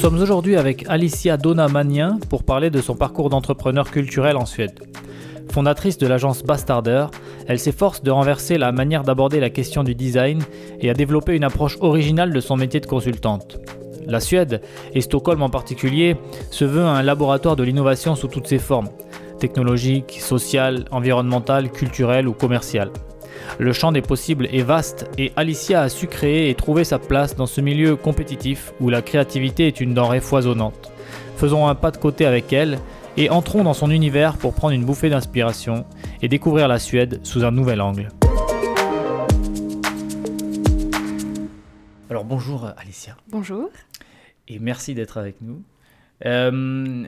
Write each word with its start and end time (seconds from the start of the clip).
sommes 0.00 0.22
aujourd'hui 0.22 0.56
avec 0.56 0.86
Alicia 0.88 1.36
Donna 1.36 1.68
Magnin 1.68 2.18
pour 2.30 2.42
parler 2.42 2.70
de 2.70 2.80
son 2.80 2.94
parcours 2.94 3.28
d'entrepreneur 3.28 3.90
culturel 3.90 4.38
en 4.38 4.46
Suède. 4.46 4.80
Fondatrice 5.50 5.98
de 5.98 6.06
l'agence 6.06 6.42
Bastarder, 6.42 7.04
elle 7.46 7.58
s'efforce 7.58 8.02
de 8.02 8.10
renverser 8.10 8.56
la 8.56 8.72
manière 8.72 9.02
d'aborder 9.02 9.40
la 9.40 9.50
question 9.50 9.84
du 9.84 9.94
design 9.94 10.42
et 10.80 10.88
a 10.88 10.94
développé 10.94 11.36
une 11.36 11.44
approche 11.44 11.76
originale 11.82 12.32
de 12.32 12.40
son 12.40 12.56
métier 12.56 12.80
de 12.80 12.86
consultante. 12.86 13.58
La 14.06 14.20
Suède, 14.20 14.62
et 14.94 15.02
Stockholm 15.02 15.42
en 15.42 15.50
particulier, 15.50 16.16
se 16.50 16.64
veut 16.64 16.80
un 16.80 17.02
laboratoire 17.02 17.56
de 17.56 17.62
l'innovation 17.62 18.14
sous 18.14 18.28
toutes 18.28 18.46
ses 18.46 18.58
formes, 18.58 18.88
technologiques, 19.38 20.16
sociales, 20.18 20.86
environnementales, 20.92 21.70
culturelles 21.70 22.26
ou 22.26 22.32
commerciales. 22.32 22.90
Le 23.58 23.72
champ 23.72 23.92
des 23.92 24.02
possibles 24.02 24.48
est 24.52 24.62
vaste 24.62 25.10
et 25.18 25.32
Alicia 25.36 25.82
a 25.82 25.88
su 25.88 26.06
créer 26.06 26.50
et 26.50 26.54
trouver 26.54 26.84
sa 26.84 26.98
place 26.98 27.36
dans 27.36 27.46
ce 27.46 27.60
milieu 27.60 27.96
compétitif 27.96 28.72
où 28.80 28.88
la 28.88 29.02
créativité 29.02 29.66
est 29.66 29.80
une 29.80 29.94
denrée 29.94 30.20
foisonnante. 30.20 30.92
Faisons 31.36 31.66
un 31.68 31.74
pas 31.74 31.90
de 31.90 31.96
côté 31.96 32.26
avec 32.26 32.52
elle 32.52 32.78
et 33.16 33.30
entrons 33.30 33.64
dans 33.64 33.74
son 33.74 33.90
univers 33.90 34.36
pour 34.36 34.54
prendre 34.54 34.74
une 34.74 34.84
bouffée 34.84 35.10
d'inspiration 35.10 35.84
et 36.22 36.28
découvrir 36.28 36.68
la 36.68 36.78
Suède 36.78 37.20
sous 37.22 37.44
un 37.44 37.50
nouvel 37.50 37.80
angle. 37.80 38.08
Alors 42.08 42.24
bonjour 42.24 42.68
Alicia. 42.76 43.16
Bonjour. 43.30 43.70
Et 44.48 44.58
merci 44.58 44.94
d'être 44.94 45.16
avec 45.16 45.40
nous. 45.40 45.62
Euh, 46.26 47.06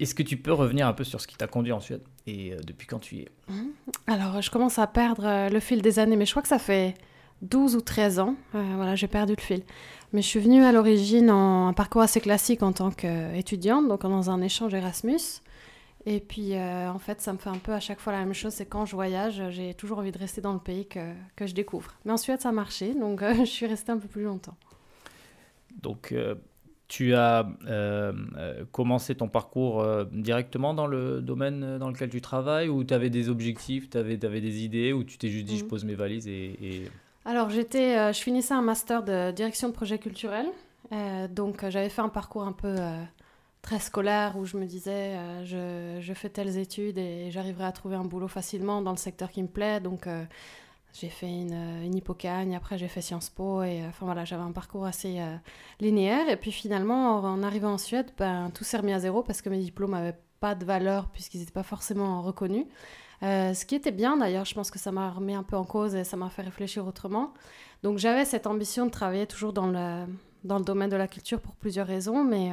est-ce 0.00 0.14
que 0.14 0.22
tu 0.22 0.36
peux 0.36 0.52
revenir 0.52 0.86
un 0.86 0.92
peu 0.92 1.04
sur 1.04 1.20
ce 1.20 1.26
qui 1.26 1.36
t'a 1.36 1.46
conduit 1.46 1.72
en 1.72 1.80
Suède? 1.80 2.02
Et 2.26 2.52
euh, 2.52 2.58
depuis 2.64 2.86
quand 2.86 2.98
tu 2.98 3.16
y 3.16 3.20
es 3.20 3.28
mhm. 3.48 3.72
Alors, 4.06 4.40
je 4.40 4.50
commence 4.50 4.78
à 4.78 4.86
perdre 4.86 5.24
euh, 5.24 5.48
le 5.48 5.60
fil 5.60 5.82
des 5.82 5.98
années, 5.98 6.16
mais 6.16 6.26
je 6.26 6.30
crois 6.32 6.42
que 6.42 6.48
ça 6.48 6.58
fait 6.58 6.94
12 7.42 7.76
ou 7.76 7.80
13 7.80 8.18
ans. 8.20 8.36
voilà, 8.52 8.94
j'ai 8.94 9.08
perdu 9.08 9.34
le 9.36 9.42
fil. 9.42 9.62
Mais 10.12 10.22
je 10.22 10.26
suis 10.26 10.40
venue 10.40 10.62
à 10.62 10.72
l'origine 10.72 11.30
en 11.30 11.68
un 11.68 11.72
parcours 11.72 12.02
assez 12.02 12.20
classique 12.20 12.62
en 12.62 12.72
tant 12.72 12.90
qu'étudiante, 12.90 13.88
donc 13.88 14.02
dans 14.02 14.30
un 14.30 14.40
échange 14.42 14.74
Erasmus. 14.74 15.40
Et 16.04 16.20
puis, 16.20 16.54
en 16.56 16.98
fait, 16.98 17.20
ça 17.20 17.32
me 17.32 17.38
fait 17.38 17.48
un 17.48 17.58
peu 17.58 17.72
à 17.72 17.80
chaque 17.80 17.98
fois 17.98 18.12
la 18.12 18.18
même 18.20 18.34
chose. 18.34 18.52
C'est 18.52 18.66
quand 18.66 18.84
je 18.84 18.94
voyage, 18.94 19.42
j'ai 19.50 19.74
toujours 19.74 19.98
envie 19.98 20.12
de 20.12 20.18
rester 20.18 20.40
dans 20.40 20.52
le 20.52 20.58
pays 20.58 20.86
que, 20.86 21.12
que 21.34 21.46
je 21.46 21.54
découvre. 21.54 21.94
Mais 22.04 22.12
en 22.12 22.16
Suède, 22.16 22.40
ça 22.40 22.50
a 22.50 22.52
marché, 22.52 22.94
donc 22.94 23.24
je 23.38 23.44
suis 23.44 23.66
restée 23.66 23.90
un 23.90 23.98
peu 23.98 24.08
plus 24.08 24.24
longtemps. 24.24 24.56
Donc, 25.80 26.14
tu 26.92 27.14
as 27.14 27.46
euh, 27.66 28.12
euh, 28.36 28.64
commencé 28.70 29.14
ton 29.14 29.26
parcours 29.26 29.80
euh, 29.80 30.04
directement 30.12 30.74
dans 30.74 30.86
le 30.86 31.22
domaine 31.22 31.78
dans 31.78 31.88
lequel 31.88 32.10
tu 32.10 32.20
travailles 32.20 32.68
ou 32.68 32.84
tu 32.84 32.92
avais 32.92 33.08
des 33.08 33.30
objectifs, 33.30 33.88
tu 33.88 33.96
avais, 33.96 34.22
avais, 34.26 34.42
des 34.42 34.62
idées 34.62 34.92
ou 34.92 35.02
tu 35.02 35.16
t'es 35.16 35.30
juste 35.30 35.46
dit 35.46 35.56
je 35.56 35.64
mhm. 35.64 35.70
pose 35.70 35.84
mes 35.86 35.94
valises 35.94 36.28
et... 36.28 36.90
Alors 37.24 37.48
j'étais, 37.48 38.12
je 38.12 38.20
finissais 38.20 38.52
un 38.52 38.60
master 38.60 39.02
de 39.02 39.30
direction 39.30 39.68
de 39.68 39.72
projet 39.72 39.96
culturel. 39.96 40.44
donc 41.30 41.64
j'avais 41.70 41.88
fait 41.88 42.02
un 42.02 42.10
parcours 42.10 42.42
un 42.42 42.52
peu 42.52 42.76
très 43.62 43.78
scolaire 43.78 44.36
où 44.36 44.44
je 44.44 44.58
me 44.58 44.66
disais 44.66 45.16
je, 45.44 45.96
je, 45.98 46.12
fais 46.12 46.28
telles 46.28 46.58
études 46.58 46.98
et 46.98 47.30
j'arriverai 47.30 47.64
à 47.64 47.72
trouver 47.72 47.96
un 47.96 48.04
boulot 48.04 48.28
facilement 48.28 48.82
dans 48.82 48.90
le 48.90 48.98
secteur 48.98 49.30
qui 49.30 49.42
me 49.42 49.48
plaît. 49.48 49.80
Donc 49.80 50.06
j'ai 50.92 51.08
fait 51.08 51.28
une, 51.28 51.52
euh, 51.52 51.84
une 51.84 52.54
après 52.54 52.76
j'ai 52.76 52.88
fait 52.88 53.00
Sciences 53.00 53.30
Po, 53.30 53.62
et 53.62 53.82
euh, 53.82 53.88
enfin 53.88 54.04
voilà, 54.04 54.24
j'avais 54.24 54.42
un 54.42 54.52
parcours 54.52 54.84
assez 54.84 55.20
euh, 55.20 55.36
linéaire. 55.80 56.28
Et 56.28 56.36
puis 56.36 56.52
finalement, 56.52 57.16
en 57.16 57.42
arrivant 57.42 57.72
en 57.72 57.78
Suède, 57.78 58.10
ben, 58.18 58.50
tout 58.50 58.64
s'est 58.64 58.76
remis 58.76 58.92
à 58.92 58.98
zéro 58.98 59.22
parce 59.22 59.40
que 59.42 59.48
mes 59.48 59.58
diplômes 59.58 59.92
n'avaient 59.92 60.18
pas 60.40 60.54
de 60.54 60.64
valeur 60.64 61.08
puisqu'ils 61.08 61.40
n'étaient 61.40 61.52
pas 61.52 61.62
forcément 61.62 62.20
reconnus. 62.22 62.66
ce 63.22 63.64
qui 63.64 63.74
était 63.74 63.92
bien 63.92 64.16
d'ailleurs, 64.16 64.44
je 64.44 64.54
pense 64.54 64.70
que 64.70 64.78
ça 64.78 64.92
m'a 64.92 65.10
remis 65.10 65.34
un 65.34 65.44
peu 65.44 65.56
en 65.56 65.64
cause 65.64 65.94
et 65.94 66.04
ça 66.04 66.16
m'a 66.16 66.28
fait 66.28 66.42
réfléchir 66.42 66.86
autrement. 66.86 67.32
Donc 67.82 67.98
j'avais 67.98 68.24
cette 68.24 68.46
ambition 68.46 68.86
de 68.86 68.90
travailler 68.90 69.26
toujours 69.26 69.52
dans 69.52 69.68
le, 69.68 70.04
dans 70.44 70.58
le 70.58 70.64
domaine 70.64 70.90
de 70.90 70.96
la 70.96 71.08
culture 71.08 71.40
pour 71.40 71.54
plusieurs 71.54 71.86
raisons, 71.86 72.24
mais 72.24 72.50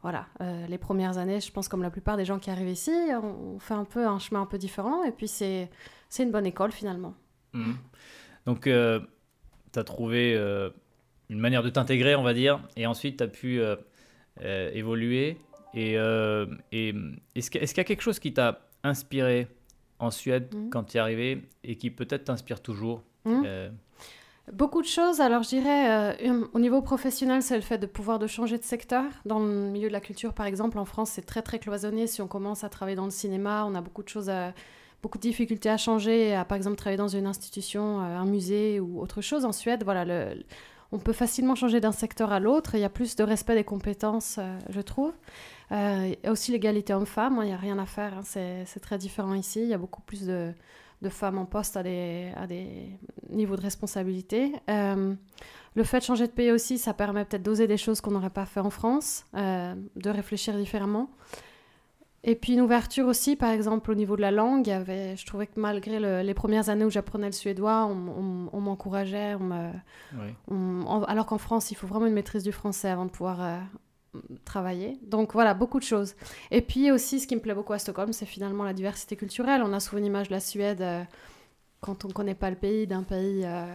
voilà, 0.00 0.26
les 0.68 0.78
premières 0.78 1.18
années, 1.18 1.40
je 1.40 1.52
pense 1.52 1.68
comme 1.68 1.82
la 1.82 1.90
plupart 1.90 2.16
des 2.16 2.24
gens 2.24 2.38
qui 2.38 2.50
arrivent 2.50 2.70
ici, 2.70 2.92
on, 3.10 3.56
on 3.56 3.58
fait 3.58 3.74
un 3.74 3.84
peu 3.84 4.06
un 4.06 4.18
chemin 4.18 4.40
un 4.40 4.46
peu 4.46 4.56
différent 4.58 5.04
et 5.04 5.12
puis 5.12 5.28
c'est 5.28 5.68
une 6.18 6.30
bonne 6.30 6.46
école 6.46 6.72
finalement. 6.72 7.14
Mhm. 7.54 7.76
Donc, 8.46 8.66
euh, 8.66 9.00
tu 9.72 9.78
as 9.78 9.84
trouvé 9.84 10.34
euh, 10.36 10.70
une 11.30 11.38
manière 11.38 11.62
de 11.62 11.70
t'intégrer, 11.70 12.14
on 12.14 12.22
va 12.22 12.34
dire, 12.34 12.60
et 12.76 12.86
ensuite 12.86 13.18
tu 13.18 13.24
as 13.24 13.28
pu 13.28 13.60
euh, 13.60 13.76
évoluer. 14.72 15.38
Et, 15.74 15.94
est-ce 17.34 17.50
qu'il 17.50 17.76
y 17.76 17.80
a 17.80 17.84
quelque 17.84 18.02
chose 18.02 18.18
qui 18.18 18.32
t'a 18.32 18.60
inspiré 18.82 19.48
en 19.98 20.10
Suède 20.10 20.54
mhm. 20.54 20.70
quand 20.70 20.84
tu 20.84 20.98
es 20.98 21.00
arrivé 21.00 21.42
et 21.64 21.76
qui 21.76 21.90
peut-être 21.90 22.24
t'inspire 22.24 22.60
toujours 22.60 23.02
mhm. 23.24 23.72
Beaucoup 24.52 24.82
de 24.82 24.86
choses. 24.86 25.22
Alors, 25.22 25.42
je 25.42 25.48
dirais, 25.48 26.18
au 26.52 26.58
niveau 26.58 26.82
professionnel, 26.82 27.42
c'est 27.42 27.56
le 27.56 27.62
fait 27.62 27.78
de 27.78 27.86
pouvoir 27.86 28.18
de 28.18 28.26
changer 28.26 28.58
de 28.58 28.62
secteur. 28.62 29.04
Dans 29.24 29.38
le 29.38 29.70
milieu 29.70 29.88
de 29.88 29.92
la 29.94 30.02
culture, 30.02 30.34
par 30.34 30.44
exemple, 30.44 30.78
en 30.78 30.84
France, 30.84 31.12
c'est 31.12 31.24
très, 31.24 31.40
très 31.40 31.58
cloisonné. 31.58 32.06
Si 32.06 32.20
on 32.20 32.28
commence 32.28 32.62
à 32.62 32.68
travailler 32.68 32.94
dans 32.94 33.06
le 33.06 33.10
cinéma, 33.10 33.64
on 33.66 33.74
a 33.74 33.80
beaucoup 33.80 34.02
de 34.02 34.08
choses 34.10 34.28
à, 34.28 34.52
beaucoup 35.04 35.18
de 35.18 35.22
difficultés 35.22 35.68
à 35.68 35.76
changer, 35.76 36.34
à 36.34 36.46
par 36.46 36.56
exemple 36.56 36.76
travailler 36.76 36.96
dans 36.96 37.08
une 37.08 37.26
institution, 37.26 38.00
euh, 38.00 38.16
un 38.16 38.24
musée 38.24 38.80
ou 38.80 39.02
autre 39.02 39.20
chose. 39.20 39.44
En 39.44 39.52
Suède, 39.52 39.82
voilà, 39.84 40.32
on 40.92 40.98
peut 40.98 41.12
facilement 41.12 41.54
changer 41.54 41.78
d'un 41.78 41.92
secteur 41.92 42.32
à 42.32 42.40
l'autre. 42.40 42.74
Il 42.74 42.80
y 42.80 42.84
a 42.84 42.88
plus 42.88 43.14
de 43.14 43.22
respect 43.22 43.54
des 43.54 43.64
compétences, 43.64 44.36
euh, 44.38 44.58
je 44.70 44.80
trouve. 44.80 45.12
Euh, 45.72 46.14
a 46.24 46.30
aussi 46.30 46.52
l'égalité 46.52 46.94
homme-femme, 46.94 47.38
hein, 47.38 47.42
il 47.42 47.48
n'y 47.48 47.52
a 47.52 47.58
rien 47.58 47.78
à 47.78 47.84
faire. 47.84 48.14
Hein. 48.14 48.22
c'est 48.24 48.80
très 48.80 48.96
différent 48.96 49.34
ici. 49.34 49.60
Il 49.60 49.68
y 49.68 49.74
a 49.74 49.78
beaucoup 49.78 50.00
plus 50.00 50.26
de, 50.26 50.54
femmes 51.10 51.36
en 51.36 51.44
poste 51.44 51.76
à 51.76 51.82
des, 51.82 52.32
à 52.34 52.46
des 52.46 52.88
niveaux 53.28 53.56
de 53.56 53.60
responsabilité. 53.60 54.52
le 54.68 55.84
fait 55.84 55.98
de 55.98 56.04
changer 56.04 56.26
de 56.26 56.32
pays 56.32 56.50
aussi, 56.50 56.78
ça 56.78 56.94
permet 56.94 57.26
peut-être 57.26 57.42
d'oser 57.42 57.66
des 57.66 57.76
choses 57.76 58.00
qu'on 58.00 58.12
n'aurait 58.12 58.30
pas 58.30 58.46
fait 58.46 58.60
en 58.60 58.70
France, 58.70 59.26
de 59.34 60.08
réfléchir 60.10 60.56
différemment. 60.56 61.10
Et 62.26 62.34
puis 62.36 62.54
une 62.54 62.62
ouverture 62.62 63.06
aussi, 63.06 63.36
par 63.36 63.50
exemple, 63.50 63.90
au 63.90 63.94
niveau 63.94 64.16
de 64.16 64.22
la 64.22 64.30
langue. 64.30 64.70
avait, 64.70 65.14
je 65.14 65.26
trouvais 65.26 65.46
que 65.46 65.60
malgré 65.60 66.22
les 66.22 66.34
premières 66.34 66.70
années 66.70 66.86
où 66.86 66.90
j'apprenais 66.90 67.26
le 67.26 67.32
suédois, 67.32 67.84
on, 67.84 68.60
m'encourageait. 68.60 69.36
alors 70.48 71.26
qu'en 71.26 71.38
France, 71.38 71.70
il 71.70 71.74
faut 71.74 71.86
vraiment 71.86 72.06
une 72.06 72.14
maîtrise 72.14 72.42
du 72.42 72.52
français 72.52 72.88
avant 72.88 73.04
de 73.04 73.10
pouvoir 73.10 73.42
euh, 73.42 73.58
travailler. 74.46 74.98
Donc 75.02 75.34
voilà, 75.34 75.52
beaucoup 75.52 75.78
de 75.78 75.84
choses. 75.84 76.14
Et 76.50 76.62
puis 76.62 76.90
aussi, 76.90 77.20
ce 77.20 77.26
qui 77.26 77.36
me 77.36 77.42
plaît 77.42 77.54
beaucoup 77.54 77.74
à 77.74 77.78
Stockholm, 77.78 78.14
c'est 78.14 78.24
finalement 78.24 78.64
la 78.64 78.72
diversité 78.72 79.16
culturelle. 79.16 79.62
On 79.62 79.74
a 79.74 79.80
souvent 79.80 79.98
une 79.98 80.06
image 80.06 80.28
de 80.28 80.32
la 80.32 80.40
Suède, 80.40 80.80
euh, 80.80 81.02
quand 81.82 82.06
on 82.06 82.08
ne 82.08 82.14
connaît 82.14 82.34
pas 82.34 82.48
le 82.48 82.56
pays, 82.56 82.86
d'un 82.86 83.02
pays 83.02 83.42
euh, 83.44 83.66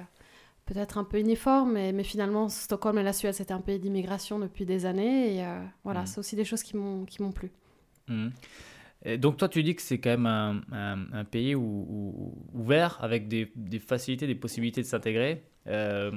peut-être 0.66 0.98
un 0.98 1.04
peu 1.04 1.20
uniforme, 1.20 1.74
mais, 1.74 2.04
finalement, 2.04 2.50
Stockholm 2.50 2.98
et 2.98 3.04
la 3.04 3.14
Suède, 3.14 3.36
c'était 3.36 3.54
un 3.54 3.62
pays 3.62 3.78
d'immigration 3.78 4.40
depuis 4.40 4.66
des 4.66 4.88
années. 4.88 5.38
Et 5.38 5.46
voilà, 5.84 6.02
mmh. 6.02 6.08
c'est 6.08 6.20
aussi 6.20 6.36
des 6.36 6.46
choses 6.46 6.64
qui 6.64 6.76
m'ont 6.76 7.31
plu. 7.31 7.52
Donc 9.18 9.38
toi, 9.38 9.47
tu 9.47 9.64
dis 9.64 9.75
que 9.75 9.81
c'est 9.81 10.00
quand 10.00 10.18
même 10.18 10.25
un, 10.25 10.97
un, 11.14 11.24
pays 11.24 11.56
où, 11.56 12.34
ouvert, 12.53 12.97
avec 13.02 13.30
des, 13.30 13.52
des, 13.56 13.80
facilités, 13.80 14.28
des 14.28 14.36
possibilités 14.36 14.81
de 14.81 14.88
s'intégrer. 14.88 15.44
Euh, 15.68 16.12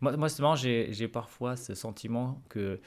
moi, 0.00 0.16
moi, 0.16 0.28
justement, 0.28 0.54
j'ai 0.54 1.08
parfois 1.08 1.56
ce 1.56 1.74
sentiment 1.74 2.42
que... 2.48 2.80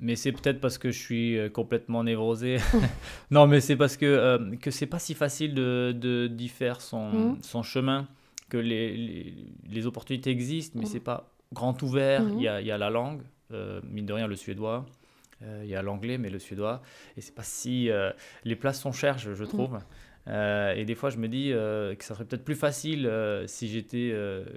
Mais 0.00 0.16
c'est 0.16 0.32
peut-être 0.32 0.60
parce 0.60 0.78
que 0.78 0.90
je 0.90 0.98
suis 0.98 1.38
euh, 1.38 1.48
complètement 1.48 2.02
névrosé. 2.02 2.56
non, 3.30 3.46
mais 3.46 3.60
c'est 3.60 3.76
parce 3.76 3.96
que, 3.96 4.06
euh, 4.06 4.56
que 4.56 4.72
c'est 4.72 4.86
pas 4.86 4.98
si 4.98 5.14
facile 5.14 5.54
de 5.54 6.26
d'y 6.26 6.48
faire 6.48 6.80
son, 6.80 7.36
son 7.40 7.62
chemin, 7.62 8.08
que 8.48 8.56
les, 8.56 9.32
les, 9.68 9.86
opportunités 9.86 10.30
existent, 10.30 10.76
mais 10.76 10.86
mhm. 10.86 10.90
c'est 10.90 11.00
pas 11.00 11.30
grand 11.52 11.80
ouvert. 11.82 12.24
Il 12.36 12.42
y, 12.42 12.48
a, 12.48 12.60
y, 12.60 12.72
a, 12.72 12.78
la 12.78 12.90
langue, 12.90 13.22
mine 13.84 14.06
de 14.06 14.12
rien, 14.12 14.26
le 14.26 14.34
suédois. 14.34 14.86
Euh, 15.44 15.62
il 15.64 15.70
y 15.70 15.74
a 15.74 15.82
l'anglais, 15.82 16.18
mais 16.18 16.30
le 16.30 16.38
suédois. 16.38 16.82
Et 17.16 17.20
c'est 17.20 17.34
pas 17.34 17.42
si. 17.42 17.90
Euh, 17.90 18.10
les 18.44 18.56
places 18.56 18.80
sont 18.80 18.92
chères, 18.92 19.18
je, 19.18 19.30
mm. 19.30 19.46
trouve. 19.48 19.78
Euh, 20.28 20.74
et 20.74 20.84
des 20.84 20.94
fois, 20.94 21.10
je 21.10 21.18
me 21.18 21.28
dis 21.28 21.50
que 21.50 22.04
ça 22.04 22.14
serait 22.14 22.24
peut-être 22.24 22.44
plus 22.44 22.54
facile 22.54 23.10
si 23.46 23.68
j'étais 23.68 24.14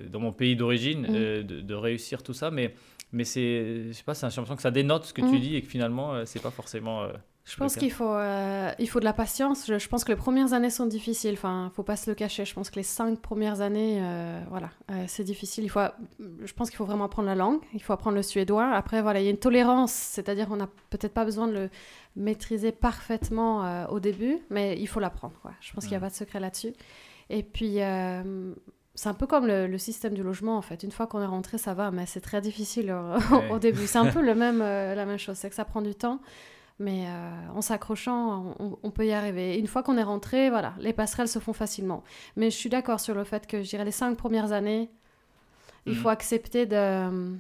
dans 0.09 0.19
mon 0.19 0.31
pays 0.31 0.55
d'origine 0.55 1.01
mm. 1.01 1.43
de, 1.43 1.73
réussir 1.73 2.23
tout 2.23 2.33
ça. 2.33 2.51
Mais, 2.51 2.73
mais 3.11 3.23
c'est, 3.23 3.85
je 3.87 3.91
sais 3.91 4.03
pas, 4.03 4.13
c'est 4.13 4.25
l'impression 4.25 4.55
que 4.55 4.61
ça 4.61 4.71
dénote 4.71 5.05
ce 5.05 5.13
que 5.13 5.21
tu 5.21 5.37
mm. 5.37 5.39
dis 5.39 5.55
et 5.55 5.61
que 5.61 5.67
finalement, 5.67 6.25
c'est 6.25 6.41
pas 6.41 6.51
forcément 6.51 7.07
je 7.45 7.57
pense 7.57 7.75
qu'il 7.75 7.91
faut, 7.91 8.09
euh, 8.09 8.71
il 8.79 8.89
faut 8.89 8.99
de 8.99 9.05
la 9.05 9.13
patience. 9.13 9.67
Je, 9.67 9.87
pense 9.87 10.03
que 10.03 10.11
les 10.11 10.17
premières 10.17 10.53
années 10.53 10.71
sont 10.71 10.87
difficiles. 10.87 11.35
Enfin, 11.35 11.71
faut 11.75 11.83
pas 11.83 11.95
se 11.95 12.09
le 12.09 12.15
cacher. 12.15 12.43
Je 12.43 12.53
pense 12.55 12.71
que 12.71 12.75
les 12.77 12.83
cinq 12.83 13.19
premières 13.19 13.61
années, 13.61 13.99
euh, 14.01 14.41
voilà, 14.49 14.71
euh, 14.89 15.03
c'est 15.07 15.23
difficile. 15.23 15.63
Il 15.63 15.69
faut, 15.69 15.79
je 16.19 16.53
pense 16.53 16.71
qu'il 16.71 16.77
faut 16.77 16.85
vraiment 16.85 17.05
apprendre 17.05 17.27
la 17.27 17.35
langue. 17.35 17.59
Il 17.75 17.83
faut 17.83 17.93
apprendre 17.93 18.15
le 18.15 18.23
suédois. 18.23 18.71
Après, 18.73 19.03
voilà, 19.03 19.19
il 19.19 19.25
y 19.25 19.27
a 19.27 19.31
une 19.31 19.37
tolérance, 19.37 19.93
c'est-à-dire 19.93 20.47
qu'on 20.47 20.55
n'a 20.55 20.69
peut-être 20.89 21.13
pas 21.13 21.23
besoin 21.23 21.47
de 21.47 21.53
le 21.53 21.69
maîtriser 22.15 22.71
parfaitement 22.71 23.85
au 23.89 23.99
début, 23.99 24.39
mais 24.49 24.79
il 24.79 24.87
faut 24.87 24.99
l'apprendre. 24.99 25.35
Je 25.61 25.71
pense 25.73 25.83
qu'il 25.83 25.91
n'y 25.91 25.97
a 25.97 25.99
pas 25.99 26.09
de 26.09 26.15
secret 26.15 26.39
là-dessus. 26.39 26.73
Et 27.29 27.43
puis, 27.43 27.75
c'est 28.95 29.09
un 29.09 29.13
peu 29.13 29.27
comme 29.27 29.45
le, 29.45 29.77
système 29.77 30.15
du 30.15 30.23
logement 30.23 30.57
en 30.57 30.61
fait. 30.63 30.81
Une 30.81 30.91
fois 30.91 31.05
qu'on 31.05 31.21
est 31.21 31.27
rentré, 31.27 31.59
ça 31.59 31.75
va, 31.75 31.91
mais 31.91 32.07
c'est 32.07 32.21
très 32.21 32.41
difficile 32.41 32.91
au, 33.51 33.59
début. 33.59 33.85
C'est 33.85 33.99
un 33.99 34.07
peu 34.11 34.21
le 34.21 34.33
même, 34.33 34.59
la 34.59 35.05
même 35.05 35.19
chose. 35.19 35.37
C'est 35.37 35.49
que 35.49 35.55
ça 35.55 35.65
prend 35.65 35.83
du 35.83 35.93
temps. 35.93 36.19
Mais 36.77 37.05
euh, 37.07 37.29
en 37.53 37.61
s'accrochant, 37.61 38.53
on, 38.59 38.91
peut 38.91 39.05
y 39.05 39.13
arriver. 39.13 39.57
Une 39.57 39.67
fois 39.67 39.81
qu'on 39.81 39.97
est 39.97 40.03
rentré, 40.03 40.49
voilà, 40.49 40.73
les 40.79 40.91
passerelles 40.91 41.29
se 41.29 41.39
font 41.39 41.53
facilement. 41.53 42.03
Mais 42.35 42.51
je 42.51 42.55
suis 42.57 42.69
d'accord 42.69 42.99
sur 42.99 43.15
le 43.15 43.23
fait 43.23 43.47
que, 43.47 43.63
je 43.63 43.69
dirais, 43.69 43.85
les 43.85 43.91
cinq 43.91 44.17
premières 44.17 44.51
années, 44.51 44.89
il 45.85 45.95
faut 45.95 46.09
mhm. 46.09 46.13
accepter 46.13 46.65
de, 46.65 47.37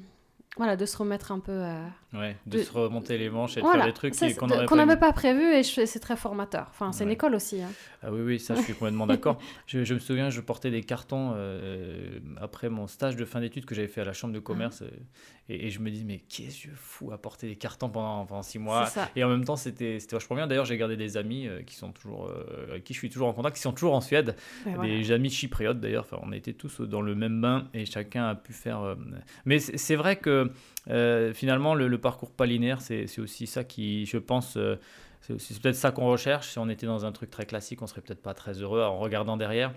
voilà, 0.57 0.77
de 0.77 0.85
se 0.85 0.95
remettre 0.97 1.31
un 1.31 1.39
peu. 1.39 1.51
Euh, 1.51 1.85
ouais, 2.13 2.37
de, 2.45 2.59
se 2.59 2.71
remonter 2.71 3.17
les 3.17 3.29
manches 3.29 3.57
et 3.57 3.61
de 3.61 3.67
faire 3.67 3.85
des 3.85 3.93
trucs 3.93 4.15
qu'on 4.37 4.75
n'avait 4.75 4.97
pas, 4.97 5.11
prévu 5.11 5.53
et 5.53 5.63
c'est 5.63 5.99
très 5.99 6.15
formateur. 6.15 6.67
Enfin, 6.69 6.93
c'est 6.93 7.03
une 7.03 7.11
école 7.11 7.35
aussi. 7.35 7.61
Hein. 7.61 7.69
Ah 8.01 8.11
oui, 8.11 8.21
oui, 8.21 8.39
ça, 8.39 8.55
je 8.55 8.61
suis 8.61 8.73
complètement 8.73 9.07
d'accord. 9.07 9.37
Je, 9.67 9.93
me 9.93 9.99
souviens, 9.99 10.29
je 10.29 10.39
portais 10.41 10.71
des 10.71 10.83
cartons 10.83 11.33
euh, 11.35 12.19
après 12.39 12.69
mon 12.69 12.87
stage 12.87 13.15
de 13.15 13.25
fin 13.25 13.41
d'études 13.41 13.65
que 13.65 13.75
j'avais 13.75 13.87
fait 13.87 14.01
à 14.01 14.05
la 14.05 14.13
chambre 14.13 14.33
de 14.33 14.39
commerce 14.39 14.83
ah. 14.85 14.91
Et, 15.47 15.69
je 15.69 15.79
me 15.79 15.91
dis, 15.91 16.03
mais 16.03 16.19
qu'est-ce 16.29 16.63
que 16.63 16.69
je 16.69 16.75
fous 16.75 17.11
à 17.11 17.17
porter 17.17 17.47
des 17.47 17.55
cartons 17.55 17.89
pendant, 17.89 18.25
pendant 18.25 18.41
six 18.41 18.59
mois 18.59 18.87
Et 19.15 19.23
en 19.23 19.29
même 19.29 19.45
temps, 19.45 19.55
c'était 19.55 19.99
vachement 20.11 20.35
bien. 20.35 20.47
D'ailleurs, 20.47 20.65
j'ai 20.65 20.77
gardé 20.77 20.97
des 20.97 21.17
amis 21.17 21.47
euh, 21.47 21.61
qui 21.61 21.75
sont 21.75 21.91
toujours, 21.91 22.31
avec 22.69 22.83
qui 22.83 22.93
je 22.93 22.99
suis 22.99 23.09
toujours 23.09 23.27
en 23.27 23.33
contact, 23.33 23.55
qui 23.55 23.61
sont 23.61 23.73
toujours 23.73 23.93
en 23.93 24.01
Suède. 24.01 24.35
des 24.81 25.11
amis 25.11 25.29
chypriotes 25.29 25.79
d'ailleurs. 25.79 26.05
Enfin, 26.09 26.21
on 26.23 26.31
était 26.31 26.53
tous 26.53 26.81
dans 26.81 27.01
le 27.01 27.15
même 27.15 27.39
bain 27.41 27.67
et 27.73 27.85
chacun 27.85 28.27
a 28.27 28.35
pu 28.35 28.53
faire. 28.53 28.95
Mais 29.45 29.59
c'est 29.59 29.95
vrai 29.95 30.15
que 30.15 30.51
euh, 30.89 31.33
finalement, 31.33 31.75
le, 31.75 31.97
parcours 31.97 32.31
pas 32.31 32.45
linéaire, 32.45 32.81
c'est 32.81 33.19
aussi 33.19 33.47
ça 33.47 33.63
qui, 33.63 34.05
je 34.05 34.17
pense, 34.17 34.57
euh, 34.57 34.75
c'est 35.21 35.59
peut-être 35.59 35.75
ça 35.75 35.91
qu'on 35.91 36.07
recherche. 36.07 36.51
Si 36.51 36.59
on 36.59 36.69
était 36.69 36.85
dans 36.85 37.05
un 37.05 37.11
truc 37.11 37.29
très 37.29 37.45
classique, 37.45 37.81
on 37.81 37.87
serait 37.87 38.01
peut-être 38.01 38.21
pas 38.21 38.33
très 38.33 38.61
heureux 38.61 38.81
en 38.81 38.99
regardant 38.99 39.37
derrière. 39.37 39.73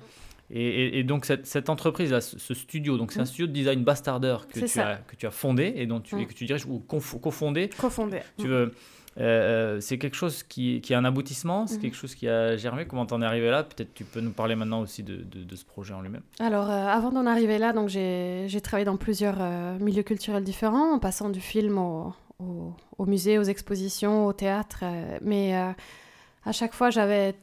Et, 0.50 1.04
donc 1.04 1.26
cette, 1.26 1.68
entreprise-là, 1.68 2.20
ce 2.20 2.54
studio, 2.54 2.96
donc 2.96 3.12
c'est 3.12 3.20
un 3.20 3.24
mm. 3.24 3.26
studio 3.26 3.46
de 3.46 3.52
design 3.52 3.84
Bastarder 3.84 4.36
que, 4.50 4.60
tu 4.60 4.80
as, 4.80 4.96
que 4.96 5.14
tu 5.14 5.26
as 5.26 5.30
fondé 5.30 5.74
et 5.76 5.86
dont 5.86 6.00
tu, 6.00 6.16
mm. 6.16 6.26
que 6.26 6.32
tu 6.32 6.46
diriges 6.46 6.64
ou 6.66 6.78
cofondé. 6.78 7.68
Cofondé. 7.68 8.20
Tu 8.38 8.46
mm. 8.46 8.50
veux 8.50 8.72
euh, 9.20 9.80
c'est 9.80 9.98
quelque 9.98 10.16
chose 10.16 10.42
qui, 10.42 10.80
qui, 10.80 10.94
a 10.94 10.98
un 10.98 11.04
aboutissement, 11.04 11.66
c'est 11.66 11.76
mhm. 11.76 11.82
quelque 11.82 11.96
chose 11.96 12.14
qui 12.14 12.28
a 12.28 12.56
germé. 12.56 12.86
Comment 12.86 13.06
t'en 13.06 13.20
es 13.20 13.24
arrivé 13.24 13.50
là? 13.50 13.64
Peut-être 13.64 13.92
tu 13.94 14.04
peux 14.04 14.20
nous 14.20 14.30
parler 14.30 14.54
maintenant 14.54 14.80
aussi 14.80 15.02
de, 15.02 15.24
de, 15.24 15.56
ce 15.56 15.64
projet 15.64 15.94
en 15.94 16.02
lui-même. 16.02 16.22
Alors, 16.38 16.70
euh, 16.70 16.86
avant 16.86 17.10
d'en 17.10 17.26
arriver 17.26 17.58
là, 17.58 17.72
donc 17.72 17.88
j'ai 17.88 18.60
travaillé 18.62 18.84
dans 18.84 18.96
plusieurs 18.96 19.38
euh, 19.40 19.78
milieux 19.80 20.04
culturels 20.04 20.44
différents, 20.44 20.92
en 20.94 20.98
passant 20.98 21.30
du 21.30 21.40
film 21.40 21.78
au, 21.78 22.12
au, 22.38 23.06
musée, 23.06 23.38
aux 23.38 23.44
expositions, 23.44 24.26
au 24.26 24.32
théâtre. 24.32 24.84
mais 25.22 25.54
à 25.54 26.52
chaque 26.52 26.72
fois, 26.72 26.90
j'avais 26.90 27.34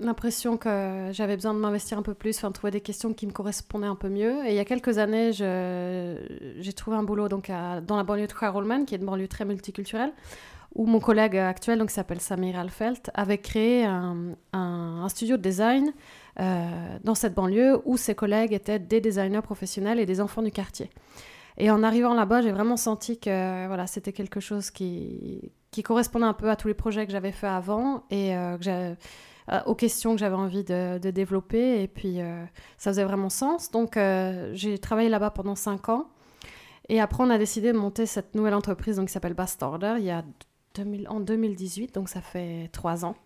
l'impression 0.00 0.56
que 0.56 1.08
j'avais 1.12 1.34
besoin 1.34 1.54
de 1.54 1.58
m'investir 1.58 1.98
un 1.98 2.02
peu 2.02 2.14
plus, 2.14 2.36
enfin, 2.36 2.48
de 2.48 2.52
trouver 2.52 2.70
des 2.70 2.80
questions 2.80 3.12
qui 3.12 3.26
me 3.26 3.32
correspondaient 3.32 3.86
un 3.86 3.96
peu 3.96 4.08
mieux. 4.08 4.46
Et 4.46 4.50
il 4.50 4.54
y 4.54 4.60
a 4.60 4.64
quelques 4.64 4.98
années, 4.98 5.32
j'ai 5.32 6.72
trouvé 6.72 6.96
un 6.96 7.02
boulot 7.02 7.28
donc 7.28 7.48
dans 7.48 7.96
la 7.96 8.04
banlieue 8.04 8.26
de 8.26 8.32
Karolman, 8.32 8.84
qui 8.84 8.94
est 8.94 8.98
une 8.98 9.06
banlieue 9.06 9.28
très 9.28 9.44
multiculturelle, 9.44 10.12
où 10.74 10.86
mon 10.86 11.00
collègue 11.00 11.36
actuel, 11.36 11.78
donc, 11.78 11.88
qui 11.88 11.94
s'appelle 11.94 12.20
Samir 12.20 12.58
Alfelt, 12.58 13.10
avait 13.14 13.38
créé 13.38 13.84
un, 13.84 14.34
un, 14.52 15.08
studio 15.08 15.36
de 15.36 15.42
design 15.42 15.92
euh, 16.40 16.98
dans 17.02 17.14
cette 17.14 17.34
banlieue 17.34 17.80
où 17.84 17.96
ses 17.96 18.14
collègues 18.14 18.52
étaient 18.52 18.78
des 18.78 19.00
designers 19.00 19.42
professionnels 19.42 19.98
et 19.98 20.06
des 20.06 20.20
enfants 20.20 20.42
du 20.42 20.52
quartier. 20.52 20.90
Et 21.56 21.70
en 21.72 21.82
arrivant 21.82 22.14
là-bas, 22.14 22.42
j'ai 22.42 22.52
vraiment 22.52 22.76
senti 22.76 23.18
que 23.18 23.66
voilà, 23.66 23.88
c'était 23.88 24.12
quelque 24.12 24.38
chose 24.38 24.70
qui, 24.70 25.50
qui 25.70 25.82
correspondait 25.82 26.26
un 26.26 26.34
peu 26.34 26.50
à 26.50 26.56
tous 26.56 26.68
les 26.68 26.74
projets 26.74 27.06
que 27.06 27.12
j'avais 27.12 27.32
fait 27.32 27.46
avant 27.46 28.04
et 28.10 28.36
euh, 28.36 28.56
euh, 28.68 29.60
aux 29.66 29.74
questions 29.74 30.12
que 30.12 30.18
j'avais 30.18 30.36
envie 30.36 30.64
de, 30.64 30.98
développer. 30.98 31.82
Et 31.82 31.88
puis, 31.88 32.18
ça 32.76 32.90
faisait 32.90 33.04
vraiment 33.04 33.30
sens. 33.30 33.70
Donc, 33.70 33.98
j'ai 34.52 34.78
travaillé 34.78 35.08
là-bas 35.08 35.30
pendant 35.30 35.54
cinq 35.54 35.88
ans. 35.88 36.08
Et 36.88 37.00
après, 37.00 37.22
on 37.22 37.30
a 37.30 37.38
décidé 37.38 37.72
de 37.72 37.78
monter 37.78 38.06
cette 38.06 38.34
nouvelle 38.34 38.54
entreprise 38.54 38.96
donc, 38.96 39.08
qui 39.08 39.12
s'appelle 39.12 39.34
Bastarder 39.34 39.96
il 39.98 40.04
y 40.04 40.10
a 40.10 40.24
en 41.08 41.20
2018, 41.20 41.94
donc 41.94 42.08
ça 42.08 42.20
fait 42.20 42.68
trois 42.72 43.04
ans, 43.04 43.16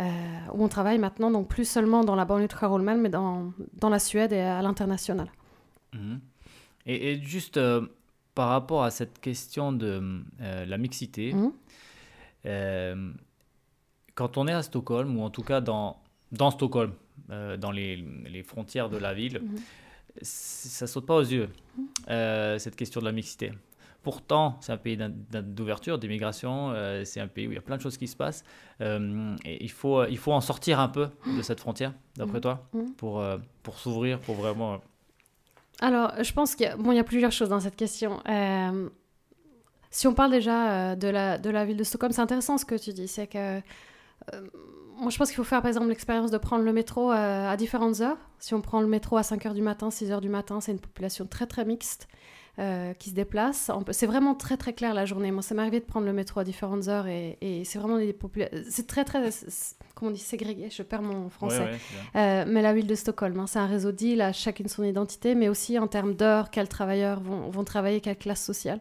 euh, 0.00 0.04
où 0.52 0.62
on 0.62 0.68
travaille 0.68 0.98
maintenant, 0.98 1.30
donc 1.30 1.48
plus 1.48 1.68
seulement 1.68 2.04
dans 2.04 2.14
la 2.14 2.24
banlieue 2.24 2.48
de 2.48 2.52
Karolman, 2.52 2.96
mais 3.00 3.08
dans, 3.08 3.52
dans 3.74 3.88
la 3.88 3.98
Suède 3.98 4.32
et 4.32 4.40
à 4.40 4.60
l'international. 4.62 5.30
Mhm. 5.92 6.20
Et, 6.86 7.20
juste 7.22 7.56
euh, 7.56 7.86
par 8.34 8.48
rapport 8.48 8.84
à 8.84 8.90
cette 8.90 9.20
question 9.20 9.72
de 9.72 10.22
euh, 10.40 10.64
la 10.64 10.78
mixité, 10.78 11.32
mhm. 11.32 13.14
quand 14.14 14.36
on 14.36 14.46
est 14.46 14.52
à 14.52 14.62
Stockholm, 14.62 15.16
ou 15.16 15.22
en 15.22 15.30
tout 15.30 15.42
cas 15.42 15.60
dans, 15.60 15.98
dans 16.32 16.50
Stockholm, 16.50 16.92
dans 17.28 17.70
les, 17.70 17.96
les, 17.96 18.42
frontières 18.42 18.90
de 18.90 18.96
la 18.96 19.14
ville, 19.14 19.40
mhm. 19.40 19.58
ça 20.22 20.86
saute 20.86 21.06
pas 21.06 21.16
aux 21.16 21.22
yeux, 21.22 21.48
cette 22.06 22.76
question 22.76 23.00
de 23.00 23.06
la 23.06 23.12
mixité. 23.12 23.52
Pourtant, 24.04 24.58
c'est 24.60 24.70
un 24.70 24.76
pays 24.76 24.98
d'ouverture, 25.32 25.98
d'immigration, 25.98 26.72
euh, 26.72 27.06
c'est 27.06 27.20
un 27.20 27.26
pays 27.26 27.48
où 27.48 27.52
il 27.52 27.54
y 27.54 27.58
a 27.58 27.62
plein 27.62 27.78
de 27.78 27.80
choses 27.80 27.96
qui 27.96 28.06
se 28.06 28.14
passent. 28.14 28.44
Euh, 28.82 29.34
et 29.46 29.64
il 29.64 29.70
faut, 29.70 30.04
il 30.04 30.18
faut 30.18 30.32
en 30.32 30.42
sortir 30.42 30.78
un 30.78 30.88
peu 30.88 31.08
de 31.26 31.40
cette 31.40 31.58
frontière, 31.58 31.94
d'après 32.14 32.42
toi, 32.42 32.68
pour, 32.98 33.20
euh, 33.20 33.38
pour 33.62 33.78
s'ouvrir, 33.78 34.20
pour 34.20 34.34
vraiment... 34.34 34.82
Alors, 35.80 36.12
je 36.22 36.32
pense 36.32 36.54
qu'il 36.54 36.66
y, 36.66 36.68
a, 36.68 36.76
bon, 36.76 36.92
y 36.92 36.98
a 36.98 37.04
plusieurs 37.04 37.32
choses 37.32 37.48
dans 37.48 37.60
cette 37.60 37.76
question. 37.76 38.20
si 39.90 40.06
on 40.06 40.14
parle 40.14 40.30
déjà 40.30 40.96
de, 40.96 41.08
la, 41.08 41.38
de 41.38 41.50
la 41.50 41.64
ville 41.64 41.76
de 41.76 41.84
Stockholm, 41.84 42.12
c'est 42.12 42.20
intéressant 42.20 42.58
ce 42.58 42.64
que 42.64 42.76
tu 42.76 42.92
dis. 42.92 43.08
C'est 43.08 43.26
que 43.26 43.60
moi, 44.96 45.10
je 45.10 45.18
pense 45.18 45.28
qu'il 45.28 45.36
faut 45.36 45.44
faire 45.44 45.60
par 45.60 45.68
exemple 45.68 45.88
l'expérience 45.88 46.30
de 46.30 46.38
prendre 46.38 46.64
le 46.64 46.72
métro 46.72 47.10
à 47.10 47.56
différentes 47.56 48.00
heures. 48.00 48.18
Si 48.38 48.54
on 48.54 48.60
prend 48.60 48.80
le 48.80 48.86
métro 48.86 49.16
à 49.16 49.22
5h 49.22 49.52
du 49.54 49.62
matin, 49.62 49.88
6h 49.88 50.20
du 50.20 50.28
matin, 50.28 50.60
c'est 50.60 50.72
une 50.72 50.80
population 50.80 51.26
très 51.26 51.46
très 51.46 51.64
mixte. 51.64 52.08
Euh, 52.60 52.94
qui 52.94 53.10
se 53.10 53.16
déplacent. 53.16 53.68
C'est 53.90 54.06
vraiment 54.06 54.36
très 54.36 54.56
très 54.56 54.72
clair 54.74 54.94
la 54.94 55.06
journée. 55.06 55.32
Moi, 55.32 55.42
ça 55.42 55.56
m'est 55.56 55.62
arrivé 55.62 55.80
de 55.80 55.84
prendre 55.84 56.06
le 56.06 56.12
métro 56.12 56.38
à 56.38 56.44
différentes 56.44 56.86
heures 56.86 57.08
et, 57.08 57.36
c'est 57.64 57.80
vraiment 57.80 57.98
des 57.98 58.16
C'est 58.70 58.86
très 58.86 59.02
très, 59.02 59.28
comment 59.96 60.12
on 60.12 60.14
dit, 60.14 60.20
ségrégué. 60.20 60.70
Je 60.70 60.84
perds 60.84 61.02
mon 61.02 61.30
français. 61.30 61.66
Euh, 62.14 62.44
mais 62.46 62.62
la 62.62 62.72
ville 62.72 62.86
de 62.86 62.94
Stockholm, 62.94 63.40
hein, 63.40 63.48
c'est 63.48 63.58
un 63.58 63.66
réseau 63.66 63.90
d'îles, 63.90 64.20
à 64.20 64.32
chacune 64.32 64.68
son 64.68 64.84
identité, 64.84 65.34
mais 65.34 65.48
aussi 65.48 65.80
en 65.80 65.88
termes 65.88 66.14
d'heures, 66.14 66.52
quels 66.52 66.68
travailleurs 66.68 67.18
vont, 67.18 67.50
vont, 67.50 67.64
travailler, 67.64 68.00
quelle 68.00 68.18
classe 68.18 68.44
sociale. 68.44 68.78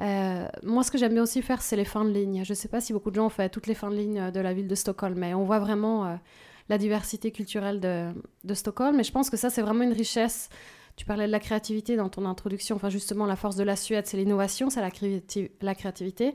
Euh, 0.00 0.48
moi, 0.64 0.82
ce 0.82 0.90
que 0.90 0.98
j'aime 0.98 1.12
bien 1.12 1.22
aussi 1.22 1.42
faire, 1.42 1.62
c'est 1.62 1.76
les 1.76 1.84
fins 1.84 2.04
de 2.04 2.10
ligne. 2.10 2.42
Je 2.44 2.54
ne 2.54 2.56
sais 2.56 2.66
pas 2.68 2.80
si 2.80 2.92
beaucoup 2.92 3.12
de 3.12 3.14
gens 3.14 3.26
ont 3.26 3.30
fait 3.30 3.48
toutes 3.50 3.68
les 3.68 3.74
fins 3.74 3.90
de 3.90 3.96
ligne 3.96 4.32
de 4.32 4.40
la 4.40 4.52
ville 4.52 4.66
de 4.66 4.74
Stockholm, 4.74 5.16
mais 5.16 5.32
on 5.32 5.44
voit 5.44 5.60
vraiment 5.60 6.18
la 6.68 6.76
diversité 6.76 7.30
culturelle 7.30 7.78
de, 7.78 8.08
de 8.42 8.54
Stockholm. 8.54 8.98
Et 8.98 9.04
je 9.04 9.12
pense 9.12 9.30
que 9.30 9.36
ça, 9.36 9.48
c'est 9.48 9.62
vraiment 9.62 9.84
une 9.84 9.92
richesse 9.92 10.48
tu 10.96 11.04
parlais 11.04 11.26
de 11.26 11.32
la 11.32 11.40
créativité 11.40 11.94
dans 11.96 12.08
ton 12.08 12.24
introduction. 12.24 12.76
Enfin, 12.76 12.88
justement, 12.88 13.26
la 13.26 13.36
force 13.36 13.56
de 13.56 13.62
la 13.62 13.76
Suède, 13.76 14.06
c'est 14.06 14.16
l'innovation, 14.16 14.70
c'est 14.70 14.80
la, 14.80 14.90
créativité. 15.74 16.32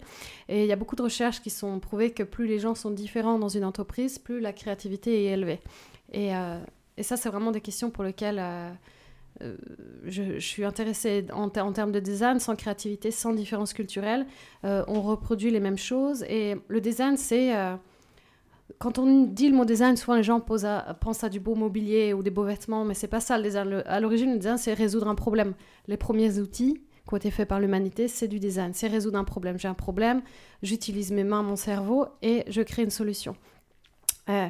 Et 0.49 0.63
il 0.63 0.67
y 0.67 0.71
a 0.71 0.75
beaucoup 0.75 0.95
de 0.95 1.01
recherches 1.01 1.41
qui 1.41 1.49
sont 1.49 1.79
prouvées 1.79 2.11
que 2.11 2.21
plus 2.21 2.45
les 2.45 2.59
gens 2.59 2.75
sont 2.75 2.91
différents 2.91 3.39
dans 3.39 3.49
une 3.49 3.65
entreprise, 3.65 4.19
plus 4.19 4.39
la 4.39 4.53
créativité 4.53 5.25
est 5.25 5.31
élevée. 5.33 5.59
Et, 6.11 6.35
euh, 6.35 6.59
ça, 7.01 7.17
c'est 7.17 7.29
vraiment 7.29 7.51
des 7.51 7.61
questions 7.61 7.89
pour 7.89 8.03
lesquelles 8.03 8.37
euh, 8.39 8.69
euh, 9.41 9.57
je, 10.05 10.37
suis 10.37 10.63
intéressée 10.63 11.25
en, 11.33 11.49
termes 11.49 11.91
de 11.91 11.99
design. 11.99 12.39
Sans 12.39 12.55
créativité, 12.55 13.09
sans 13.09 13.33
différence 13.33 13.73
culturelle, 13.73 14.27
on 14.63 15.01
reproduit 15.01 15.49
les 15.49 15.59
mêmes 15.59 15.79
choses. 15.79 16.23
Et 16.29 16.55
le 16.67 16.81
design, 16.81 17.17
c'est 17.17 17.51
quand 18.79 18.99
on 18.99 19.25
dit 19.25 19.49
le 19.49 19.55
mot 19.55 19.65
design, 19.65 19.97
souvent 19.97 20.15
les 20.15 20.23
gens 20.23 20.39
pensent 20.39 21.23
à 21.23 21.29
du 21.29 21.39
beau 21.39 21.55
mobilier 21.55 22.13
ou 22.13 22.23
des 22.23 22.29
beaux 22.29 22.43
vêtements, 22.43 22.85
mais 22.85 22.93
c'est 22.93 23.07
pas 23.07 23.19
ça 23.19 23.37
le 23.37 23.43
design. 23.43 23.83
à 23.85 23.99
l'origine, 23.99 24.31
le 24.31 24.37
design, 24.37 24.57
c'est 24.57 24.73
résoudre 24.73 25.07
un 25.07 25.15
problème. 25.15 25.53
Les 25.87 25.97
premiers 25.97 26.39
outils 26.39 26.81
qui 27.07 27.13
ont 27.13 27.17
été 27.17 27.31
faits 27.31 27.47
par 27.47 27.59
l'humanité, 27.59 28.07
c'est 28.07 28.27
du 28.27 28.39
design, 28.39 28.73
c'est 28.73 28.87
résoudre 28.87 29.17
un 29.17 29.23
problème. 29.23 29.57
J'ai 29.57 29.67
un 29.67 29.73
problème, 29.73 30.21
j'utilise 30.61 31.11
mes 31.11 31.23
mains, 31.23 31.43
mon 31.43 31.55
cerveau 31.55 32.05
et 32.21 32.43
je 32.47 32.61
crée 32.61 32.83
une 32.83 32.89
solution. 32.89 33.35
Euh, 34.29 34.47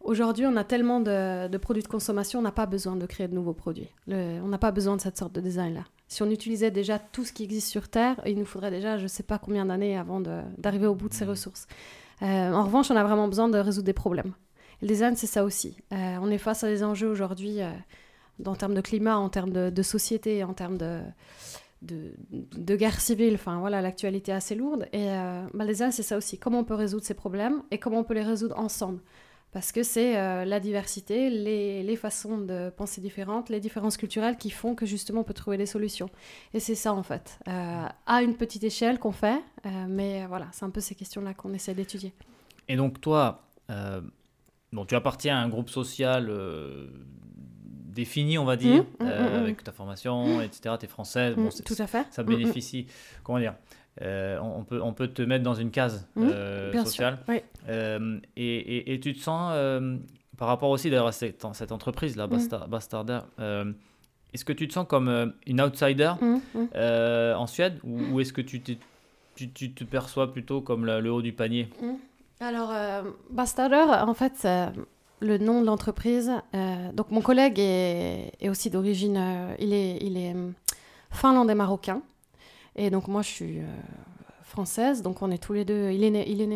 aujourd'hui, 0.00 0.46
on 0.46 0.56
a 0.56 0.64
tellement 0.64 1.00
de, 1.00 1.56
produits 1.56 1.82
de 1.82 1.88
consommation, 1.88 2.40
on 2.40 2.42
n'a 2.42 2.52
pas 2.52 2.66
besoin 2.66 2.96
de 2.96 3.06
créer 3.06 3.28
de 3.28 3.34
nouveaux 3.34 3.54
produits. 3.54 3.88
on 4.08 4.48
n'a 4.48 4.58
pas 4.58 4.72
besoin 4.72 4.96
de 4.96 5.00
cette 5.00 5.16
sorte 5.16 5.32
de 5.32 5.40
design-là. 5.40 5.84
Si 6.08 6.22
on 6.22 6.30
utilisait 6.30 6.70
déjà 6.70 6.98
tout 6.98 7.24
ce 7.24 7.32
qui 7.32 7.42
existe 7.42 7.68
sur 7.68 7.88
Terre, 7.88 8.20
il 8.26 8.38
nous 8.38 8.44
faudrait 8.44 8.70
déjà 8.70 8.96
je 8.98 9.04
ne 9.04 9.08
sais 9.08 9.24
pas 9.24 9.38
combien 9.38 9.66
d'années 9.66 9.98
avant 9.98 10.20
d'arriver 10.20 10.86
au 10.86 10.94
bout 10.94 11.08
de 11.08 11.14
ces 11.14 11.24
mmh. 11.24 11.30
ressources. 11.30 11.66
Euh, 12.22 12.52
en 12.52 12.64
revanche, 12.64 12.90
on 12.90 12.96
a 12.96 13.04
vraiment 13.04 13.28
besoin 13.28 13.48
de 13.48 13.58
résoudre 13.58 13.86
des 13.86 13.92
problèmes. 13.92 14.34
le 14.82 14.88
design, 14.88 15.16
c'est 15.16 15.26
ça 15.26 15.44
aussi. 15.44 15.76
Euh, 15.92 16.16
on 16.20 16.30
est 16.30 16.38
face 16.38 16.64
à 16.64 16.68
des 16.68 16.82
enjeux 16.82 17.08
aujourd'hui 17.08 17.60
euh, 17.60 17.70
en 18.44 18.54
termes 18.54 18.74
de 18.74 18.80
climat, 18.80 19.18
en 19.18 19.28
termes 19.28 19.52
de, 19.52 19.82
société, 19.82 20.44
en 20.44 20.54
termes 20.54 20.78
de, 20.78 21.00
de, 21.82 22.76
guerre 22.76 23.00
civile. 23.00 23.34
Enfin, 23.34 23.58
voilà, 23.60 23.82
l'actualité 23.82 24.32
est 24.32 24.34
assez 24.34 24.54
lourde. 24.54 24.88
Et 24.92 25.06
bah, 25.54 25.64
le 25.64 25.74
c'est 25.74 26.02
ça 26.02 26.16
aussi. 26.16 26.38
Comment 26.38 26.60
on 26.60 26.64
peut 26.64 26.74
résoudre 26.74 27.04
ces 27.04 27.14
problèmes 27.14 27.62
et 27.70 27.78
comment 27.78 28.00
on 28.00 28.04
peut 28.04 28.14
les 28.14 28.22
résoudre 28.22 28.58
ensemble 28.58 29.00
parce 29.56 29.72
que 29.72 29.82
c'est 29.82 30.18
euh, 30.18 30.44
la 30.44 30.60
diversité, 30.60 31.30
les, 31.30 31.96
façons 31.96 32.36
de 32.36 32.68
penser 32.68 33.00
différentes, 33.00 33.48
les 33.48 33.58
différences 33.58 33.96
culturelles 33.96 34.36
qui 34.36 34.50
font 34.50 34.74
que 34.74 34.84
justement 34.84 35.22
on 35.22 35.24
peut 35.24 35.32
trouver 35.32 35.56
des 35.56 35.64
solutions. 35.64 36.10
Et 36.52 36.60
c'est 36.60 36.74
ça 36.74 36.92
en 36.92 37.02
fait, 37.02 37.38
euh, 37.48 37.86
à 38.04 38.22
une 38.22 38.36
petite 38.36 38.64
échelle 38.64 38.98
qu'on 38.98 39.12
fait, 39.12 39.40
euh, 39.64 39.86
mais 39.88 40.26
voilà, 40.26 40.48
c'est 40.52 40.66
un 40.66 40.68
peu 40.68 40.82
ces 40.82 40.94
questions-là 40.94 41.32
qu'on 41.32 41.54
essaie 41.54 41.72
d'étudier. 41.72 42.12
Et 42.68 42.76
donc 42.76 43.00
toi, 43.00 43.46
bon, 44.72 44.84
tu 44.84 44.94
appartiens 44.94 45.38
à 45.38 45.40
un 45.40 45.48
groupe 45.48 45.70
social 45.70 46.30
défini, 47.64 48.36
on 48.36 48.44
va 48.44 48.56
dire, 48.56 48.84
mmh, 49.00 49.04
mmh, 49.04 49.08
mmh, 49.08 49.34
avec 49.36 49.64
ta 49.64 49.72
formation, 49.72 50.42
etc. 50.42 50.74
Tu 50.78 50.84
es 50.84 50.88
française, 50.88 51.34
bon, 51.34 51.48
tout 51.64 51.76
à 51.78 51.86
fait. 51.86 52.06
Ça 52.10 52.22
bénéficie, 52.24 52.88
comment 53.24 53.38
dire 53.38 53.54
euh, 54.02 54.38
on, 54.40 54.62
peut, 54.64 54.80
on 54.82 54.92
peut 54.92 55.08
te 55.08 55.22
mettre 55.22 55.42
dans 55.42 55.54
une 55.54 55.70
case 55.70 56.06
mmh, 56.16 56.28
euh, 56.30 56.84
sociale. 56.84 57.18
Euh, 57.68 58.18
et, 58.36 58.92
et, 58.92 59.00
tu 59.00 59.14
te 59.14 59.20
sens, 59.20 59.54
par 60.36 60.48
rapport 60.48 60.70
aussi 60.70 60.90
d'ailleurs 60.90 61.06
à 61.06 61.12
cette, 61.12 61.44
cette 61.54 61.72
entreprise, 61.72 62.16
là, 62.16 62.26
mmh. 62.26 62.66
Bastarder, 62.68 63.20
est-ce 64.34 64.44
que 64.44 64.52
tu 64.52 64.68
te 64.68 64.74
sens 64.74 64.86
comme 64.86 65.32
une 65.46 65.60
outsider 65.60 66.12
Mmh, 66.20 66.36
mmh. 66.54 67.36
en 67.36 67.46
Suède? 67.46 67.78
Ou, 67.84 68.20
est-ce 68.20 68.32
que 68.32 68.42
tu, 68.42 68.60
tu, 68.60 68.78
tu, 69.34 69.72
te 69.72 69.84
perçois 69.84 70.32
plutôt 70.32 70.60
comme 70.60 70.84
le 70.84 71.10
haut 71.10 71.22
du 71.22 71.32
panier? 71.32 71.68
Alors, 72.40 72.72
Bastarder, 73.30 73.84
en 74.06 74.14
fait, 74.14 74.46
le 75.20 75.38
nom 75.38 75.62
de 75.62 75.66
l'entreprise. 75.66 76.30
donc, 76.92 77.10
mon 77.10 77.22
collègue 77.22 77.58
est, 77.58 78.32
est 78.40 78.50
aussi 78.50 78.68
d'origine, 78.68 79.54
il 79.58 79.72
est, 79.72 79.96
il 80.02 80.18
est 80.18 80.34
finlandais 81.10 81.54
marocain. 81.54 82.02
Et 82.76 82.90
donc, 82.90 83.08
moi, 83.08 83.22
je 83.22 83.28
suis 83.28 83.60
française, 84.42 85.02
donc 85.02 85.22
on 85.22 85.30
est 85.30 85.42
tous 85.42 85.52
les 85.52 85.64
deux. 85.64 85.90
Il 85.90 86.04
est 86.04 86.10
né, 86.10 86.28
il 86.28 86.40
est 86.40 86.46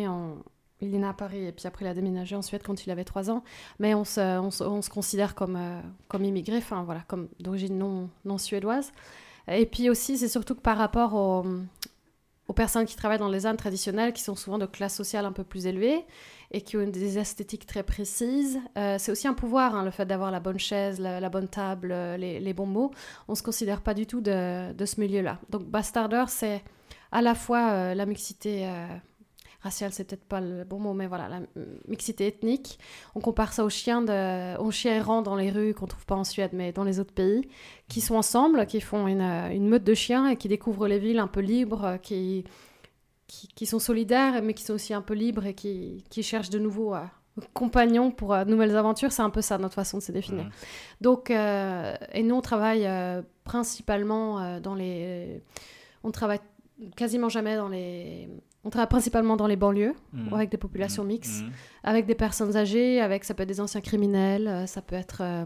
né 0.97 1.05
à 1.05 1.13
Paris 1.13 1.45
et 1.45 1.51
puis 1.51 1.67
après 1.67 1.85
il 1.85 1.87
a 1.87 1.93
déménagé 1.93 2.35
en 2.35 2.41
Suède 2.41 2.63
quand 2.63 2.85
il 2.85 2.91
avait 2.91 3.03
3 3.03 3.29
ans. 3.29 3.43
Mais 3.79 3.93
on 3.93 4.03
se, 4.03 4.39
on 4.39 4.81
se, 4.81 4.89
considère 4.89 5.35
comme, 5.35 5.55
euh, 5.55 5.79
comme 6.07 6.25
immigré, 6.25 6.57
enfin 6.57 6.83
voilà, 6.83 7.01
comme 7.07 7.27
d'origine 7.39 7.77
non, 7.77 8.09
non 8.25 8.37
suédoise. 8.37 8.91
Et 9.47 9.65
puis 9.65 9.89
aussi, 9.89 10.17
c'est 10.17 10.27
surtout 10.27 10.55
que 10.55 10.61
par 10.61 10.77
rapport 10.77 11.13
aux, 11.13 11.45
aux, 12.51 12.53
personnes 12.53 12.85
qui 12.85 12.95
travaillent 12.95 13.19
dans 13.19 13.29
les 13.29 13.45
arts 13.45 13.57
traditionnelles, 13.57 14.13
qui 14.13 14.21
sont 14.21 14.35
souvent 14.35 14.57
de 14.57 14.65
classe 14.65 14.95
sociale 14.95 15.25
un 15.25 15.31
peu 15.31 15.43
plus 15.43 15.67
élevée 15.67 16.05
et 16.51 16.61
qui 16.61 16.75
ont 16.77 16.85
des 16.85 17.17
esthétiques 17.17 17.65
très 17.65 17.83
précises, 17.83 18.59
euh, 18.77 18.97
c'est 18.99 19.11
aussi 19.11 19.27
un 19.27 19.33
pouvoir, 19.33 19.73
hein, 19.73 19.85
le 19.85 19.91
fait 19.91 20.05
d'avoir 20.05 20.31
la 20.31 20.41
bonne 20.41 20.59
chaise, 20.59 20.99
la, 20.99 21.29
bonne 21.29 21.47
table, 21.47 21.91
euh, 21.93 22.17
les, 22.17 22.53
bons 22.53 22.65
mots. 22.65 22.91
On 23.27 23.33
ne 23.33 23.37
se 23.37 23.43
considère 23.43 23.81
pas 23.81 23.93
du 23.93 24.05
tout 24.05 24.19
de, 24.21 24.73
ce 24.85 24.99
milieu-là. 24.99 25.39
Donc 25.49 25.63
Bastarder, 25.63 26.25
c'est 26.27 26.61
à 27.11 27.21
la 27.21 27.35
fois 27.35 27.93
la 27.95 28.05
mixité 28.05 28.69
raciale, 29.61 29.93
c'est 29.93 30.03
peut-être 30.05 30.25
pas 30.25 30.41
le 30.41 30.63
bon 30.63 30.79
mot, 30.79 30.93
mais 30.93 31.07
voilà, 31.07 31.29
la 31.29 31.41
mixité 31.87 32.27
ethnique. 32.27 32.79
On 33.15 33.19
compare 33.19 33.53
ça 33.53 33.63
aux 33.63 33.69
chiens, 33.69 34.01
de, 34.01 34.57
aux 34.57 34.71
chiens 34.71 34.95
errants 34.95 35.21
dans 35.21 35.35
les 35.35 35.51
rues 35.51 35.73
qu'on 35.73 35.87
trouve 35.87 36.05
pas 36.05 36.15
en 36.15 36.23
Suède, 36.23 36.51
mais 36.53 36.71
dans 36.71 36.83
les 36.83 36.99
autres 36.99 37.13
pays, 37.13 37.47
qui 37.87 38.01
sont 38.01 38.15
ensemble, 38.15 38.65
qui 38.65 38.81
font 38.81 39.07
une, 39.07 39.21
une 39.21 39.67
meute 39.67 39.83
de 39.83 39.93
chiens 39.93 40.29
et 40.29 40.35
qui 40.35 40.47
découvrent 40.47 40.87
les 40.87 40.99
villes 40.99 41.19
un 41.19 41.27
peu 41.27 41.41
libres, 41.41 41.97
qui, 42.01 42.43
qui, 43.27 43.65
sont 43.65 43.79
solidaires, 43.79 44.41
mais 44.41 44.53
qui 44.53 44.63
sont 44.63 44.73
aussi 44.73 44.93
un 44.93 45.01
peu 45.01 45.13
libres 45.13 45.45
et 45.45 45.53
qui, 45.53 46.03
qui 46.09 46.23
cherchent 46.23 46.49
de 46.49 46.59
nouveaux 46.59 46.95
euh, 46.95 47.05
compagnons 47.53 48.11
pour 48.11 48.35
de 48.35 48.49
nouvelles 48.49 48.75
aventures. 48.75 49.11
C'est 49.11 49.21
un 49.21 49.29
peu 49.29 49.41
ça 49.41 49.57
notre 49.57 49.75
façon 49.75 49.99
de 49.99 50.03
se 50.03 50.11
définir. 50.11 50.49
Donc, 51.01 51.29
euh, 51.29 51.95
et 52.13 52.23
nous, 52.23 52.35
on 52.35 52.41
travaille 52.41 52.87
euh, 52.87 53.21
principalement 53.43 54.59
dans 54.59 54.73
les. 54.73 55.41
On 56.03 56.11
travaille 56.11 56.39
quasiment 56.95 57.29
jamais 57.29 57.55
dans 57.55 57.69
les 57.69 58.27
on 58.63 58.69
travaille 58.69 58.89
principalement 58.89 59.37
dans 59.37 59.47
les 59.47 59.55
banlieues, 59.55 59.95
mmh. 60.13 60.33
avec 60.33 60.49
des 60.49 60.57
populations 60.57 61.03
mmh. 61.03 61.07
mixtes, 61.07 61.43
mmh. 61.43 61.51
avec 61.83 62.05
des 62.05 62.15
personnes 62.15 62.55
âgées, 62.55 63.01
avec 63.01 63.23
ça 63.23 63.33
peut 63.33 63.43
être 63.43 63.49
des 63.49 63.61
anciens 63.61 63.81
criminels, 63.81 64.47
euh, 64.47 64.67
ça 64.67 64.81
peut 64.81 64.95
être 64.95 65.21
euh, 65.21 65.45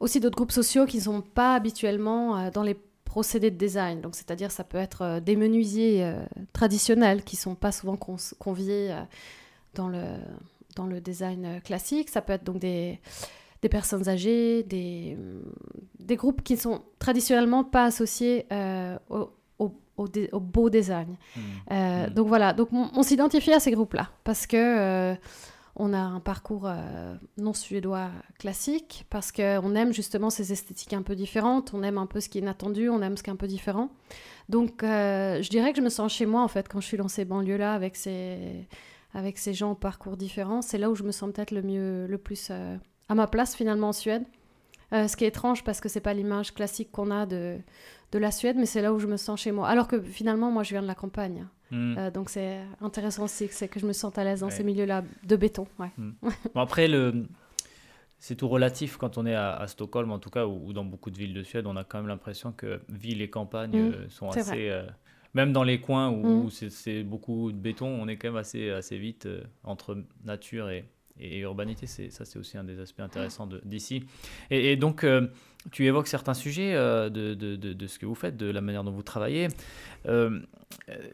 aussi 0.00 0.18
d'autres 0.18 0.36
groupes 0.36 0.52
sociaux 0.52 0.86
qui 0.86 0.96
ne 0.96 1.02
sont 1.02 1.20
pas 1.20 1.54
habituellement 1.54 2.36
euh, 2.36 2.50
dans 2.50 2.62
les 2.62 2.76
procédés 3.04 3.50
de 3.50 3.56
design. 3.56 4.00
Donc, 4.00 4.16
c'est-à-dire, 4.16 4.50
ça 4.50 4.64
peut 4.64 4.78
être 4.78 5.20
des 5.20 5.34
menuisiers 5.34 6.14
traditionnels 6.52 7.24
qui 7.24 7.36
ne 7.36 7.40
sont 7.40 7.54
pas 7.54 7.72
souvent 7.72 7.96
conviés 7.96 8.94
dans, 9.74 9.88
le, 9.88 10.18
dans 10.76 10.86
le 10.86 11.00
design 11.00 11.62
classique. 11.62 12.10
Ça 12.10 12.20
peut 12.20 12.34
être 12.34 12.44
donc 12.44 12.58
des, 12.58 13.00
des 13.62 13.70
personnes 13.70 14.10
âgées, 14.10 14.62
des, 14.62 15.16
des 15.98 16.16
groupes 16.16 16.42
qui 16.42 16.52
ne 16.52 16.58
sont 16.58 16.82
traditionnellement 16.98 17.64
pas 17.64 17.84
associés 17.86 18.46
au, 19.08 19.30
au, 19.98 20.40
beau 20.40 20.70
design. 20.70 21.08
Mmh. 21.08 21.40
Euh, 21.72 22.06
mmh. 22.06 22.10
Donc 22.10 22.28
voilà, 22.28 22.52
donc 22.52 22.68
on, 22.72 23.02
s'identifie 23.02 23.52
à 23.52 23.60
ces 23.60 23.70
groupes-là 23.70 24.10
parce 24.24 24.46
que 24.46 24.56
euh, 24.56 25.14
on 25.76 25.92
a 25.92 25.98
un 25.98 26.20
parcours 26.20 26.66
euh, 26.66 27.14
non 27.36 27.52
suédois 27.52 28.10
classique, 28.38 29.06
parce 29.10 29.32
qu'on 29.32 29.74
aime 29.74 29.92
justement 29.92 30.30
ces 30.30 30.52
esthétiques 30.52 30.92
un 30.92 31.02
peu 31.02 31.14
différentes, 31.14 31.72
on 31.74 31.82
aime 31.82 31.98
un 31.98 32.06
peu 32.06 32.20
ce 32.20 32.28
qui 32.28 32.38
est 32.38 32.40
inattendu, 32.40 32.88
on 32.88 33.00
aime 33.02 33.16
ce 33.16 33.22
qui 33.22 33.30
est 33.30 33.32
un 33.32 33.36
peu 33.36 33.46
différent. 33.46 33.90
Donc 34.48 34.80
je 34.82 35.48
dirais 35.48 35.72
que 35.72 35.78
je 35.78 35.84
me 35.84 35.90
sens 35.90 36.12
chez 36.12 36.26
moi 36.26 36.42
en 36.42 36.48
fait 36.48 36.68
quand 36.68 36.80
je 36.80 36.86
suis 36.86 36.96
dans 36.96 37.08
ces 37.08 37.24
banlieues-là 37.24 37.74
avec 37.74 37.96
ces, 37.96 38.66
avec 39.14 39.38
ces 39.38 39.54
gens 39.54 39.72
au 39.72 39.74
parcours 39.74 40.16
différents. 40.16 40.62
C'est 40.62 40.78
là 40.78 40.90
où 40.90 40.94
je 40.94 41.02
me 41.02 41.12
sens 41.12 41.30
peut-être 41.32 41.50
le 41.50 41.62
mieux, 41.62 42.06
le 42.06 42.18
plus 42.18 42.50
à 43.08 43.14
ma 43.14 43.26
place 43.26 43.54
finalement 43.54 43.88
en 43.88 43.92
Suède. 43.92 44.24
Ce 44.90 45.16
qui 45.16 45.24
est 45.24 45.28
étrange 45.28 45.64
parce 45.64 45.80
que 45.80 45.88
c'est 45.88 46.00
pas 46.00 46.14
l'image 46.14 46.54
classique 46.54 46.90
qu'on 46.90 47.10
a 47.10 47.26
de, 47.26 47.58
de 48.12 48.18
la 48.18 48.30
Suède, 48.30 48.56
mais 48.58 48.66
c'est 48.66 48.82
là 48.82 48.92
où 48.92 48.98
je 48.98 49.06
me 49.06 49.16
sens 49.16 49.40
chez 49.40 49.52
moi. 49.52 49.68
Alors 49.68 49.88
que 49.88 50.00
finalement, 50.00 50.50
moi, 50.50 50.62
je 50.62 50.70
viens 50.70 50.82
de 50.82 50.86
la 50.86 50.94
campagne. 50.94 51.46
Hmm. 51.70 51.98
Euh, 51.98 52.10
donc 52.10 52.30
c'est 52.30 52.60
intéressant 52.80 53.24
aussi 53.24 53.48
c'est 53.50 53.68
que 53.68 53.78
je 53.78 53.84
me 53.84 53.92
sente 53.92 54.16
à 54.16 54.24
l'aise 54.24 54.40
dans 54.40 54.48
ces 54.48 54.64
milieux-là 54.64 55.04
de 55.24 55.36
béton. 55.36 55.66
Hmm. 55.96 56.12
bon, 56.54 56.60
après, 56.60 56.88
le... 56.88 57.26
c'est 58.18 58.36
tout 58.36 58.48
relatif 58.48 58.96
quand 58.96 59.18
on 59.18 59.26
est 59.26 59.34
à, 59.34 59.66
Stockholm, 59.66 60.10
en 60.10 60.18
tout 60.18 60.30
cas, 60.30 60.46
ou, 60.46 60.72
dans 60.72 60.84
beaucoup 60.84 61.10
de 61.10 61.18
villes 61.18 61.34
de 61.34 61.42
Suède, 61.42 61.66
on 61.66 61.76
a 61.76 61.84
quand 61.84 61.98
même 61.98 62.08
l'impression 62.08 62.52
que 62.52 62.80
ville 62.88 63.20
et 63.20 63.30
campagne 63.30 63.72
hmm. 63.72 63.92
euh, 63.92 64.08
sont 64.08 64.30
assez... 64.30 64.70
Euh, 64.70 64.86
même 65.34 65.52
dans 65.52 65.62
les 65.62 65.78
coins 65.78 66.10
où, 66.10 66.48
c'est 66.50 67.02
beaucoup 67.02 67.52
de 67.52 67.58
béton, 67.58 67.86
on 67.86 68.08
est 68.08 68.16
quand 68.16 68.28
même 68.28 68.38
assez, 68.38 68.70
assez 68.70 68.96
vite 68.96 69.28
entre 69.62 70.02
nature 70.24 70.70
et, 70.70 70.86
et 71.20 71.38
urbanité. 71.40 71.86
Ça, 71.86 72.24
c'est 72.24 72.38
aussi 72.38 72.58
un 72.58 72.64
des 72.64 72.80
aspects 72.80 73.00
intéressants 73.00 73.48
d'ici. 73.64 74.04
Et, 74.50 74.72
et, 74.72 74.76
donc, 74.76 75.04
tu 75.70 75.86
évoques 75.86 76.08
certains 76.08 76.34
sujets 76.34 76.74
euh, 76.74 77.08
de, 77.10 77.34
de, 77.34 77.56
de, 77.56 77.86
ce 77.86 77.98
que 77.98 78.06
vous 78.06 78.14
faites, 78.14 78.36
de 78.36 78.46
la 78.46 78.60
manière 78.60 78.84
dont 78.84 78.90
vous 78.90 79.02
travaillez. 79.02 79.48
Euh, 80.06 80.40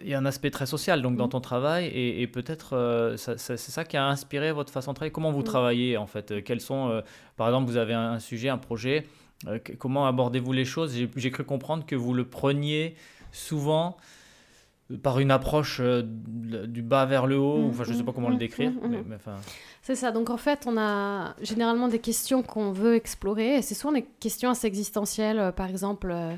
il 0.02 0.08
y 0.08 0.14
a 0.14 0.18
un 0.18 0.26
aspect 0.26 0.50
très 0.50 0.66
social 0.66 1.00
donc 1.00 1.16
dans 1.16 1.26
mm. 1.26 1.30
ton 1.30 1.40
travail 1.40 1.86
et, 1.86 2.26
peut-être 2.26 2.74
euh, 2.74 3.16
c'est 3.16 3.56
ça 3.56 3.84
qui 3.84 3.96
a 3.96 4.06
inspiré 4.06 4.52
votre 4.52 4.72
façon 4.72 4.92
de 4.92 4.96
travailler. 4.96 5.12
Comment 5.12 5.32
vous 5.32 5.40
mm. 5.40 5.44
travaillez 5.44 5.96
en 5.96 6.06
fait? 6.06 6.42
Quels 6.44 6.60
sont, 6.60 7.02
par 7.36 7.48
exemple, 7.48 7.70
vous 7.70 7.76
avez 7.76 7.94
un, 7.94 8.18
sujet, 8.18 8.48
un 8.48 8.58
projet. 8.58 9.06
comment 9.78 10.06
abordez-vous 10.06 10.52
les 10.52 10.64
choses? 10.64 10.94
J'ai 11.16 11.30
cru 11.30 11.44
comprendre 11.44 11.86
que 11.86 11.96
vous 11.96 12.14
le 12.14 12.24
preniez 12.24 12.94
souvent 13.32 13.96
par 15.02 15.18
une 15.18 15.30
approche 15.30 15.80
du 15.80 16.82
bas 16.82 17.06
vers 17.06 17.26
le 17.26 17.38
haut. 17.38 17.58
Mm, 17.58 17.70
enfin, 17.70 17.84
je 17.84 17.92
ne 17.92 17.96
sais 17.98 18.04
pas 18.04 18.12
comment 18.12 18.28
le 18.28 18.36
décrire. 18.36 18.72
mais, 18.88 19.16
enfin... 19.16 19.36
C'est 19.84 19.96
ça. 19.96 20.12
Donc 20.12 20.30
en 20.30 20.38
fait, 20.38 20.64
on 20.66 20.78
a 20.78 21.34
généralement 21.42 21.88
des 21.88 21.98
questions 21.98 22.42
qu'on 22.42 22.72
veut 22.72 22.94
explorer. 22.94 23.56
Et 23.56 23.62
c'est 23.62 23.74
souvent 23.74 23.92
des 23.92 24.06
questions 24.18 24.48
assez 24.48 24.66
existentielles. 24.66 25.38
Euh, 25.38 25.52
par 25.52 25.68
exemple, 25.68 26.10
euh, 26.10 26.34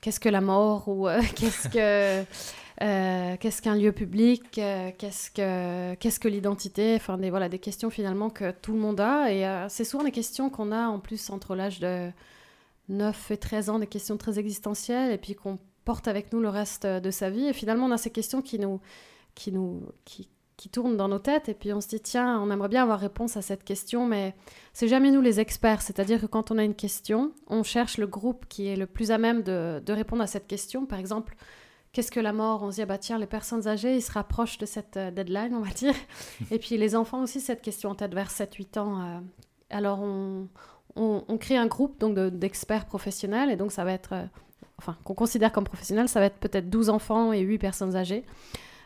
qu'est-ce 0.00 0.18
que 0.18 0.28
la 0.28 0.40
mort 0.40 0.88
Ou 0.88 1.06
euh, 1.08 1.22
qu'est-ce 1.36 1.68
que. 1.68 2.24
qu'est-ce 3.36 3.62
qu'un 3.62 3.76
lieu 3.76 3.92
public 3.92 4.42
Qu'est-ce 4.52 5.30
que, 5.30 5.94
qu'est-ce 5.94 6.18
que 6.18 6.26
l'identité 6.26 6.96
Enfin, 6.96 7.18
des, 7.18 7.30
voilà, 7.30 7.48
des 7.48 7.60
questions 7.60 7.88
finalement 7.88 8.30
que 8.30 8.50
tout 8.50 8.72
le 8.72 8.80
monde 8.80 9.00
a. 9.00 9.32
Et 9.32 9.46
c'est 9.68 9.84
souvent 9.84 10.02
des 10.02 10.10
questions 10.10 10.50
qu'on 10.50 10.72
a 10.72 10.88
en 10.88 10.98
plus 10.98 11.30
entre 11.30 11.54
l'âge 11.54 11.78
de 11.78 12.10
9 12.88 13.30
et 13.30 13.36
13 13.36 13.70
ans, 13.70 13.78
des 13.78 13.86
questions 13.86 14.16
très 14.16 14.40
existentielles, 14.40 15.12
et 15.12 15.18
puis 15.18 15.36
qu'on 15.36 15.58
porte 15.84 16.08
avec 16.08 16.32
nous 16.32 16.40
le 16.40 16.48
reste 16.48 16.86
de 16.86 17.10
sa 17.10 17.30
vie. 17.30 17.46
Et 17.46 17.52
finalement, 17.52 17.86
on 17.86 17.90
a 17.90 17.98
ces 17.98 18.10
questions 18.10 18.42
qui 18.42 18.58
nous, 18.58 18.80
qui 19.34 19.52
nous, 19.52 19.82
qui, 20.04 20.28
qui 20.62 20.68
tournent 20.68 20.96
dans 20.96 21.08
nos 21.08 21.18
têtes. 21.18 21.48
Et 21.48 21.54
puis 21.54 21.72
on 21.72 21.80
se 21.80 21.88
dit 21.88 22.00
tiens 22.00 22.40
on 22.40 22.48
aimerait 22.48 22.68
bien 22.68 22.84
avoir 22.84 23.00
réponse 23.00 23.36
à 23.36 23.42
cette 23.42 23.64
question 23.64 24.06
mais 24.06 24.36
c'est 24.72 24.86
jamais 24.86 25.10
nous 25.10 25.20
les 25.20 25.40
experts. 25.40 25.82
C'est-à-dire 25.82 26.20
que 26.20 26.26
quand 26.26 26.52
on 26.52 26.58
a 26.58 26.62
une 26.62 26.76
question 26.76 27.32
on 27.48 27.64
cherche 27.64 27.98
le 27.98 28.06
groupe 28.06 28.46
qui 28.48 28.68
est 28.68 28.76
le 28.76 28.86
plus 28.86 29.10
à 29.10 29.18
même 29.18 29.42
de, 29.42 29.82
répondre 29.88 30.22
à 30.22 30.28
cette 30.28 30.46
question. 30.46 30.86
Par 30.86 31.00
exemple 31.00 31.34
qu'est-ce 31.92 32.12
que 32.12 32.20
la 32.20 32.32
mort? 32.32 32.62
On 32.62 32.70
se 32.70 32.76
dit 32.76 32.82
ah 32.82 32.86
bah 32.86 32.98
tiens 32.98 33.18
les 33.18 33.26
personnes 33.26 33.66
âgées 33.66 33.96
ils 33.96 34.02
se 34.02 34.12
rapprochent 34.12 34.58
de 34.58 34.66
cette 34.66 34.96
euh, 34.96 35.10
deadline 35.10 35.52
on 35.54 35.62
va 35.62 35.72
dire. 35.72 35.94
Et 36.52 36.60
puis 36.60 36.76
les 36.76 36.94
enfants 36.94 37.22
aussi 37.22 37.40
cette 37.40 37.60
question 37.60 37.90
en 37.90 37.96
tête 37.96 38.14
vers 38.14 38.30
7-8 38.30 38.78
ans 38.78 39.00
euh. 39.00 39.18
alors 39.70 40.00
on, 40.00 40.46
on, 40.94 41.38
crée 41.38 41.56
un 41.56 41.66
groupe 41.66 41.98
donc 41.98 42.16
d'experts 42.16 42.86
professionnels. 42.86 43.50
Et 43.50 43.56
donc 43.56 43.72
ça 43.72 43.82
va 43.82 43.92
être 43.92 44.12
euh, 44.12 44.26
qu'on 45.04 45.14
considère 45.14 45.52
comme 45.52 45.64
professionnels 45.64 46.08
ça 46.08 46.20
va 46.20 46.26
être 46.26 46.38
peut-être 46.38 46.68
12 46.70 46.90
enfants 46.90 47.32
et 47.32 47.40
8 47.40 47.58
personnes 47.58 47.96
âgées 47.96 48.24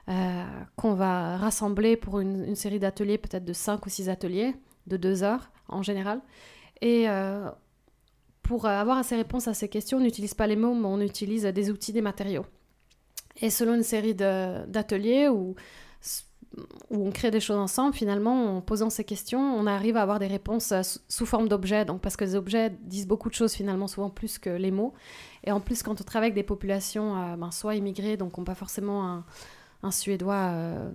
euh, 0.09 0.45
qu'on 0.76 0.95
va 0.95 1.37
rassembler 1.37 1.97
pour 1.97 2.21
une, 2.21 2.55
série 2.55 2.79
d'ateliers, 2.79 3.19
peut-être 3.19 3.45
de 3.45 3.53
5 3.53 3.85
ou 3.85 3.88
6 3.88 4.09
ateliers, 4.09 4.55
de 4.87 4.97
2 4.97 5.25
heures 5.25 5.50
en 5.69 5.83
général. 5.83 6.21
Et 6.81 7.09
euh, 7.09 7.50
pour 8.43 8.67
avoir 8.67 9.05
ces 9.05 9.17
réponses 9.17 9.49
à 9.49 9.55
ces 9.55 9.69
questions, 9.69 9.99
on 9.99 10.03
n'utilise 10.03 10.35
pas 10.35 10.47
les 10.47 10.55
mots, 10.55 10.75
mais 10.75 10.87
on 10.87 11.00
utilise 11.00 11.43
des 11.43 11.71
outils, 11.71 11.93
des 11.93 12.03
matériaux. 12.03 12.47
Et 13.41 13.50
selon 13.50 13.75
une 13.75 13.83
série 13.83 14.15
d'ateliers 14.15 15.29
où, 15.29 15.57
où 16.91 17.07
on 17.07 17.11
crée 17.11 17.33
des 17.33 17.41
choses 17.41 17.57
ensemble, 17.57 17.95
finalement, 17.95 18.57
en 18.57 18.61
posant 18.61 18.91
ces 18.91 19.03
questions, 19.03 19.41
on 19.41 19.67
arrive 19.67 19.97
à 19.97 20.03
avoir 20.03 20.21
des 20.21 20.29
réponses 20.29 20.71
euh, 20.71 20.83
sous 21.09 21.26
forme 21.26 21.49
d'objets. 21.49 21.85
Donc, 21.85 22.00
parce 22.00 22.17
que 22.17 22.25
les 22.25 22.37
objets 22.37 22.71
disent 22.83 23.09
beaucoup 23.09 23.29
de 23.29 23.35
choses, 23.35 23.55
finalement, 23.55 23.88
souvent 23.88 24.11
plus 24.11 24.38
que 24.38 24.50
les 24.50 24.71
mots. 24.71 24.95
Et 25.47 25.53
en 25.53 25.61
plus, 25.61 25.83
quand 25.83 26.00
on 26.00 26.05
travaille 26.05 26.29
avec 26.29 26.35
des 26.35 26.43
populations, 26.43 27.37
ben, 27.37 27.50
soit 27.50 27.76
immigrées, 27.76 28.17
donc 28.17 28.37
n'ont 28.37 28.45
pas 28.45 28.57
forcément 28.57 29.07
un, 29.09 29.25
un 29.83 29.91
Suédois 29.91 30.50
euh, 30.50 30.91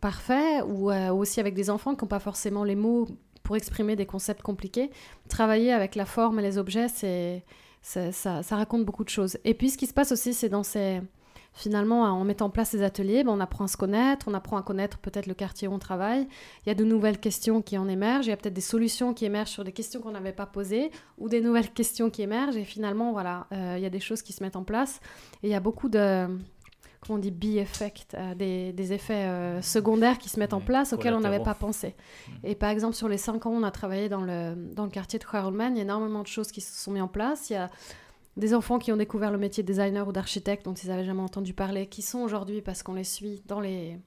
parfait, 0.00 0.62
ou 0.62 0.90
euh, 0.90 1.10
aussi 1.10 1.40
avec 1.40 1.54
des 1.54 1.70
enfants 1.70 1.94
qui 1.94 2.04
n'ont 2.04 2.08
pas 2.08 2.18
forcément 2.18 2.64
les 2.64 2.74
mots 2.74 3.08
pour 3.42 3.56
exprimer 3.56 3.96
des 3.96 4.06
concepts 4.06 4.42
compliqués. 4.42 4.90
Travailler 5.28 5.72
avec 5.72 5.94
la 5.94 6.04
forme 6.04 6.38
et 6.38 6.42
les 6.42 6.58
objets, 6.58 6.88
c'est, 6.88 7.44
ça, 7.82 8.12
ça, 8.12 8.56
raconte 8.56 8.84
beaucoup 8.84 9.04
de 9.04 9.08
choses. 9.08 9.38
Et 9.44 9.54
puis 9.54 9.70
ce 9.70 9.78
qui 9.78 9.86
se 9.86 9.94
passe 9.94 10.12
aussi, 10.12 10.34
c'est 10.34 10.48
dans 10.48 10.62
ces, 10.62 11.00
finalement, 11.54 12.02
en 12.02 12.24
mettant 12.24 12.46
en 12.46 12.50
place 12.50 12.70
ces 12.70 12.82
ateliers, 12.82 13.24
ben, 13.24 13.32
on 13.32 13.40
apprend 13.40 13.64
à 13.64 13.68
se 13.68 13.76
connaître, 13.76 14.26
on 14.28 14.34
apprend 14.34 14.56
à 14.56 14.62
connaître 14.62 14.98
peut-être 14.98 15.26
le 15.26 15.34
quartier 15.34 15.68
où 15.68 15.72
on 15.72 15.78
travaille. 15.78 16.26
Il 16.64 16.68
y 16.68 16.72
a 16.72 16.74
de 16.74 16.84
nouvelles 16.84 17.18
questions 17.18 17.62
qui 17.62 17.76
en 17.78 17.88
émergent, 17.88 18.26
il 18.26 18.30
y 18.30 18.32
a 18.32 18.36
peut-être 18.36 18.54
des 18.54 18.60
solutions 18.60 19.14
qui 19.14 19.24
émergent 19.24 19.50
sur 19.50 19.64
des 19.64 19.72
questions 19.72 20.00
qu'on 20.00 20.12
n'avait 20.12 20.32
pas 20.32 20.46
posées 20.46 20.90
ou 21.18 21.28
des 21.28 21.40
nouvelles 21.40 21.70
questions 21.74 22.10
qui 22.10 22.22
émergent. 22.22 22.56
Et 22.56 22.64
finalement, 22.64 23.12
voilà, 23.12 23.46
euh, 23.52 23.74
il 23.76 23.82
y 23.82 23.86
a 23.86 23.90
des 23.90 24.00
choses 24.00 24.22
qui 24.22 24.32
se 24.32 24.42
mettent 24.42 24.56
en 24.56 24.64
place. 24.64 25.00
Et 25.42 25.48
il 25.48 25.50
y 25.50 25.54
a 25.54 25.60
beaucoup 25.60 25.88
de 25.88 26.26
comment 27.02 27.18
on 27.18 27.20
dit, 27.20 27.32
B-effect, 27.32 28.14
euh, 28.14 28.34
des, 28.34 28.92
effets 28.92 29.24
euh, 29.24 29.60
secondaires 29.60 30.18
qui 30.18 30.28
se 30.28 30.38
mettent 30.38 30.54
en 30.54 30.60
place 30.60 30.92
auxquels 30.92 31.14
on 31.14 31.20
n'avait 31.20 31.42
pas 31.42 31.54
pensé. 31.54 31.96
Mm. 32.28 32.32
Et 32.44 32.54
par 32.54 32.70
exemple, 32.70 32.94
sur 32.94 33.08
les 33.08 33.18
cinq 33.18 33.46
ans, 33.46 33.50
on 33.50 33.64
a 33.64 33.72
travaillé 33.72 34.08
dans 34.08 34.20
le, 34.20 34.54
dans 34.54 34.84
le 34.84 34.90
quartier 34.90 35.18
de 35.18 35.24
Kharolman, 35.24 35.70
il 35.70 35.76
y 35.76 35.80
a 35.80 35.82
énormément 35.82 36.22
de 36.22 36.28
choses 36.28 36.52
qui 36.52 36.60
se 36.60 36.80
sont 36.80 36.92
mises 36.92 37.02
en 37.02 37.08
place. 37.08 37.50
Il 37.50 37.54
y 37.54 37.56
a 37.56 37.70
des 38.36 38.54
enfants 38.54 38.78
qui 38.78 38.92
ont 38.92 38.96
découvert 38.96 39.30
le 39.30 39.38
métier 39.38 39.62
de 39.62 39.66
designer 39.66 40.08
ou 40.08 40.12
d'architecte 40.12 40.64
dont 40.64 40.74
ils 40.74 40.88
n'avaient 40.88 41.04
jamais 41.04 41.22
entendu 41.22 41.52
parler, 41.52 41.86
qui 41.86 42.02
sont 42.02 42.20
aujourd'hui, 42.20 42.62
parce 42.62 42.82
qu'on 42.82 42.94
les 42.94 43.04
suit 43.04 43.42
dans 43.46 43.60
les, 43.60 43.98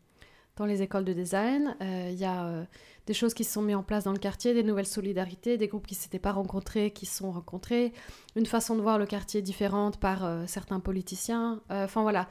écoles 0.82 1.05
de 1.05 1.13
design. 1.13 1.75
Euh, 1.82 2.10
il 2.12 2.17
y 2.17 2.25
a 2.25 2.46
euh, 2.46 2.63
des 3.05 3.13
choses 3.13 3.34
qui 3.36 3.44
se 3.44 3.53
sont 3.53 3.62
mises 3.62 3.75
en 3.75 3.84
place 3.84 4.05
dans 4.05 4.13
le 4.13 4.17
quartier, 4.17 4.53
des 4.53 4.63
nouvelles 4.63 4.88
solidarités, 4.88 5.58
des 5.58 5.67
groupes 5.67 5.86
qui 5.86 5.94
ne 5.94 6.00
s'étaient 6.00 6.20
pas 6.20 6.32
rencontrés, 6.32 6.91
qui 6.91 7.05
se 7.05 7.17
sont 7.17 7.32
rencontrés, 7.32 7.94
une 8.36 8.48
façon 8.48 8.75
de 8.75 8.82
voir 8.82 8.98
le 8.98 9.05
quartier 9.05 9.44
différente 9.44 9.98
par 9.98 10.25
euh, 10.25 10.46
certains 10.48 10.79
politiciens. 10.79 11.62
Enfin 11.70 12.01
voilà, 12.01 12.27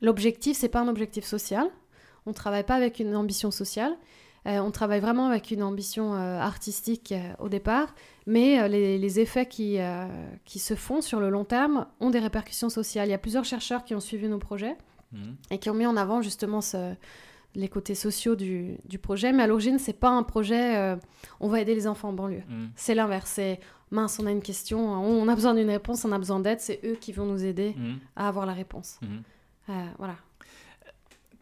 l'objectif, 0.00 0.56
c'est 0.56 0.68
pas 0.68 0.80
un 0.80 0.88
objectif 0.88 1.24
social. 1.24 1.66
On 2.26 2.30
ne 2.30 2.34
travaille 2.34 2.64
pas 2.64 2.74
avec 2.74 3.00
une 3.00 3.16
ambition 3.16 3.50
sociale. 3.50 3.96
on 4.44 4.70
travaille 4.72 5.00
vraiment 5.00 5.26
avec 5.26 5.52
une 5.52 5.62
ambition 5.62 6.12
artistique 6.14 7.14
au 7.38 7.48
départ, 7.48 7.94
mais 8.26 8.68
les, 8.68 8.98
les, 8.98 9.20
effets 9.20 9.46
qui, 9.46 9.78
qui 10.44 10.58
se 10.58 10.74
font 10.74 11.00
sur 11.00 11.20
le 11.20 11.30
long 11.30 11.44
terme 11.44 11.86
ont 12.00 12.10
des 12.10 12.18
répercussions 12.18 12.68
sociales. 12.68 13.08
Il 13.08 13.12
y 13.12 13.14
a 13.14 13.18
plusieurs 13.18 13.44
chercheurs 13.44 13.84
qui 13.84 13.94
ont 13.94 14.00
suivi 14.00 14.28
nos 14.28 14.38
projets 14.38 14.76
mmh. 15.12 15.18
et 15.52 15.58
qui 15.58 15.70
ont 15.70 15.74
mis 15.74 15.86
en 15.86 15.96
avant 15.96 16.22
justement 16.22 16.60
ce, 16.60 16.94
les 17.56 17.68
côtés 17.68 17.94
sociaux 17.94 18.36
du, 18.36 18.76
du 18.84 18.98
projet. 18.98 19.32
Mais 19.32 19.42
à 19.42 19.46
l'origine, 19.46 19.78
c'est 19.78 19.98
pas 19.98 20.10
un 20.10 20.22
projet 20.22 20.76
euh, 20.76 20.96
on 21.40 21.48
va 21.48 21.60
aider 21.60 21.74
les 21.74 21.86
enfants 21.86 22.10
en 22.10 22.12
banlieue. 22.12 22.42
Mm. 22.48 22.66
C'est 22.76 22.94
l'inverse. 22.94 23.30
C'est 23.30 23.60
mince, 23.90 24.18
on 24.20 24.26
a 24.26 24.30
une 24.30 24.42
question, 24.42 24.78
on 24.78 25.26
a 25.26 25.34
besoin 25.34 25.54
d'une 25.54 25.70
réponse, 25.70 26.04
on 26.04 26.12
a 26.12 26.18
besoin 26.18 26.38
d'aide. 26.38 26.60
C'est 26.60 26.80
eux 26.84 26.96
qui 27.00 27.12
vont 27.12 27.24
nous 27.24 27.44
aider 27.44 27.74
mm. 27.76 27.94
à 28.14 28.28
avoir 28.28 28.46
la 28.46 28.52
réponse. 28.52 29.00
Euh, 29.68 29.72
voilà. 29.98 30.16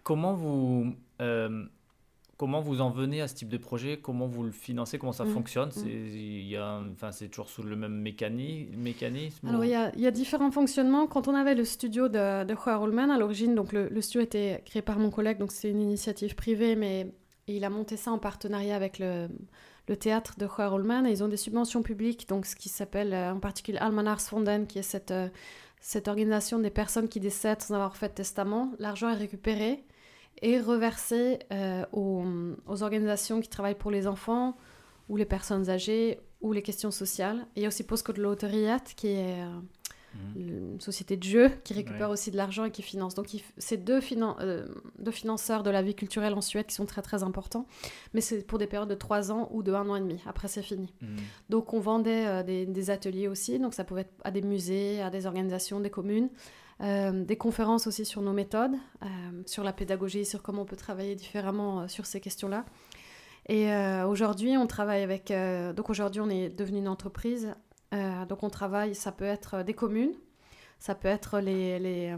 Comment 0.03 0.35
vous 0.35 0.95
euh, 1.21 1.67
Comment 2.37 2.61
vous 2.61 2.81
en 2.81 2.91
venez 2.91 3.21
à 3.21 3.29
ce 3.29 3.35
type 3.35 3.49
de 3.49 3.59
projet 3.59 3.99
Comment 3.99 4.27
vous 4.27 4.43
le 4.43 4.51
financez 4.51 4.99
Comment 4.99 5.13
ça 5.13 5.25
mmh. 5.25 5.33
fonctionne 5.33 5.69
mmh. 5.69 7.11
C'est 7.13 7.29
toujours 7.29 7.49
sous 7.49 7.63
le 7.63 7.77
même 7.77 7.95
mécanisme 7.95 9.49
Alors, 9.49 9.65
il 9.65 9.71
y, 9.71 9.75
a, 9.75 9.95
y, 9.97 10.07
a, 10.07 10.11
différents 10.11 10.51
fonctionnements. 10.51 11.07
Quand 11.07 11.29
on 11.29 11.35
avait 11.35 11.55
le 11.55 11.65
studio 11.65 12.09
de, 12.09 12.45
de 12.45 12.55
Juan 12.55 13.11
à 13.11 13.19
l'origine, 13.19 13.55
donc 13.55 13.73
le, 13.73 14.01
studio 14.01 14.21
été 14.21 14.61
créé 14.65 14.83
par 14.83 14.99
mon 14.99 15.11
collègue, 15.11 15.39
donc 15.39 15.53
c'est 15.53 15.71
une 15.71 15.81
initiative 15.81 16.35
privée, 16.35 16.75
mais 16.75 17.13
il 17.47 17.65
a 17.65 17.71
monté 17.71 17.97
ça 17.97 18.11
en 18.11 18.19
partenariat 18.19 18.75
avec 18.75 18.99
le, 18.99 19.29
le 19.89 19.97
théâtre 19.97 20.35
de 20.39 20.47
Juan 20.47 21.07
et 21.07 21.11
ils 21.11 21.23
ont 21.23 21.29
des 21.29 21.37
subventions 21.37 21.83
publiques, 21.83 22.29
donc 22.29 22.47
ce 22.47 22.57
qui 22.57 22.69
s'appelle 22.69 23.13
euh, 23.13 23.33
en 23.33 23.39
particulier 23.41 23.79
Almanars-Fonden, 23.79 24.67
qui 24.67 24.79
est 24.79 24.83
cette, 24.83 25.11
euh, 25.11 25.29
cette 25.81 26.09
organisation 26.09 26.59
des 26.59 26.71
personnes 26.71 27.09
qui 27.09 27.21
décèdent 27.21 27.63
sans 27.63 27.75
avoir 27.75 27.97
fait 27.97 28.09
de 28.09 28.15
testament. 28.15 28.73
L'argent 28.79 29.09
est 29.11 29.17
récupéré 29.17 29.85
et 30.43 30.61
reversé 30.61 31.39
euh, 31.53 31.85
aux, 31.93 32.83
organisations 32.83 33.41
qui 33.41 33.49
travaillent 33.49 33.75
pour 33.75 33.91
les 33.91 34.07
enfants 34.07 34.57
ou 35.09 35.17
les 35.17 35.25
personnes 35.25 35.71
âgées 35.71 36.21
ou 36.41 36.53
les 36.53 36.63
questions 36.63 36.91
sociales. 36.91 37.47
il 37.57 37.63
y 37.63 37.65
a 37.65 37.69
aussi 37.69 37.85
Postcode 37.85 38.19
Loteriat 38.19 38.81
qui 38.81 39.09
est 39.09 39.43
euh, 39.43 39.47
mhm. 40.15 40.73
une 40.75 40.81
société 40.81 41.17
de 41.17 41.23
jeux 41.23 41.51
qui 41.63 41.73
récupère 41.73 42.11
aussi 42.11 42.31
de 42.31 42.37
l'argent 42.37 42.65
et 42.65 42.71
qui 42.71 42.83
finance. 42.83 43.15
Donc 43.15 43.29
c'est 43.57 43.79
deux, 43.79 44.01
euh, 44.41 44.67
deux, 44.99 45.11
financeurs 45.11 45.63
de 45.63 45.71
la 45.71 45.83
vie 45.83 45.95
culturelle 45.95 46.35
en 46.35 46.41
Suède 46.41 46.67
qui 46.67 46.75
sont 46.75 46.87
très 46.87 47.03
très 47.03 47.23
importants, 47.23 47.67
mais 48.13 48.21
c'est 48.21 48.47
pour 48.47 48.59
des 48.59 48.67
périodes 48.67 48.91
de 48.91 48.95
trois 48.95 49.33
ans 49.33 49.49
ou 49.53 49.63
de 49.63 49.73
un 49.73 49.89
an 49.89 49.97
et 49.97 50.01
demi. 50.01 50.21
Après 50.27 50.49
c'est 50.49 50.63
fini. 50.63 50.93
Mhm. 51.01 51.17
Donc 51.49 51.73
on 51.73 51.81
vendait 51.81 52.45
des, 52.45 52.67
des, 52.67 52.91
ateliers 52.91 53.29
aussi, 53.29 53.59
donc 53.59 53.73
ça 53.73 53.85
pouvait 53.85 54.03
être 54.03 54.15
à 54.25 54.31
des 54.31 54.43
musées, 54.43 55.01
à 55.01 55.11
des 55.11 55.27
organisations, 55.27 55.81
des 55.81 55.91
communes. 55.91 56.29
Euh, 56.81 57.25
des 57.25 57.37
conférences 57.37 57.87
aussi 57.87 58.05
sur 58.05 58.21
nos 58.21 58.33
méthodes, 58.33 58.75
euh, 59.03 59.07
sur 59.47 59.63
la 59.63 59.73
pédagogie, 59.73 60.25
sur 60.25 60.43
comment 60.43 60.63
on 60.63 60.67
peut 60.67 60.77
travailler 60.77 61.15
différemment 61.15 61.83
euh, 61.83 61.89
sur 61.89 62.05
ces 62.05 62.21
questions-là. 62.21 62.65
Et 63.49 63.71
aujourd'hui, 64.07 64.57
on 64.57 64.67
travaille 64.67 65.03
avec. 65.03 65.31
donc 65.77 65.91
aujourd'hui, 65.91 66.23
on 66.23 66.31
est 66.31 66.49
devenu 66.49 66.79
une 66.79 66.89
entreprise. 66.89 67.55
donc 67.93 68.43
on 68.43 68.49
travaille, 68.49 68.95
ça 68.95 69.13
peut 69.13 69.27
être 69.27 69.63
des 69.63 69.75
communes, 69.75 70.15
ça 70.79 70.95
peut 70.95 71.09
être 71.09 71.41
les, 71.41 71.79
les 71.79 72.17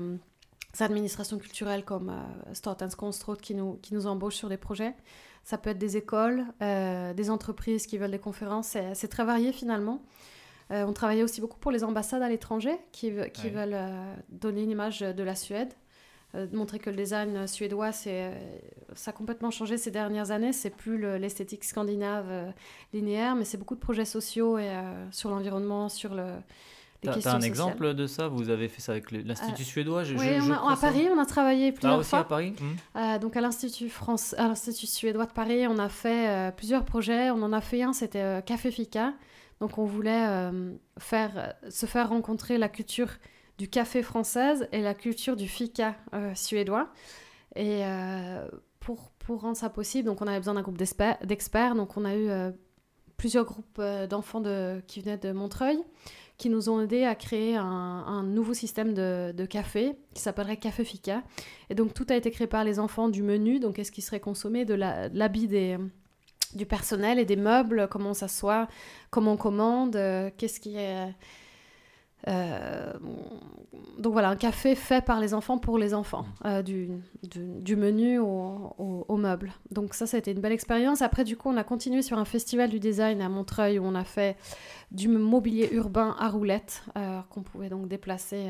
administrations 0.78 1.36
culturelles 1.38 1.84
comme 1.84 2.14
Statens 2.52 2.94
Konstråd 2.96 3.40
qui 3.40 3.56
nous, 3.56 3.74
qui 3.82 3.92
nous 3.92 4.06
embauchent 4.06 4.36
sur 4.36 4.48
des 4.48 4.56
projets. 4.56 4.94
Ça 5.42 5.58
peut 5.58 5.70
être 5.70 5.78
des 5.78 5.96
écoles, 5.96 6.44
des 6.60 7.28
entreprises 7.28 7.88
qui 7.88 7.98
veulent 7.98 8.12
des 8.12 8.20
conférences. 8.20 8.76
C'est 8.94 9.08
très 9.08 9.24
varié 9.24 9.50
finalement. 9.50 10.02
Euh, 10.72 10.84
on 10.84 10.92
travaillait 10.92 11.22
aussi 11.22 11.40
beaucoup 11.40 11.58
pour 11.58 11.70
les 11.70 11.84
ambassades 11.84 12.22
à 12.22 12.28
l'étranger 12.28 12.76
qui, 12.90 13.12
qui 13.32 13.50
veulent 13.50 13.74
euh, 13.74 14.14
donner 14.30 14.62
une 14.64 14.70
image 14.70 15.00
de 15.00 15.22
la 15.22 15.36
Suède, 15.36 15.72
euh, 16.34 16.46
montrer 16.52 16.80
que 16.80 16.90
le 16.90 16.96
design 16.96 17.46
suédois, 17.46 17.92
c'est, 17.92 18.32
ça 18.94 19.10
a 19.10 19.14
complètement 19.14 19.52
changé 19.52 19.78
ces 19.78 19.92
dernières 19.92 20.32
années. 20.32 20.52
C'est 20.52 20.70
plus 20.70 20.98
l'esthétique 21.18 21.62
scandinave 21.62 22.52
linéaire, 22.92 23.36
mais 23.36 23.44
c'est 23.44 23.58
beaucoup 23.58 23.76
de 23.76 23.80
projets 23.80 24.04
sociaux 24.04 24.58
et 24.58 24.72
sur 25.12 25.30
l'environnement, 25.30 25.88
sur 25.88 26.14
le. 26.14 26.24
Tu 27.02 27.10
as 27.10 27.34
un 27.34 27.40
exemple 27.42 27.94
de 27.94 28.06
ça? 28.08 28.26
Vous 28.26 28.48
avez 28.48 28.68
fait 28.68 28.80
ça 28.80 28.92
avec 28.92 29.12
l'Institut 29.12 29.62
suédois 29.62 30.02
je, 30.02 30.14
Oui, 30.14 30.26
à 30.26 30.76
Paris, 30.76 31.06
on 31.14 31.18
a 31.20 31.26
travaillé 31.26 31.70
plusieurs 31.70 31.94
ah, 31.94 31.98
aussi 31.98 32.10
fois. 32.10 32.20
à 32.20 32.24
Paris? 32.24 32.54
Mmh. 32.58 33.18
Donc 33.18 33.36
à 33.36 33.40
l'Institut 33.40 33.88
France, 33.88 34.34
à 34.36 34.48
l'Institut 34.48 34.86
suédois 34.86 35.26
de 35.26 35.32
Paris, 35.32 35.68
on 35.68 35.78
a 35.78 35.88
fait 35.88 36.52
plusieurs 36.56 36.84
projets. 36.84 37.30
On 37.30 37.42
en 37.42 37.52
a 37.52 37.60
fait 37.60 37.82
un, 37.82 37.92
c'était 37.92 38.42
Café 38.44 38.72
Fika. 38.72 39.12
Donc 39.60 39.78
on 39.78 39.84
voulait 39.84 40.26
euh, 40.26 40.74
faire, 40.98 41.54
se 41.68 41.86
faire 41.86 42.10
rencontrer 42.10 42.58
la 42.58 42.68
culture 42.68 43.08
du 43.58 43.68
café 43.68 44.02
française 44.02 44.68
et 44.72 44.82
la 44.82 44.94
culture 44.94 45.36
du 45.36 45.48
fika 45.48 45.96
euh, 46.14 46.34
suédois. 46.34 46.90
Et 47.54 47.84
euh, 47.84 48.46
pour, 48.80 49.12
rendre 49.28 49.56
ça 49.56 49.70
possible, 49.70 50.06
donc 50.06 50.20
on 50.20 50.26
avait 50.26 50.38
besoin 50.38 50.54
d'un 50.54 50.62
groupe 50.62 50.78
d'experts. 50.78 51.74
Donc 51.74 51.96
on 51.96 52.04
a 52.04 52.16
eu 52.16 52.28
plusieurs 53.16 53.44
groupes 53.44 53.80
d'enfants 54.08 54.40
de, 54.40 54.80
qui 54.86 55.00
venaient 55.00 55.18
de 55.18 55.32
Montreuil 55.32 55.82
qui 56.38 56.50
nous 56.50 56.68
ont 56.68 56.82
aidés 56.82 57.04
à 57.04 57.14
créer 57.14 57.56
un, 57.56 58.22
nouveau 58.22 58.52
système 58.52 58.92
de, 58.92 59.32
de 59.32 59.46
café 59.46 59.96
qui 60.14 60.20
s'appellerait 60.20 60.58
Café 60.58 60.84
Fika. 60.84 61.22
Et 61.70 61.74
donc 61.74 61.94
tout 61.94 62.06
a 62.10 62.14
été 62.14 62.30
créé 62.30 62.46
par 62.46 62.62
les 62.62 62.78
enfants 62.78 63.08
du 63.08 63.22
menu, 63.22 63.58
donc 63.58 63.78
est-ce 63.78 63.90
qui 63.90 64.02
serait 64.02 64.20
consommé, 64.20 64.64
de 64.66 64.74
l'habit 64.74 65.48
des, 65.48 65.78
du 66.56 66.66
personnel 66.66 67.18
et 67.18 67.24
des 67.24 67.36
meubles, 67.36 67.88
comment 67.90 68.10
on 68.10 68.14
s'assoit, 68.14 68.68
comment 69.10 69.32
on 69.32 69.36
commande, 69.36 69.96
euh, 69.96 70.30
qu'est-ce 70.36 70.60
qui 70.60 70.76
est... 70.76 71.14
Euh, 72.28 72.92
donc 73.98 74.12
voilà, 74.12 74.30
un 74.30 74.36
café 74.36 74.74
fait 74.74 75.04
par 75.04 75.20
les 75.20 75.32
enfants 75.32 75.58
pour 75.58 75.78
les 75.78 75.94
enfants, 75.94 76.26
euh, 76.44 76.60
du, 76.62 76.88
du, 77.22 77.76
menu 77.76 78.18
au, 78.18 78.74
au, 78.78 79.16
meuble. 79.16 79.52
Donc 79.70 79.94
ça, 79.94 80.06
ça 80.06 80.16
a 80.16 80.18
été 80.18 80.32
une 80.32 80.40
belle 80.40 80.52
expérience. 80.52 81.02
Après, 81.02 81.22
du 81.22 81.36
coup, 81.36 81.50
on 81.50 81.56
a 81.56 81.62
continué 81.62 82.02
sur 82.02 82.18
un 82.18 82.24
festival 82.24 82.68
du 82.68 82.80
design 82.80 83.20
à 83.20 83.28
Montreuil 83.28 83.78
où 83.78 83.84
on 83.84 83.94
a 83.94 84.02
fait 84.02 84.36
du 84.90 85.06
mobilier 85.06 85.68
urbain 85.72 86.16
à 86.18 86.28
roulettes 86.28 86.82
qu'on 87.30 87.42
pouvait 87.42 87.68
donc 87.68 87.86
déplacer 87.86 88.48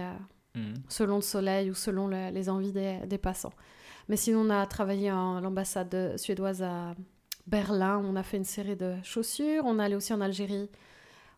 mmh. 0.54 0.74
selon 0.88 1.16
le 1.16 1.22
soleil 1.22 1.70
ou 1.70 1.74
selon 1.74 2.08
les 2.08 2.48
envies 2.48 2.72
des, 2.72 3.00
des, 3.06 3.18
passants. 3.18 3.52
Mais 4.08 4.16
sinon, 4.16 4.40
on 4.46 4.50
a 4.50 4.64
travaillé 4.66 5.10
à 5.10 5.40
l'ambassade 5.42 6.14
suédoise 6.16 6.62
à, 6.62 6.94
Berlin, 7.46 7.98
on 8.04 8.16
a 8.16 8.22
fait 8.22 8.36
une 8.36 8.44
série 8.44 8.76
de 8.76 8.94
chaussures. 9.02 9.64
On 9.64 9.78
est 9.78 9.84
allé 9.84 9.94
aussi 9.94 10.12
en 10.12 10.20
Algérie. 10.20 10.68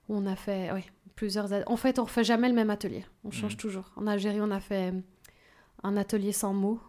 On 0.08 0.26
a 0.26 0.36
fait 0.36 0.70
plusieurs. 1.14 1.48
En 1.66 1.76
fait, 1.76 1.98
on 1.98 2.02
ne 2.02 2.06
refait 2.06 2.24
jamais 2.24 2.48
le 2.48 2.54
même 2.54 2.70
atelier. 2.70 3.04
On 3.24 3.30
change 3.30 3.52
mhm. 3.52 3.58
toujours. 3.58 3.90
En 3.96 4.06
Algérie, 4.06 4.40
on 4.40 4.50
a 4.50 4.60
fait 4.60 4.94
un 5.82 5.96
atelier 5.96 6.32
sans 6.32 6.52
mots, 6.52 6.80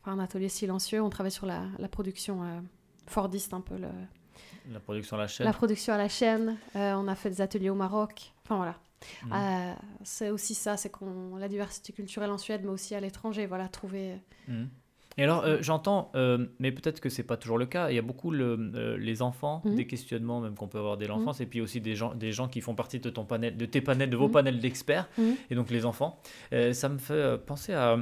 enfin, 0.00 0.12
un 0.12 0.18
atelier 0.18 0.48
silencieux. 0.48 1.00
On 1.00 1.10
travaille 1.10 1.32
sur 1.32 1.46
la, 1.46 1.68
production 1.90 2.42
euh, 2.42 2.60
fordiste 3.06 3.54
un 3.54 3.60
peu. 3.60 3.76
Le... 3.76 3.88
La 4.70 4.80
production 4.80 5.16
à 5.16 5.20
la 5.20 5.28
chaîne. 5.28 5.46
La 5.46 5.52
production 5.52 5.94
à 5.94 5.98
la 5.98 6.08
chaîne. 6.08 6.56
Euh, 6.76 6.94
on 6.94 7.08
a 7.08 7.14
fait 7.14 7.30
des 7.30 7.40
ateliers 7.40 7.70
au 7.70 7.74
Maroc. 7.74 8.32
Enfin 8.44 8.56
voilà. 8.56 8.76
Mhm. 9.24 9.32
Euh, 9.32 9.74
c'est 10.02 10.30
aussi 10.30 10.54
ça, 10.54 10.76
c'est 10.76 10.90
qu'on 10.90 11.36
la 11.36 11.48
diversité 11.48 11.92
culturelle 11.92 12.30
en 12.30 12.38
Suède, 12.38 12.62
mais 12.64 12.70
aussi 12.70 12.94
à 12.94 13.00
l'étranger. 13.00 13.46
Voilà, 13.46 13.68
trouver. 13.68 14.20
Mhm. 14.48 14.68
Et 15.18 15.24
alors, 15.24 15.44
euh, 15.44 15.58
j'entends, 15.60 16.12
euh, 16.14 16.46
mais 16.60 16.70
peut-être 16.70 17.00
que 17.00 17.08
c'est 17.08 17.24
pas 17.24 17.36
toujours 17.36 17.58
le 17.58 17.66
cas. 17.66 17.90
Il 17.90 17.96
y 17.96 17.98
a 17.98 18.02
beaucoup 18.02 18.30
le, 18.30 18.56
euh, 18.76 18.96
les 18.96 19.20
enfants, 19.20 19.62
mhm. 19.64 19.74
des 19.74 19.86
questionnements 19.86 20.40
même 20.40 20.54
qu'on 20.54 20.68
peut 20.68 20.78
avoir 20.78 20.96
dès 20.96 21.06
mhm. 21.06 21.10
l'enfance, 21.10 21.40
et 21.40 21.46
puis 21.46 21.60
aussi 21.60 21.80
des 21.80 21.96
gens, 21.96 22.14
des 22.14 22.30
gens 22.30 22.46
qui 22.46 22.60
font 22.60 22.76
partie 22.76 23.00
de 23.00 23.10
ton 23.10 23.24
panel, 23.24 23.56
de 23.56 23.66
tes 23.66 23.80
panels, 23.80 24.10
de 24.10 24.16
vos 24.16 24.28
mhm. 24.28 24.32
panels 24.32 24.60
d'experts, 24.60 25.08
et 25.50 25.54
donc 25.56 25.70
les 25.70 25.84
enfants. 25.84 26.22
ça 26.72 26.88
me 26.88 26.98
fait 26.98 27.36
penser 27.44 27.74
à 27.74 27.98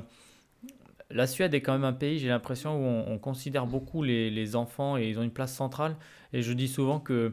la 1.11 1.27
Suède 1.29 1.55
est 1.55 1.61
quand 1.61 1.73
même 1.73 1.85
un 1.85 1.93
pays, 1.93 2.19
j'ai 2.19 2.29
l'impression, 2.29 2.77
où 2.77 3.05
on, 3.09 3.19
considère 3.19 3.67
beaucoup 3.67 4.03
les, 4.03 4.29
les, 4.29 4.57
enfants 4.57 4.99
et 4.99 5.09
ils 5.09 5.19
ont 5.21 5.23
une 5.23 5.31
place 5.31 5.55
centrale. 5.55 5.97
Et 6.33 6.43
je 6.43 6.53
dis 6.53 6.67
souvent 6.67 6.99
que 6.99 7.33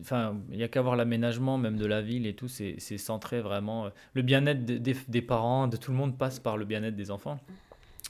enfin, 0.00 0.36
il 0.50 0.56
n'y 0.56 0.62
a 0.62 0.68
qu'à 0.68 0.82
voir 0.82 0.96
l'aménagement 0.96 1.58
même 1.58 1.76
de 1.76 1.86
la 1.86 2.02
ville 2.02 2.26
et 2.26 2.34
tout, 2.34 2.48
c'est 2.48 2.78
centré 2.98 3.40
vraiment. 3.40 3.90
Le 4.14 4.22
bien-être 4.22 4.64
des, 4.64 5.22
parents, 5.22 5.68
de 5.68 5.76
tout 5.76 5.90
le 5.90 5.96
monde 5.96 6.18
passe 6.18 6.38
par 6.38 6.56
le 6.56 6.64
bien-être 6.64 6.96
des 6.96 7.10
enfants. 7.10 7.38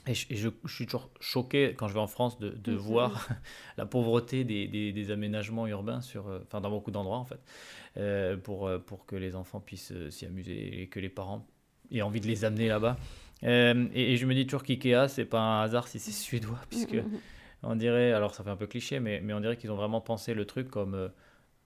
Et, 0.07 0.13
je, 0.13 0.49
suis 0.67 0.85
toujours 0.85 1.09
choqué 1.19 1.73
quand 1.75 1.87
je 1.87 1.93
vais 1.93 1.99
en 1.99 2.07
France 2.07 2.39
de, 2.39 2.49
de 2.49 2.73
voir 2.73 3.27
la 3.77 3.85
pauvreté 3.85 4.43
des, 4.43 4.67
des, 4.67 5.11
aménagements 5.11 5.67
urbains 5.67 6.01
sur, 6.01 6.25
enfin, 6.43 6.61
dans 6.61 6.69
beaucoup 6.69 6.91
d'endroits 6.91 7.17
en 7.17 7.25
fait, 7.25 8.37
pour, 8.43 8.69
pour 8.85 9.05
que 9.05 9.15
les 9.15 9.35
enfants 9.35 9.59
puissent 9.59 9.93
s'y 10.11 10.25
amuser 10.25 10.81
et 10.81 10.87
que 10.87 10.99
les 10.99 11.09
parents 11.09 11.47
aient 11.91 12.03
envie 12.03 12.21
de 12.21 12.27
les 12.27 12.45
amener 12.45 12.67
là-bas. 12.67 12.97
et, 13.41 13.73
et, 13.95 14.17
je 14.17 14.25
me 14.27 14.35
dis 14.35 14.45
toujours 14.45 14.63
qu'IKEA, 14.63 15.07
c'est 15.07 15.25
pas 15.25 15.39
un 15.39 15.61
hasard 15.63 15.87
si 15.87 15.97
c'est 15.97 16.11
suédois, 16.11 16.59
puisque 16.69 16.93
mm, 16.93 16.97
mm, 16.97 17.15
mm 17.15 17.19
on 17.65 17.75
dirait, 17.75 18.11
alors 18.11 18.33
ça 18.33 18.43
fait 18.43 18.49
un 18.49 18.55
peu 18.55 18.67
cliché, 18.67 18.99
mais, 18.99 19.21
mais 19.21 19.33
on 19.33 19.39
dirait 19.39 19.57
qu'ils 19.57 19.71
ont 19.71 19.75
vraiment 19.75 20.01
pensé 20.01 20.33
le 20.33 20.45
truc 20.45 20.69
comme, 20.69 20.93
euh, 20.93 21.09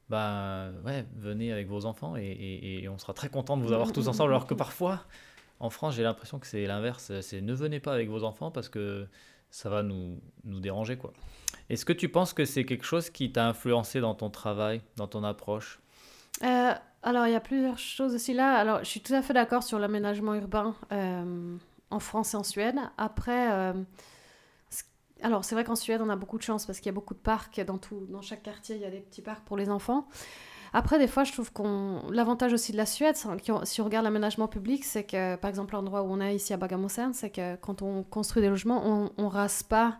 bah 0.09 0.69
ouais, 0.85 1.05
venez 1.17 1.51
avec 1.51 1.67
vos 1.67 1.85
enfants 1.85 2.15
et, 2.15 2.79
et, 2.81 2.89
on 2.89 2.97
sera 2.97 3.13
très 3.13 3.29
content 3.29 3.57
de 3.57 3.63
vous 3.63 3.73
avoir 3.73 3.91
tous 3.91 4.07
ensemble. 4.07 4.31
Alors 4.31 4.47
que 4.47 4.55
parfois, 4.55 5.03
en 5.59 5.69
France, 5.69 5.95
j'ai 5.95 6.03
l'impression 6.03 6.39
que 6.39 6.47
c'est 6.47 6.65
l'inverse, 6.65 7.11
c'est 7.21 7.41
ne 7.41 7.53
venez 7.53 7.79
pas 7.79 7.93
avec 7.93 8.09
vos 8.09 8.23
enfants 8.23 8.51
parce 8.51 8.69
que 8.69 9.07
ça 9.51 9.69
va 9.69 9.83
nous, 9.83 10.19
nous 10.43 10.59
déranger, 10.59 10.97
quoi. 10.97 11.11
Est-ce 11.69 11.85
que 11.85 11.93
tu 11.93 12.09
penses 12.09 12.33
que 12.33 12.45
c'est 12.45 12.65
quelque 12.65 12.85
chose 12.85 13.09
qui 13.09 13.31
t'a 13.31 13.47
influencé 13.47 13.99
dans 13.99 14.15
ton 14.15 14.29
travail, 14.29 14.81
dans 14.95 15.07
ton 15.07 15.23
approche? 15.23 15.79
Euh, 16.43 16.73
Alors, 17.03 17.27
il 17.27 17.33
y 17.33 17.35
a 17.35 17.39
plusieurs 17.39 17.77
choses 17.77 18.15
aussi 18.15 18.33
là. 18.33 18.55
Alors, 18.55 18.79
je 18.79 18.85
suis 18.85 19.01
tout 19.01 19.13
à 19.13 19.21
fait 19.21 19.33
d'accord 19.33 19.63
sur 19.63 19.79
l'aménagement 19.79 20.35
urbain 20.35 20.75
euh, 20.91 21.57
en 21.89 21.99
France 21.99 22.33
et 22.33 22.37
en 22.37 22.43
Suède. 22.43 22.77
Après 22.97 23.73
alors, 25.21 25.43
c'est 25.43 25.55
vrai 25.55 25.63
qu'en 25.63 25.75
Suède, 25.75 26.01
on 26.01 26.09
a 26.09 26.15
beaucoup 26.15 26.37
de 26.37 26.43
chance 26.43 26.65
parce 26.65 26.79
qu'il 26.79 26.87
y 26.87 26.89
a 26.89 26.93
beaucoup 26.93 27.13
de 27.13 27.19
parcs. 27.19 27.59
Dans, 27.61 27.77
tout, 27.77 28.05
dans 28.09 28.21
chaque 28.21 28.43
quartier, 28.43 28.75
il 28.75 28.81
y 28.81 28.85
a 28.85 28.89
des 28.89 29.01
petits 29.01 29.21
parcs 29.21 29.43
pour 29.45 29.57
les 29.57 29.69
enfants. 29.69 30.07
Après, 30.73 30.99
des 30.99 31.07
fois, 31.07 31.23
je 31.23 31.31
trouve 31.31 31.51
qu'on. 31.51 32.01
L'avantage 32.11 32.53
aussi 32.53 32.71
de 32.71 32.77
la 32.77 32.85
Suède, 32.85 33.15
si 33.15 33.81
on 33.81 33.83
regarde 33.83 34.03
l'aménagement 34.03 34.47
public, 34.47 34.83
c'est 34.83 35.03
que, 35.03 35.35
par 35.35 35.49
exemple, 35.49 35.73
l'endroit 35.73 36.03
où 36.03 36.11
on 36.11 36.21
est 36.21 36.35
ici 36.35 36.53
à 36.53 36.57
Bagamosern, 36.57 37.13
c'est 37.13 37.29
que 37.29 37.55
quand 37.57 37.81
on 37.81 38.03
construit 38.03 38.41
des 38.41 38.49
logements, 38.49 39.09
on, 39.17 39.23
ne 39.23 39.27
rase 39.27 39.63
pas 39.63 39.97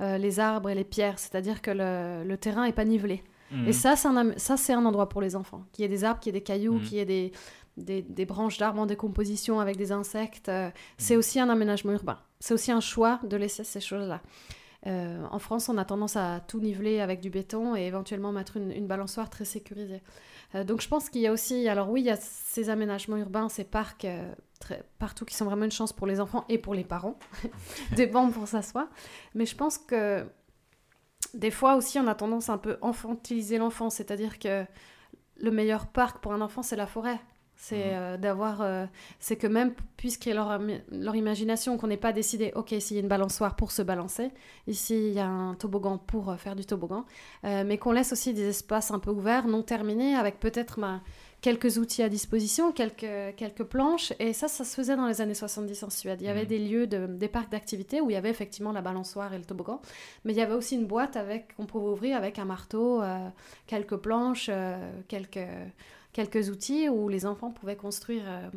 euh, 0.00 0.18
les 0.18 0.40
arbres 0.40 0.70
et 0.70 0.74
les 0.74 0.84
pierres. 0.84 1.18
C'est-à-dire 1.18 1.62
que 1.62 1.70
le, 1.70 2.24
le 2.24 2.36
terrain 2.36 2.64
est 2.64 2.72
pas 2.72 2.84
nivelé. 2.84 3.22
Mmh. 3.50 3.68
Et 3.68 3.72
ça, 3.72 3.96
c'est 3.96 4.08
un, 4.08 4.32
ça, 4.36 4.56
c'est 4.56 4.72
un 4.72 4.84
endroit 4.84 5.08
pour 5.08 5.20
les 5.20 5.36
enfants. 5.36 5.64
Qu'il 5.72 5.82
y 5.82 5.86
ait 5.86 5.88
des 5.88 6.04
arbres, 6.04 6.20
qu'il 6.20 6.32
y 6.32 6.36
ait 6.36 6.40
des 6.40 6.44
cailloux, 6.44 6.76
mmh. 6.76 6.82
qu'il 6.82 6.98
y 6.98 7.00
ait 7.00 7.04
des, 7.04 7.32
des, 7.76 8.02
des 8.02 8.24
branches 8.24 8.58
d'arbres 8.58 8.80
en 8.80 8.86
décomposition 8.86 9.60
avec 9.60 9.76
des 9.76 9.92
insectes. 9.92 10.48
Euh, 10.48 10.70
c'est 10.98 11.16
mmh. 11.16 11.18
aussi 11.18 11.40
un 11.40 11.50
aménagement 11.50 11.92
urbain. 11.92 12.18
C'est 12.40 12.54
aussi 12.54 12.72
un 12.72 12.80
choix 12.80 13.20
de 13.24 13.36
laisser 13.36 13.64
ces 13.64 13.80
choses-là. 13.80 14.20
Euh, 14.86 15.24
en 15.30 15.38
France, 15.38 15.68
on 15.68 15.78
a 15.78 15.84
tendance 15.84 16.16
à 16.16 16.40
tout 16.40 16.60
niveler 16.60 17.00
avec 17.00 17.20
du 17.20 17.30
béton 17.30 17.76
et 17.76 17.82
éventuellement 17.82 18.32
mettre 18.32 18.56
une, 18.56 18.86
balançoire 18.86 19.30
très 19.30 19.44
sécurisée. 19.44 20.02
Euh, 20.54 20.64
donc 20.64 20.80
je 20.80 20.88
pense 20.88 21.08
qu'il 21.08 21.20
y 21.20 21.26
a 21.26 21.32
aussi, 21.32 21.68
alors 21.68 21.88
oui, 21.90 22.00
il 22.00 22.06
y 22.06 22.10
a 22.10 22.16
ces 22.16 22.68
aménagements 22.68 23.16
urbains, 23.16 23.48
ces 23.48 23.64
parcs 23.64 24.04
euh, 24.04 24.32
partout 24.98 25.24
qui 25.24 25.34
sont 25.34 25.44
vraiment 25.44 25.64
une 25.64 25.72
chance 25.72 25.92
pour 25.92 26.06
les 26.06 26.20
enfants 26.20 26.44
et 26.48 26.58
pour 26.58 26.74
les 26.74 26.84
parents, 26.84 27.18
des 27.96 28.06
bancs 28.06 28.32
pour 28.32 28.48
s'asseoir. 28.48 28.88
Mais 29.34 29.46
je 29.46 29.54
pense 29.54 29.78
que 29.78 30.26
des 31.34 31.50
fois 31.50 31.76
aussi, 31.76 31.98
on 31.98 32.06
a 32.08 32.14
tendance 32.14 32.48
à 32.48 32.54
un 32.54 32.58
peu 32.58 32.78
infantiliser 32.82 33.58
l'enfant, 33.58 33.88
c'est-à-dire 33.88 34.38
que 34.38 34.64
le 35.36 35.50
meilleur 35.50 35.86
parc 35.86 36.20
pour 36.20 36.32
un 36.32 36.40
enfant, 36.40 36.62
c'est 36.62 36.76
la 36.76 36.86
forêt. 36.86 37.20
C'est 37.62 37.76
mmh. 37.76 37.94
euh, 37.94 38.16
d'avoir. 38.16 38.60
Euh, 38.60 38.86
c'est 39.20 39.36
que 39.36 39.46
même 39.46 39.72
puisqu'il 39.96 40.30
y 40.30 40.32
a 40.32 40.34
leur, 40.34 40.60
leur 40.90 41.14
imagination, 41.14 41.78
qu'on 41.78 41.86
n'ait 41.86 41.96
pas 41.96 42.12
décidé, 42.12 42.50
ok, 42.56 42.74
s'il 42.80 42.96
y 42.96 42.98
a 42.98 43.02
une 43.02 43.08
balançoire 43.08 43.54
pour 43.54 43.70
se 43.70 43.82
balancer, 43.82 44.32
ici 44.66 44.96
il 44.96 45.14
y 45.14 45.20
a 45.20 45.28
un 45.28 45.54
toboggan 45.54 45.96
pour 45.96 46.30
euh, 46.30 46.36
faire 46.36 46.56
du 46.56 46.64
toboggan, 46.64 47.04
mais 47.44 47.78
qu'on 47.78 47.92
laisse 47.92 48.12
aussi 48.12 48.34
des 48.34 48.48
espaces 48.48 48.90
un 48.90 48.98
peu 48.98 49.12
ouverts, 49.12 49.46
non 49.46 49.62
terminés, 49.62 50.16
avec 50.16 50.40
peut-être 50.40 50.80
ma, 50.80 51.02
quelques 51.40 51.78
outils 51.78 52.02
à 52.02 52.08
disposition, 52.08 52.72
quelques, 52.72 53.36
quelques 53.36 53.62
planches. 53.62 54.12
Et 54.18 54.32
ça, 54.32 54.48
ça 54.48 54.64
se 54.64 54.74
faisait 54.74 54.96
dans 54.96 55.06
les 55.06 55.20
années 55.20 55.32
70 55.32 55.84
en 55.84 55.90
Suède. 55.90 56.20
Il 56.20 56.26
y 56.26 56.30
avait 56.30 56.42
mmh. 56.42 56.48
des 56.48 56.58
lieux, 56.58 56.86
de, 56.88 57.06
des 57.06 57.28
parcs 57.28 57.52
d'activités 57.52 58.00
où 58.00 58.10
il 58.10 58.14
y 58.14 58.16
avait 58.16 58.30
effectivement 58.30 58.72
la 58.72 58.82
balançoire 58.82 59.32
et 59.34 59.38
le 59.38 59.44
toboggan. 59.44 59.80
Mais 60.24 60.32
il 60.32 60.36
y 60.36 60.42
avait 60.42 60.54
aussi 60.54 60.74
une 60.74 60.86
boîte 60.86 61.14
avec 61.14 61.54
qu'on 61.54 61.66
pouvait 61.66 61.90
ouvrir 61.90 62.16
avec 62.16 62.40
un 62.40 62.44
marteau, 62.44 63.02
quelques 63.68 63.98
planches, 63.98 64.50
quelques 65.06 65.46
quelques 66.12 66.50
outils 66.50 66.88
où 66.88 67.08
les 67.08 67.26
enfants 67.26 67.50
pouvaient 67.50 67.76
construire 67.76 68.22
euh, 68.26 68.50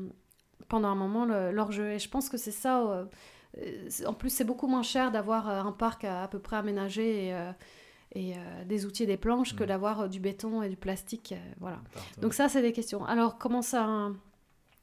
pendant 0.68 0.90
un 0.90 0.96
moment 0.96 1.26
leur 1.26 1.72
jeu. 1.72 1.92
Et 1.92 2.00
je 2.00 2.10
pense 2.10 2.30
que 2.30 2.38
c'est 2.38 2.52
ça. 2.52 2.82
Euh, 2.82 3.06
en 4.06 4.14
plus, 4.14 4.30
c'est 4.30 4.44
beaucoup 4.44 4.68
moins 4.68 4.84
cher 4.84 5.12
d'avoir 5.12 5.50
euh, 5.50 5.62
un 5.62 5.72
parc 5.72 6.04
à, 6.04 6.28
peu 6.28 6.40
près 6.40 6.58
aménagé 6.58 7.28
et, 7.28 7.52
et 8.16 8.34
des 8.66 8.86
outils 8.86 9.04
et 9.04 9.08
des 9.08 9.18
planches 9.18 9.56
que 9.56 9.64
mm. 9.64 9.68
d'avoir 9.68 10.10
du 10.10 10.20
béton 10.20 10.62
et 10.62 10.70
du 10.70 10.78
plastique. 10.78 11.34
voilà. 11.60 11.82
Donc 12.22 12.34
ça, 12.34 12.50
c'est 12.50 12.62
des 12.62 12.74
questions. 12.74 13.06
Alors, 13.06 13.38
comment 13.38 13.62
ça 13.62 13.86
a 13.86 14.12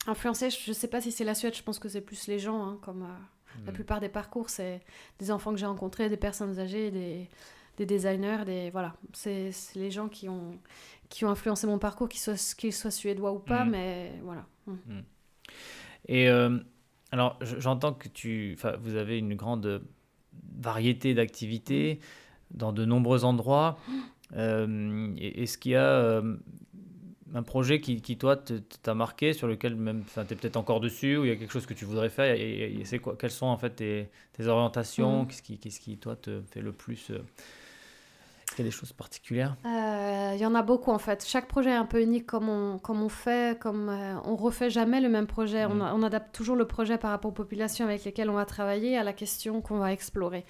influencé? 0.06 0.50
Je 0.50 0.70
ne 0.70 0.74
sais 0.74 0.88
pas 0.88 1.00
si 1.00 1.12
c'est 1.12 1.24
la 1.24 1.34
Suède, 1.34 1.54
je 1.54 1.62
pense 1.62 1.78
que 1.78 1.88
c'est 1.88 2.00
plus 2.00 2.26
les 2.26 2.38
gens, 2.38 2.62
hein, 2.62 2.78
comme 2.82 3.06
la 3.66 3.72
mm. 3.72 3.74
plupart 3.74 4.00
des 4.00 4.08
parcours, 4.08 4.48
c'est 4.48 4.80
des 5.18 5.30
enfants 5.30 5.52
que 5.52 5.58
j'ai 5.58 5.66
rencontrés, 5.66 6.08
des 6.08 6.16
personnes 6.16 6.58
âgées, 6.58 6.90
des, 6.90 7.28
des 7.76 7.86
designers, 7.86 8.44
des 8.44 8.70
voilà, 8.70 8.94
c'est 9.12 9.50
les 9.74 9.90
gens 9.90 10.08
qui 10.08 10.28
ont 10.28 10.58
qui 11.12 11.26
ont 11.26 11.30
influencé 11.30 11.66
mon 11.66 11.78
parcours, 11.78 12.08
qu'ils 12.08 12.20
soient, 12.20 12.36
soient 12.36 12.90
suédois 12.90 13.32
ou 13.32 13.38
pas, 13.38 13.64
mm. 13.64 13.70
mais 13.70 14.12
voilà. 14.24 14.46
Mm. 14.66 14.72
Mm. 14.72 15.02
Et 16.08 16.28
euh, 16.28 16.58
alors, 17.10 17.38
j'entends 17.42 17.92
que 17.92 18.08
tu, 18.08 18.56
vous 18.80 18.96
avez 18.96 19.18
une 19.18 19.34
grande 19.34 19.82
variété 20.58 21.12
d'activités 21.14 22.00
dans 22.50 22.72
de 22.72 22.84
nombreux 22.84 23.24
endroits. 23.24 23.78
Euh, 24.34 25.14
Est-ce 25.18 25.58
qu'il 25.58 25.72
y 25.72 25.76
a 25.76 25.84
euh, 25.84 26.38
un 27.34 27.42
projet 27.42 27.82
qui, 27.82 28.00
qui 28.00 28.16
toi, 28.16 28.34
t'a 28.82 28.94
marqué, 28.94 29.34
sur 29.34 29.46
lequel 29.46 29.74
même, 29.76 30.04
tu 30.06 30.20
es 30.20 30.24
peut-être 30.24 30.56
encore 30.56 30.80
dessus, 30.80 31.18
ou 31.18 31.26
il 31.26 31.28
y 31.28 31.30
a 31.32 31.36
quelque 31.36 31.52
chose 31.52 31.66
que 31.66 31.74
tu 31.74 31.84
voudrais 31.84 32.08
faire 32.08 32.34
et, 32.34 32.80
c'est 32.84 32.98
quoi, 32.98 33.14
Quelles 33.20 33.30
sont 33.30 33.44
en 33.44 33.58
fait 33.58 33.68
tes, 33.68 34.08
tes 34.32 34.46
orientations 34.46 35.26
Qu'est-ce 35.26 35.80
qui, 35.80 35.98
toi, 35.98 36.16
te 36.16 36.40
fait 36.50 36.62
le 36.62 36.72
plus 36.72 37.10
euh, 37.10 37.18
est-ce 38.52 38.56
qu'il 38.56 38.66
y 38.66 38.68
a 38.68 38.70
des 38.70 38.76
choses 38.76 38.92
particulières? 38.92 39.56
Euh, 39.64 40.32
Il 40.34 40.40
y 40.40 40.44
en 40.44 40.54
a 40.54 40.62
beaucoup 40.62 40.90
en 40.90 40.98
fait. 40.98 41.24
Chaque 41.26 41.48
projet 41.48 41.70
est 41.70 41.74
un 41.74 41.86
peu 41.86 42.02
unique 42.02 42.26
comme 42.26 42.50
on, 42.50 42.78
comme 42.78 43.02
on 43.02 43.08
fait, 43.08 43.58
comme 43.58 43.88
euh, 43.88 44.14
on 44.26 44.36
refait 44.36 44.68
jamais 44.68 45.00
le 45.00 45.08
même 45.08 45.26
projet. 45.26 45.64
On, 45.64 45.76
mm. 45.76 45.92
on, 45.94 46.02
adapte 46.02 46.34
toujours 46.34 46.54
le 46.54 46.66
projet 46.66 46.98
par 46.98 47.12
rapport 47.12 47.30
aux 47.30 47.34
populations 47.34 47.86
avec 47.86 48.04
lesquelles 48.04 48.28
on 48.28 48.34
va 48.34 48.44
travailler 48.44 48.98
à 48.98 49.04
la 49.04 49.14
question 49.14 49.62
qu'on 49.62 49.78
va 49.78 49.90
explorer. 49.90 50.44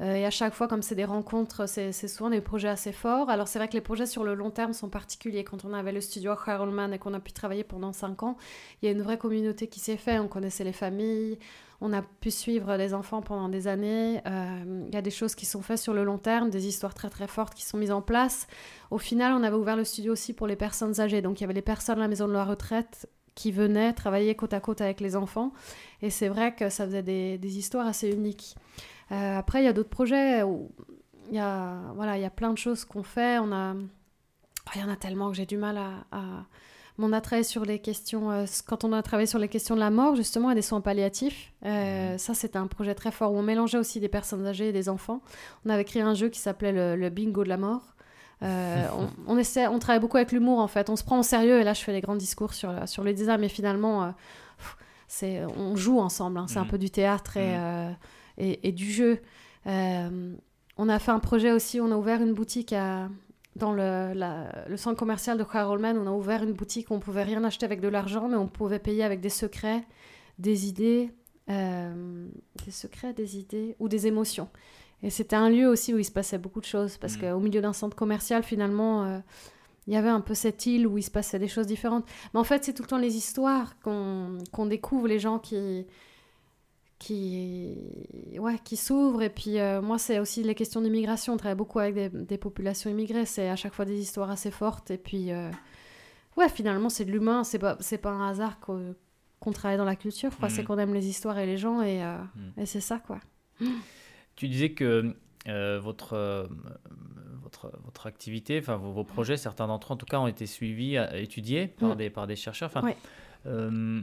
Euh, 0.00 0.14
et 0.14 0.26
à 0.26 0.30
chaque 0.30 0.52
fois, 0.52 0.66
comme 0.66 0.82
c'est 0.82 0.96
des 0.96 1.04
rencontres, 1.04 1.68
c'est 1.68 1.92
souvent 1.92 2.30
des 2.30 2.40
projets 2.40 2.68
assez 2.68 2.90
forts. 2.90 3.30
Alors 3.30 3.46
c'est 3.46 3.60
vrai 3.60 3.68
que 3.68 3.74
les 3.74 3.80
projets 3.80 4.06
sur 4.06 4.24
le 4.24 4.34
long 4.34 4.50
terme 4.50 4.72
sont 4.72 4.88
particuliers. 4.88 5.44
Quand 5.44 5.64
on 5.64 5.72
avait 5.74 5.92
le 5.92 6.00
studio 6.00 6.32
Harolman 6.32 6.90
et 6.90 6.98
qu'on 6.98 7.14
a 7.14 7.20
pu 7.20 7.32
travailler 7.32 7.62
pendant 7.62 7.92
5 7.92 8.24
ans, 8.24 8.36
il 8.82 8.86
y 8.86 8.88
a 8.88 8.92
une 8.92 9.02
vraie 9.02 9.18
communauté 9.18 9.68
qui 9.68 9.78
s'est 9.78 9.96
faite. 9.96 10.20
On 10.20 10.26
connaissait 10.26 10.64
les 10.64 10.72
familles, 10.72 11.38
on 11.84 11.92
a 11.92 12.00
pu 12.00 12.30
suivre 12.30 12.76
les 12.76 12.94
enfants 12.94 13.20
pendant 13.20 13.50
des 13.50 13.68
années. 13.68 14.22
Euh, 14.26 14.84
il 14.88 14.94
y 14.94 14.96
a 14.96 15.02
des 15.02 15.10
choses 15.10 15.34
qui 15.34 15.44
sont 15.44 15.60
faites 15.60 15.78
sur 15.78 15.92
le 15.92 16.02
long 16.02 16.16
terme, 16.16 16.48
des 16.48 16.66
histoires 16.66 16.94
très 16.94 17.10
très 17.10 17.28
fortes 17.28 17.54
qui 17.54 17.62
sont 17.62 17.76
mises 17.76 17.90
en 17.90 18.00
place. 18.00 18.46
Au 18.90 18.96
final, 18.96 19.34
on 19.34 19.42
avait 19.42 19.54
ouvert 19.54 19.76
le 19.76 19.84
studio 19.84 20.14
aussi 20.14 20.32
pour 20.32 20.46
les 20.46 20.56
personnes 20.56 20.98
âgées. 20.98 21.20
Donc 21.20 21.40
il 21.40 21.42
y 21.42 21.44
avait 21.44 21.52
les 21.52 21.60
personnes 21.60 21.98
à 21.98 22.00
la 22.00 22.08
maison 22.08 22.26
de 22.26 22.32
la 22.32 22.46
retraite 22.46 23.06
qui 23.34 23.52
venaient 23.52 23.92
travailler 23.92 24.34
côte 24.34 24.54
à 24.54 24.60
côte 24.60 24.80
avec 24.80 25.02
les 25.02 25.14
enfants. 25.14 25.52
Et 26.00 26.08
c'est 26.08 26.28
vrai 26.28 26.54
que 26.54 26.70
ça 26.70 26.86
faisait 26.86 27.02
des, 27.02 27.58
histoires 27.58 27.86
assez 27.86 28.10
uniques. 28.10 28.56
Euh, 29.12 29.36
après, 29.36 29.60
il 29.60 29.66
y 29.66 29.68
a 29.68 29.74
d'autres 29.74 29.90
projets 29.90 30.42
où 30.42 30.72
il 31.28 31.36
y 31.36 31.38
a, 31.38 31.92
voilà, 31.96 32.16
il 32.16 32.22
y 32.22 32.26
a 32.26 32.30
plein 32.30 32.54
de 32.54 32.58
choses 32.58 32.86
qu'on 32.86 33.02
fait. 33.02 33.36
A, 33.36 33.74
il 34.74 34.80
y 34.80 34.84
en 34.84 34.88
a 34.88 34.96
tellement 34.96 35.28
que 35.28 35.36
j'ai 35.36 35.46
du 35.46 35.58
mal 35.58 35.76
à 35.76 36.46
travaillé 36.96 37.44
sur 37.44 37.64
les 37.64 37.78
questions, 37.78 38.30
euh, 38.30 38.44
quand 38.66 38.84
on 38.84 38.92
a 38.92 39.02
travaillé 39.02 39.26
sur 39.26 39.38
les 39.38 39.48
questions 39.48 39.74
de 39.74 39.80
la 39.80 39.90
mort, 39.90 40.16
justement, 40.16 40.50
et 40.50 40.54
des 40.54 40.62
soins 40.62 40.80
palliatifs, 40.80 41.52
euh, 41.64 42.12
mhm. 42.12 42.18
ça 42.18 42.34
c'était 42.34 42.58
un 42.58 42.66
projet 42.66 42.94
très 42.94 43.10
fort 43.10 43.32
où 43.32 43.36
on 43.36 43.42
mélangeait 43.42 43.78
aussi 43.78 44.00
des 44.00 44.08
personnes 44.08 44.46
âgées 44.46 44.68
et 44.68 44.72
des 44.72 44.88
enfants. 44.88 45.20
On 45.64 45.70
avait 45.70 45.84
créé 45.84 46.02
un 46.02 46.14
jeu 46.14 46.28
qui 46.28 46.38
s'appelait 46.38 46.96
le, 46.96 47.10
bingo 47.10 47.44
de 47.44 47.48
la 47.48 47.56
mort. 47.56 47.94
Euh, 48.42 48.86
on, 49.26 49.38
essaie, 49.38 49.66
on 49.66 49.78
travaille 49.78 50.00
beaucoup 50.00 50.16
avec 50.16 50.32
l'humour 50.32 50.58
en 50.58 50.68
fait, 50.68 50.90
on 50.90 50.96
se 50.96 51.04
prend 51.04 51.18
au 51.18 51.22
sérieux 51.22 51.60
et 51.60 51.64
là 51.64 51.72
je 51.72 51.82
fais 51.82 51.92
des 51.92 52.00
grands 52.00 52.16
discours 52.16 52.52
sur, 52.52 52.88
sur 52.88 53.04
le 53.04 53.12
design, 53.12 53.40
mais 53.40 53.48
finalement 53.48 54.12
c'est, 55.08 55.44
on 55.56 55.76
joue 55.76 56.00
ensemble, 56.00 56.38
hein. 56.38 56.46
c'est 56.48 56.58
un 56.58 56.64
mhm. 56.64 56.70
peu 56.70 56.78
du 56.78 56.90
théâtre 56.90 57.36
et, 57.36 57.56
mhm. 57.56 57.96
et, 58.38 58.68
et, 58.68 58.72
du 58.72 58.90
jeu. 58.90 59.20
on 59.66 60.88
a 60.88 60.98
fait 60.98 61.12
un 61.12 61.20
projet 61.20 61.52
aussi, 61.52 61.80
on 61.80 61.90
a 61.90 61.96
ouvert 61.96 62.20
une 62.22 62.34
boutique 62.34 62.72
à, 62.72 63.08
dans 63.56 63.72
le, 63.72 64.12
le, 64.68 64.76
centre 64.76 64.98
commercial 64.98 65.38
de 65.38 65.44
Carolman, 65.44 65.96
on 65.96 66.06
a 66.06 66.10
ouvert 66.10 66.42
une 66.42 66.52
boutique 66.52 66.90
où 66.90 66.94
on 66.94 67.00
pouvait 67.00 67.22
rien 67.22 67.44
acheter 67.44 67.64
avec 67.64 67.80
de 67.80 67.88
l'argent, 67.88 68.28
mais 68.28 68.36
on 68.36 68.48
pouvait 68.48 68.80
payer 68.80 69.04
avec 69.04 69.20
des 69.20 69.28
secrets, 69.28 69.84
des 70.38 70.66
idées, 70.66 71.10
euh, 71.50 72.26
des 72.64 72.70
secrets, 72.72 73.12
des 73.12 73.38
idées 73.38 73.76
ou 73.78 73.88
des 73.88 74.06
émotions. 74.06 74.48
Et 75.02 75.10
c'était 75.10 75.36
un 75.36 75.50
lieu 75.50 75.68
aussi 75.68 75.94
où 75.94 75.98
il 75.98 76.04
se 76.04 76.10
passait 76.10 76.38
beaucoup 76.38 76.60
de 76.60 76.64
choses, 76.64 76.96
parce 76.96 77.16
mm. 77.16 77.20
qu'au 77.20 77.40
milieu 77.40 77.60
d'un 77.60 77.72
centre 77.72 77.94
commercial, 77.94 78.42
finalement, 78.42 79.04
euh, 79.04 79.18
il 79.86 79.92
y 79.92 79.96
avait 79.96 80.08
un 80.08 80.20
peu 80.20 80.34
cette 80.34 80.66
île 80.66 80.86
où 80.86 80.98
il 80.98 81.02
se 81.02 81.10
passait 81.10 81.38
des 81.38 81.48
choses 81.48 81.66
différentes. 81.66 82.06
Mais 82.32 82.40
en 82.40 82.44
fait, 82.44 82.64
c'est 82.64 82.72
tout 82.72 82.82
le 82.82 82.88
temps 82.88 82.98
les 82.98 83.16
histoires 83.16 83.78
qu'on 83.80 84.66
découvre, 84.66 85.06
les 85.06 85.18
gens 85.18 85.38
qui, 85.38 85.86
qui, 87.04 87.76
ouais, 88.38 88.58
qui 88.64 88.76
s'ouvre. 88.76 89.22
Et 89.22 89.28
puis, 89.30 89.58
euh, 89.58 89.82
moi, 89.82 89.98
c'est 89.98 90.18
aussi 90.18 90.42
les 90.42 90.54
questions 90.54 90.80
d'immigration. 90.80 91.34
On 91.34 91.36
travaille 91.36 91.56
beaucoup 91.56 91.78
avec 91.78 91.94
des, 91.94 92.08
des 92.08 92.38
populations 92.38 92.88
immigrées. 92.90 93.26
C'est 93.26 93.48
à 93.48 93.56
chaque 93.56 93.74
fois 93.74 93.84
des 93.84 93.98
histoires 94.00 94.30
assez 94.30 94.50
fortes. 94.50 94.90
Et 94.90 94.96
puis, 94.98 95.30
euh, 95.30 95.50
ouais, 96.36 96.48
finalement, 96.48 96.88
c'est 96.88 97.04
de 97.04 97.10
l'humain. 97.12 97.44
C'est 97.44 97.58
pas, 97.58 97.76
c'est 97.80 97.98
pas 97.98 98.10
un 98.10 98.28
hasard 98.30 98.58
qu'on, 98.60 98.94
travaille 99.52 99.76
dans 99.76 99.84
la 99.84 99.96
culture. 99.96 100.30
C'est 100.48 100.62
Mhm. 100.62 100.64
qu'on 100.66 100.78
aime 100.78 100.94
les 100.94 101.06
histoires 101.06 101.38
et 101.38 101.44
les 101.46 101.58
gens. 101.58 101.82
Et, 101.82 102.02
euh, 102.02 102.16
Mhm. 102.36 102.62
et 102.62 102.66
c'est 102.66 102.80
ça, 102.80 102.98
quoi. 102.98 103.20
Tu 104.36 104.48
disais 104.48 104.70
que 104.72 105.14
votre, 105.78 106.48
votre, 107.42 107.70
votre 107.84 108.06
activité, 108.06 108.58
enfin 108.58 108.76
vos, 108.76 108.90
vos 108.92 109.04
projets, 109.04 109.36
certains 109.36 109.66
d'entre 109.68 109.92
eux 109.92 109.94
en 109.94 109.96
tout 109.98 110.06
cas, 110.06 110.18
ont 110.18 110.26
été 110.26 110.46
suivis, 110.46 110.96
étudiés 111.12 111.68
par, 111.68 111.90
Mm. 111.90 111.96
des, 111.96 112.10
par 112.10 112.26
des 112.26 112.34
chercheurs. 112.34 112.68
Enfin, 112.74 112.82
Ouais. 112.82 112.96
Euh, 113.46 114.00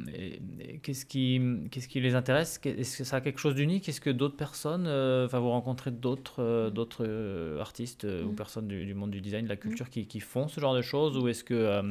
qu'est-ce 0.84 1.06
qui, 1.06 1.42
qu'est-ce 1.72 1.88
qui 1.88 2.00
les 2.00 2.16
intéresse? 2.16 2.60
Est-ce 2.64 2.98
que 3.00 3.04
ça 3.04 3.18
a 3.18 3.22
quelque 3.22 3.40
chose 3.40 3.56
d'unique? 3.56 3.88
Est-ce 3.90 4.02
que 4.02 4.10
d'autres 4.10 4.36
personnes, 4.38 4.86
euh, 4.88 5.26
enfin 5.26 5.40
vous 5.40 5.50
rencontrez 5.50 5.92
d'autres, 5.92 6.42
euh, 6.44 6.70
d'autres 6.70 7.58
artistes 7.60 8.04
ou 8.06 8.30
Mm. 8.32 8.36
personnes 8.36 8.68
du, 8.68 8.86
du 8.86 8.94
monde 8.94 9.12
du 9.12 9.22
design, 9.22 9.46
de 9.46 9.50
la 9.50 9.56
culture 9.56 9.90
qui, 9.90 10.06
qui 10.06 10.20
font 10.20 10.48
ce 10.48 10.60
genre 10.60 10.76
de 10.76 10.82
choses 10.82 11.18
Ou 11.18 11.28
est-ce 11.28 11.44
que 11.44 11.82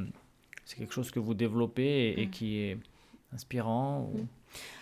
c'est 0.65 0.77
quelque 0.77 0.95
chose 0.95 1.11
que 1.11 1.19
vous 1.19 1.35
développez 1.35 1.83
et, 2.11 2.23
et 2.23 2.27
Mm. 2.27 2.31
qui 2.31 2.59
est 2.59 2.79
inspirant 3.33 4.11
ou- 4.13 4.19
Mm. 4.19 4.27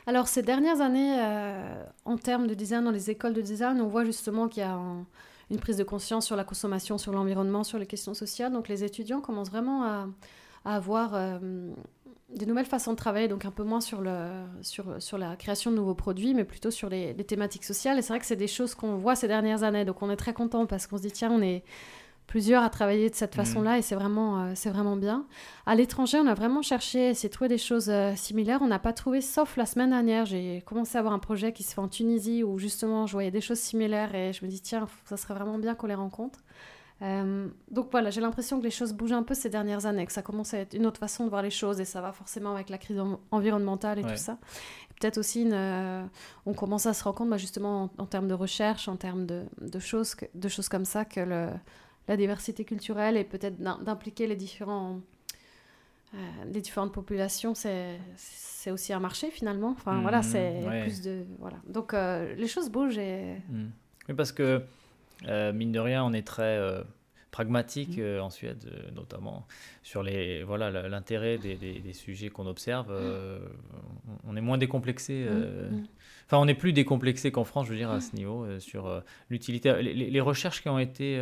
Alors, 0.06 0.28
ces 0.28 0.42
dernières 0.42 0.80
années, 0.80 1.16
euh, 1.20 1.84
en 2.06 2.16
termes 2.16 2.46
de 2.46 2.54
design, 2.54 2.84
dans 2.84 2.90
les 2.90 3.10
écoles 3.10 3.34
de 3.34 3.42
design, 3.42 3.78
on 3.82 3.86
voit 3.88 4.04
justement 4.06 4.48
qu'il 4.48 4.62
y 4.62 4.64
a 4.64 4.72
un- 4.72 5.04
une 5.50 5.58
prise 5.58 5.76
de 5.76 5.84
conscience 5.84 6.24
sur 6.24 6.36
la 6.36 6.44
consommation, 6.44 6.96
sur 6.96 7.12
l'environnement, 7.12 7.64
sur 7.64 7.78
les 7.78 7.84
questions 7.86 8.14
sociales. 8.14 8.50
Donc, 8.52 8.68
les 8.68 8.82
étudiants 8.84 9.20
commencent 9.20 9.50
vraiment 9.50 9.82
à, 9.84 10.08
à 10.64 10.76
avoir 10.76 11.10
euh, 11.14 11.70
des 12.34 12.46
nouvelles 12.46 12.66
façons 12.66 12.92
de 12.92 12.96
travailler, 12.96 13.28
donc 13.28 13.44
un 13.44 13.50
peu 13.50 13.62
moins 13.64 13.80
sur, 13.80 14.00
le, 14.00 14.28
sur, 14.62 15.00
sur 15.00 15.16
la 15.18 15.36
création 15.36 15.70
de 15.70 15.76
nouveaux 15.76 15.94
produits, 15.94 16.34
mais 16.34 16.44
plutôt 16.44 16.70
sur 16.70 16.88
les, 16.88 17.14
les 17.14 17.24
thématiques 17.24 17.64
sociales. 17.64 17.98
Et 17.98 18.02
c'est 18.02 18.12
vrai 18.12 18.20
que 18.20 18.26
c'est 18.26 18.36
des 18.36 18.46
choses 18.48 18.74
qu'on 18.74 18.96
voit 18.96 19.16
ces 19.16 19.28
dernières 19.28 19.62
années. 19.62 19.84
Donc, 19.84 20.02
on 20.02 20.10
est 20.10 20.16
très 20.16 20.34
content 20.34 20.66
parce 20.66 20.86
qu'on 20.86 20.98
se 20.98 21.02
dit, 21.02 21.12
tiens, 21.12 21.30
on 21.32 21.40
est 21.42 21.64
plusieurs 22.26 22.62
à 22.62 22.68
travailler 22.68 23.08
de 23.08 23.14
cette 23.14 23.34
Mhm. 23.34 23.44
façon-là 23.44 23.78
et 23.78 23.82
c'est 23.82 23.94
vraiment, 23.94 24.42
euh, 24.42 24.52
c'est 24.54 24.68
vraiment 24.68 24.96
bien. 24.96 25.24
À 25.64 25.74
l'étranger, 25.74 26.18
on 26.22 26.26
a 26.26 26.34
vraiment 26.34 26.60
cherché, 26.60 27.08
essayé 27.08 27.30
de 27.30 27.32
trouver 27.32 27.48
des 27.48 27.56
choses 27.56 27.88
euh, 27.88 28.14
similaires. 28.16 28.58
On 28.60 28.66
n'a 28.66 28.78
pas 28.78 28.92
trouvé, 28.92 29.22
sauf 29.22 29.56
la 29.56 29.64
semaine 29.64 29.88
dernière, 29.90 30.26
j'ai 30.26 30.62
commencé 30.66 30.96
à 30.96 30.98
avoir 30.98 31.14
un 31.14 31.18
projet 31.20 31.54
qui 31.54 31.62
se 31.62 31.72
fait 31.72 31.80
en 31.80 31.88
Tunisie 31.88 32.44
où 32.44 32.58
justement 32.58 33.06
je 33.06 33.14
voyais 33.14 33.30
des 33.30 33.40
choses 33.40 33.58
similaires 33.60 34.14
et 34.14 34.34
je 34.34 34.44
me 34.44 34.50
dis, 34.50 34.60
tiens, 34.60 34.86
ça 35.06 35.16
serait 35.16 35.32
vraiment 35.32 35.56
bien 35.58 35.74
qu'on 35.74 35.86
les 35.86 35.94
rencontre. 35.94 36.40
Euh, 37.00 37.48
donc 37.70 37.90
voilà, 37.92 38.10
j'ai 38.10 38.20
l'impression 38.20 38.58
que 38.58 38.64
les 38.64 38.70
choses 38.72 38.92
bougent 38.92 39.12
un 39.12 39.22
peu 39.22 39.34
ces 39.34 39.48
dernières 39.48 39.86
années, 39.86 40.04
que 40.04 40.12
ça 40.12 40.22
commence 40.22 40.52
à 40.52 40.58
être 40.58 40.74
une 40.74 40.84
autre 40.84 40.98
façon 40.98 41.24
de 41.24 41.30
voir 41.30 41.42
les 41.42 41.50
choses 41.50 41.78
et 41.80 41.84
ça 41.84 42.00
va 42.00 42.12
forcément 42.12 42.52
avec 42.54 42.70
la 42.70 42.78
crise 42.78 42.98
en- 42.98 43.20
environnementale 43.30 44.00
et 44.00 44.04
Ouais. 44.04 44.10
tout 44.12 44.16
ça. 44.20 44.38
Peut-être 45.00 45.18
aussi, 45.18 45.42
une, 45.42 45.52
euh, 45.52 46.04
on 46.44 46.54
commence 46.54 46.86
à 46.86 46.94
se 46.94 47.04
rendre 47.04 47.16
compte 47.16 47.30
bah, 47.30 47.36
justement 47.36 47.84
en, 47.84 48.02
en 48.02 48.06
termes 48.06 48.26
de 48.26 48.34
recherche, 48.34 48.88
en 48.88 48.96
termes 48.96 49.26
de, 49.26 49.44
de 49.60 49.78
choses, 49.78 50.16
que- 50.16 50.26
de 50.34 50.48
choses 50.48 50.68
comme 50.68 50.84
ça, 50.84 51.04
que 51.04 51.20
le, 51.20 51.48
la 52.08 52.16
diversité 52.16 52.64
culturelle 52.64 53.16
et 53.16 53.22
peut-être 53.22 53.58
d'im- 53.60 53.78
d'impliquer 53.84 54.26
les 54.26 54.34
différents 54.36 54.98
euh, 56.14 56.18
les 56.50 56.62
différentes 56.62 56.92
populations 56.94 57.54
c'est 57.54 57.98
c'est 58.16 58.70
aussi 58.70 58.94
un 58.94 58.98
marché 58.98 59.30
finalement 59.30 59.72
enfin 59.72 59.96
Mhm, 59.96 60.02
voilà 60.02 60.22
c'est 60.22 60.66
ouais. 60.66 60.82
plus 60.84 61.02
de 61.02 61.26
voilà 61.38 61.58
donc 61.66 61.92
les 61.92 62.46
choses 62.48 62.70
bougent 62.70 62.96
et 62.98 63.34
Mm. 63.50 63.66
Oui, 64.08 64.14
parce 64.14 64.32
que, 64.32 64.62
euh, 65.26 65.52
mine 65.52 65.72
de 65.72 65.80
rien, 65.80 66.04
on 66.04 66.12
est 66.12 66.26
très 66.26 66.56
euh, 66.58 66.82
pragmatique 67.30 67.98
Mm. 67.98 68.00
euh, 68.02 68.22
en 68.22 68.30
Suède, 68.30 68.64
notamment 68.94 69.46
sur 69.82 70.02
les, 70.02 70.42
voilà, 70.44 70.70
l'intérêt 70.88 71.38
des, 71.38 71.56
des- 71.56 71.80
des 71.80 71.92
sujets 71.92 72.28
qu'on 72.28 72.46
observe. 72.46 72.90
on- 74.26 74.36
est 74.36 74.40
moins 74.40 74.58
décomplexé. 74.58 75.26
Mm, 75.28 75.38
mm. 75.76 75.86
Enfin, 76.26 76.38
on 76.38 76.44
n'est 76.46 76.54
plus 76.54 76.72
décomplexé 76.72 77.30
qu'en 77.32 77.44
France, 77.44 77.66
je 77.66 77.72
veux 77.72 77.78
dire, 77.78 77.90
à 77.90 78.00
ce 78.00 78.14
niveau, 78.14 78.46
sur 78.60 79.02
l'utilité. 79.30 79.82
Les 79.82 80.20
recherches 80.20 80.62
qui 80.62 80.68
ont 80.68 80.78
été. 80.78 81.18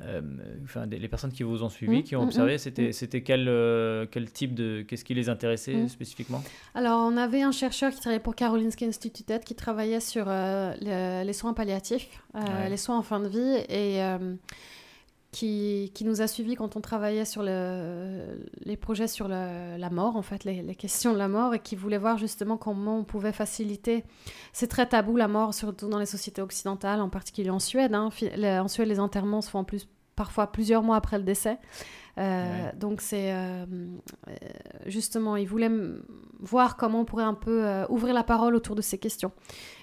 Euh, 0.00 0.20
enfin, 0.64 0.86
des- 0.86 0.98
les 0.98 1.08
personnes 1.08 1.32
qui 1.32 1.42
vous 1.42 1.62
ont 1.62 1.68
suivi, 1.68 1.98
Mm, 1.98 2.02
qui 2.02 2.16
ont 2.16 2.22
mm, 2.22 2.26
observé, 2.28 2.54
mm, 2.54 2.58
c'était, 2.58 2.88
mm. 2.88 2.92
c'était 2.92 3.22
quel, 3.22 3.46
euh, 3.48 4.06
quel 4.10 4.30
type 4.32 4.54
de. 4.54 4.82
Qu'est-ce 4.88 5.04
qui 5.04 5.12
les 5.14 5.28
intéressait 5.28 5.86
spécifiquement? 5.88 6.42
Alors 6.74 7.00
on 7.06 7.16
avait 7.16 7.42
un 7.42 7.52
chercheur 7.52 7.92
qui 7.92 8.00
travaillait 8.00 8.22
pour 8.22 8.34
Karolinska 8.34 8.86
Institutet 8.86 9.40
qui 9.40 9.54
travaillait 9.54 10.00
sur 10.00 10.24
euh, 10.28 10.72
le- 10.80 11.26
les 11.26 11.32
soins 11.34 11.52
palliatifs 11.52 12.08
Ouais. 12.34 12.70
les 12.70 12.78
soins 12.78 12.96
en 12.98 13.02
fin 13.02 13.20
de 13.20 13.28
vie 13.28 13.64
et 13.68 14.00
qui, 15.32 15.90
nous 16.04 16.20
a 16.20 16.26
suivis 16.26 16.56
quand 16.56 16.76
on 16.76 16.80
travaillait 16.80 17.24
sur 17.24 17.42
le, 17.42 18.46
les 18.64 18.76
projets 18.76 19.08
sur 19.08 19.28
la 19.28 19.90
mort, 19.90 20.16
en 20.16 20.22
fait, 20.22 20.44
les, 20.44 20.74
questions 20.74 21.12
de 21.12 21.18
la 21.18 21.28
mort, 21.28 21.54
et 21.54 21.58
qui 21.58 21.74
voulait 21.74 21.98
voir 21.98 22.18
justement 22.18 22.58
comment 22.58 22.98
on 22.98 23.04
pouvait 23.04 23.32
faciliter. 23.32 24.04
C'est 24.52 24.68
très 24.68 24.86
tabou 24.86 25.16
la 25.16 25.28
mort, 25.28 25.54
surtout 25.54 25.88
dans 25.88 25.98
les 25.98 26.06
sociétés 26.06 26.42
occidentales, 26.42 27.00
en 27.00 27.08
particulier 27.08 27.50
en 27.50 27.58
Suède. 27.58 27.94
hein. 27.94 28.10
En 28.60 28.68
Suède, 28.68 28.88
les 28.88 29.00
enterrements 29.00 29.40
se 29.40 29.50
font 29.50 29.60
en 29.60 29.64
plus 29.64 29.88
parfois 30.16 30.52
plusieurs 30.52 30.82
mois 30.82 30.96
après 30.96 31.18
le 31.18 31.24
décès. 31.24 31.58
Euh, 32.18 32.66
Ouais. 32.66 32.72
Donc 32.76 33.00
c'est 33.00 33.32
euh, 33.32 33.64
euh, 33.66 34.34
justement, 34.86 35.36
il 35.36 35.48
voulait 35.48 35.70
voir 36.40 36.76
comment 36.76 37.00
on 37.00 37.04
pourrait 37.06 37.24
un 37.24 37.32
peu 37.34 37.66
euh, 37.66 37.86
ouvrir 37.88 38.12
la 38.12 38.22
parole 38.22 38.54
autour 38.54 38.74
de 38.74 38.82
ces 38.82 38.98
questions. 38.98 39.32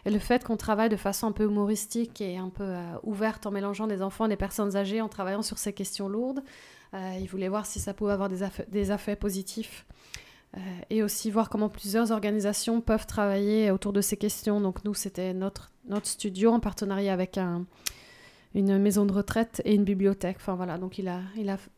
Et 0.05 0.11
le 0.11 0.19
fait 0.19 0.43
qu'on 0.43 0.57
travaille 0.57 0.89
de 0.89 0.95
façon 0.95 1.27
un 1.27 1.31
peu 1.31 1.45
humoristique 1.45 2.21
et 2.21 2.37
un 2.37 2.49
peu 2.49 2.71
ouverte 3.03 3.45
en 3.47 3.51
mélangeant 3.51 3.87
des 3.87 4.01
enfants 4.01 4.25
et 4.25 4.29
des 4.29 4.35
personnes 4.35 4.75
âgées, 4.75 5.01
en 5.01 5.09
travaillant 5.09 5.41
sur 5.41 5.57
ces 5.57 5.73
questions 5.73 6.07
lourdes, 6.07 6.41
il 6.93 7.27
voulait 7.27 7.49
voir 7.49 7.65
si 7.65 7.79
ça 7.79 7.93
pouvait 7.93 8.13
avoir 8.13 8.29
des, 8.29 8.91
effets 8.91 9.15
positifs. 9.15 9.85
Et 10.89 11.03
aussi 11.03 11.29
voir 11.29 11.49
comment 11.49 11.69
plusieurs 11.69 12.11
organisations 12.11 12.81
peuvent 12.81 13.05
travailler 13.05 13.69
autour 13.71 13.93
de 13.93 14.01
ces 14.01 14.17
questions. 14.17 14.59
Donc 14.61 14.83
nous, 14.83 14.95
c'était 14.95 15.33
notre, 15.33 15.71
notre 15.87 16.07
studio 16.07 16.51
en 16.51 16.59
partenariat 16.59 17.13
avec 17.13 17.37
un, 17.37 17.65
une 18.55 18.79
maison 18.79 19.05
de 19.05 19.13
retraite 19.13 19.61
et 19.65 19.75
une 19.75 19.83
bibliothèque. 19.83 20.37
Enfin 20.39 20.55
voilà, 20.55 20.77
donc 20.79 20.97
il 20.97 21.07
a, 21.07 21.21
il 21.37 21.49
a 21.49 21.55
f- 21.57 21.69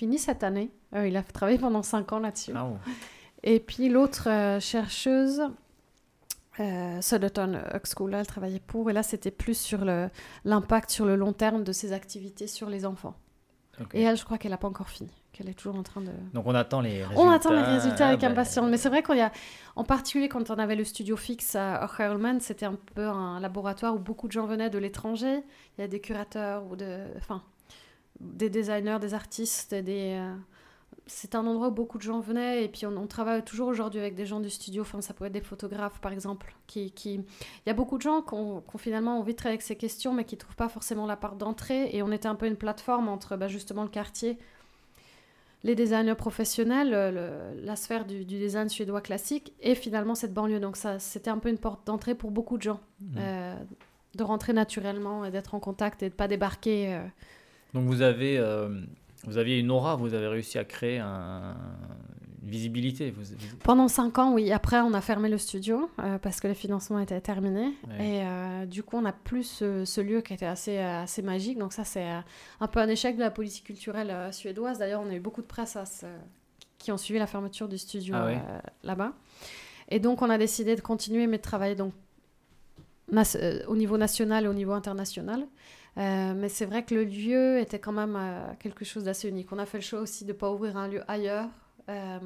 fini 0.00 0.18
cette 0.18 0.42
année. 0.42 0.70
Euh, 0.94 1.06
il 1.06 1.16
a 1.18 1.22
travaillé 1.22 1.58
pendant 1.58 1.82
cinq 1.82 2.12
ans 2.12 2.20
là-dessus. 2.20 2.52
Ah, 2.56 2.66
oh. 2.70 2.78
Et 3.42 3.60
puis 3.60 3.90
l'autre 3.90 4.30
euh, 4.30 4.58
chercheuse, 4.58 5.42
euh, 6.58 7.02
Soderton 7.02 7.60
Huxkulla, 7.74 8.20
elle 8.20 8.26
travaillait 8.26 8.62
pour. 8.66 8.88
Et 8.88 8.94
là, 8.94 9.02
c'était 9.02 9.30
plus 9.30 9.58
sur 9.58 9.84
l'impact 10.44 10.90
sur 10.90 11.04
le 11.04 11.16
long 11.16 11.34
terme 11.34 11.64
de 11.64 11.72
ces 11.72 11.92
activités 11.92 12.46
sur 12.46 12.70
les 12.70 12.86
enfants. 12.86 13.14
Et 13.92 14.02
elle, 14.02 14.16
je 14.16 14.24
crois 14.24 14.38
qu'elle 14.38 14.50
n'a 14.50 14.58
pas 14.58 14.68
encore 14.68 14.88
fini. 14.88 15.10
Qu'elle 15.32 15.48
est 15.48 15.54
toujours 15.54 15.76
en 15.76 15.82
train 15.82 16.00
de... 16.00 16.12
Donc 16.34 16.46
on 16.46 16.54
attend 16.54 16.80
les 16.80 17.02
résultats. 17.02 17.22
On 17.22 17.30
attend 17.30 17.52
les 17.52 17.62
résultats 17.62 18.08
avec 18.08 18.22
Ah, 18.24 18.26
bah, 18.26 18.32
impatience. 18.32 18.70
Mais 18.70 18.76
c'est 18.76 18.88
vrai 18.88 19.02
qu'on 19.02 19.14
y 19.14 19.20
a, 19.20 19.32
en 19.76 19.84
particulier 19.84 20.28
quand 20.28 20.50
on 20.50 20.58
avait 20.58 20.76
le 20.76 20.84
studio 20.84 21.16
fixe 21.16 21.56
à 21.56 21.84
Ocherlman, 21.84 22.40
c'était 22.40 22.66
un 22.66 22.76
peu 22.94 23.06
un 23.06 23.38
laboratoire 23.40 23.94
où 23.94 23.98
beaucoup 23.98 24.26
de 24.28 24.32
gens 24.32 24.46
venaient 24.46 24.70
de 24.70 24.78
l'étranger. 24.78 25.42
Il 25.76 25.80
y 25.80 25.84
a 25.84 25.88
des 25.88 26.00
curateurs 26.00 26.64
ou 26.70 26.76
de, 26.76 27.06
enfin, 27.16 27.42
des 28.20 28.50
designers, 28.50 28.98
des 29.00 29.14
artistes, 29.14 29.74
des. 29.74 30.16
euh, 30.18 30.34
c'est 31.06 31.34
un 31.34 31.44
endroit 31.46 31.68
où 31.68 31.72
beaucoup 31.72 31.98
de 31.98 32.02
gens 32.02 32.20
venaient 32.20 32.64
et 32.64 32.68
puis 32.68 32.86
on, 32.86 32.96
on 32.96 33.06
travaille 33.08 33.42
toujours 33.44 33.66
aujourd'hui 33.68 33.98
avec 33.98 34.14
des 34.14 34.26
gens 34.26 34.38
du 34.38 34.50
studio. 34.50 34.82
Enfin, 34.82 35.00
ça 35.00 35.12
peut 35.14 35.24
être 35.24 35.32
des 35.32 35.40
photographes 35.40 36.00
par 36.00 36.12
exemple. 36.12 36.54
Qui, 36.68 36.92
qui... 36.92 37.14
Il 37.14 37.24
y 37.66 37.70
a 37.70 37.74
beaucoup 37.74 37.96
de 37.96 38.02
gens 38.02 38.22
qui 38.22 38.34
ont, 38.34 38.62
finalement 38.78 39.18
envie 39.18 39.32
de 39.32 39.36
travailler 39.36 39.54
avec 39.56 39.62
ces 39.62 39.74
questions 39.76 40.12
mais 40.14 40.24
qui 40.24 40.36
ne 40.36 40.40
trouvent 40.40 40.54
pas 40.56 40.68
forcément 40.68 41.06
la 41.06 41.16
part 41.16 41.34
d'entrée. 41.34 41.90
Et 41.92 42.02
on 42.02 42.12
était 42.12 42.28
un 42.28 42.36
peu 42.36 42.46
une 42.46 42.54
plateforme 42.56 43.08
entre 43.08 43.36
bah, 43.36 43.48
justement 43.48 43.82
le 43.82 43.88
quartier 43.88 44.38
les 45.62 45.74
designers 45.74 46.14
professionnels, 46.14 46.90
le- 46.90 47.10
le- 47.10 47.64
la 47.66 47.76
sphère 47.76 48.06
du, 48.06 48.24
du 48.24 48.38
design 48.38 48.68
suédois 48.70 49.02
classique 49.02 49.52
et 49.60 49.74
finalement 49.74 50.14
cette 50.14 50.32
banlieue. 50.32 50.58
Donc 50.60 50.76
ça, 50.76 50.98
c'était 50.98 51.28
un 51.30 51.38
peu 51.38 51.50
une 51.50 51.58
porte 51.58 51.86
d'entrée 51.86 52.14
pour 52.14 52.30
beaucoup 52.30 52.56
de 52.56 52.62
gens, 52.62 52.80
Mhm. 53.00 53.08
euh, 53.18 53.54
de 54.14 54.22
rentrer 54.24 54.52
naturellement 54.54 55.24
et 55.24 55.30
d'être 55.30 55.54
en 55.54 55.60
contact 55.60 56.02
et 56.02 56.08
de 56.08 56.14
pas 56.14 56.28
débarquer. 56.28 56.94
euh. 56.94 57.04
Donc 57.74 57.84
vous 57.86 58.02
avez, 58.02 58.38
euh, 58.38 58.68
vous 59.24 59.38
aviez 59.38 59.58
une 59.58 59.70
aura, 59.70 59.96
vous 59.96 60.14
avez 60.14 60.26
réussi 60.26 60.58
à 60.58 60.64
créer 60.64 60.98
un- 60.98 61.56
une 62.42 62.48
visibilité. 62.50 63.10
Vous, 63.10 63.22
vous- 63.22 63.56
Pendant 63.62 63.86
cinq 63.88 64.18
ans, 64.18 64.32
oui. 64.32 64.50
Après, 64.50 64.80
on 64.80 64.94
a 64.94 65.00
fermé 65.00 65.28
le 65.28 65.36
studio 65.38 65.90
euh, 66.00 66.18
parce 66.18 66.40
que 66.40 66.48
les 66.48 66.54
financements 66.54 66.98
étaient 66.98 67.20
terminés. 67.20 67.74
Ouais. 67.88 68.06
Et 68.08 68.22
euh, 68.24 68.66
du 68.66 68.82
coup, 68.82 68.96
on 68.96 69.02
n'a 69.02 69.12
plus 69.12 69.44
ce, 69.44 69.84
ce 69.84 70.00
lieu 70.00 70.20
qui 70.22 70.32
était 70.32 70.46
assez, 70.46 70.78
assez 70.78 71.20
magique. 71.22 71.58
Donc 71.58 71.72
ça, 71.74 71.84
c'est 71.84 72.06
un 72.60 72.66
peu 72.66 72.80
un 72.80 72.88
échec 72.88 73.16
de 73.16 73.20
la 73.20 73.30
politique 73.30 73.64
culturelle 73.66 74.32
suédoise. 74.32 74.78
D'ailleurs, 74.78 75.02
on 75.06 75.10
a 75.10 75.14
eu 75.14 75.20
beaucoup 75.20 75.42
de 75.42 75.46
presse 75.46 75.76
à 75.76 75.84
ce- 75.84 76.06
qui 76.78 76.90
ont 76.92 76.96
suivi 76.96 77.18
la 77.18 77.26
fermeture 77.26 77.68
du 77.68 77.76
studio 77.76 78.14
Ah 78.16 78.62
là-bas. 78.84 79.12
Et 79.90 80.00
donc, 80.00 80.22
on 80.22 80.30
a 80.30 80.38
décidé 80.38 80.76
de 80.76 80.80
continuer, 80.80 81.26
mais 81.26 81.36
de 81.36 81.42
travailler 81.42 81.74
donc, 81.74 81.92
au 83.68 83.76
niveau 83.76 83.98
national 83.98 84.44
et 84.44 84.48
au 84.48 84.54
niveau 84.54 84.72
international. 84.72 85.46
Euh, 85.98 86.34
mais 86.34 86.48
c'est 86.48 86.66
vrai 86.66 86.84
que 86.84 86.94
le 86.94 87.04
lieu 87.04 87.58
était 87.58 87.78
quand 87.80 87.92
même 87.92 88.16
euh, 88.16 88.52
quelque 88.60 88.84
chose 88.84 89.04
d'assez 89.04 89.28
unique. 89.28 89.50
On 89.52 89.58
a 89.58 89.66
fait 89.66 89.78
le 89.78 89.82
choix 89.84 90.00
aussi 90.00 90.24
de 90.24 90.28
ne 90.32 90.36
pas 90.38 90.50
ouvrir 90.50 90.76
un 90.76 90.88
lieu 90.88 91.02
ailleurs. 91.08 91.48
euh, 91.88 92.18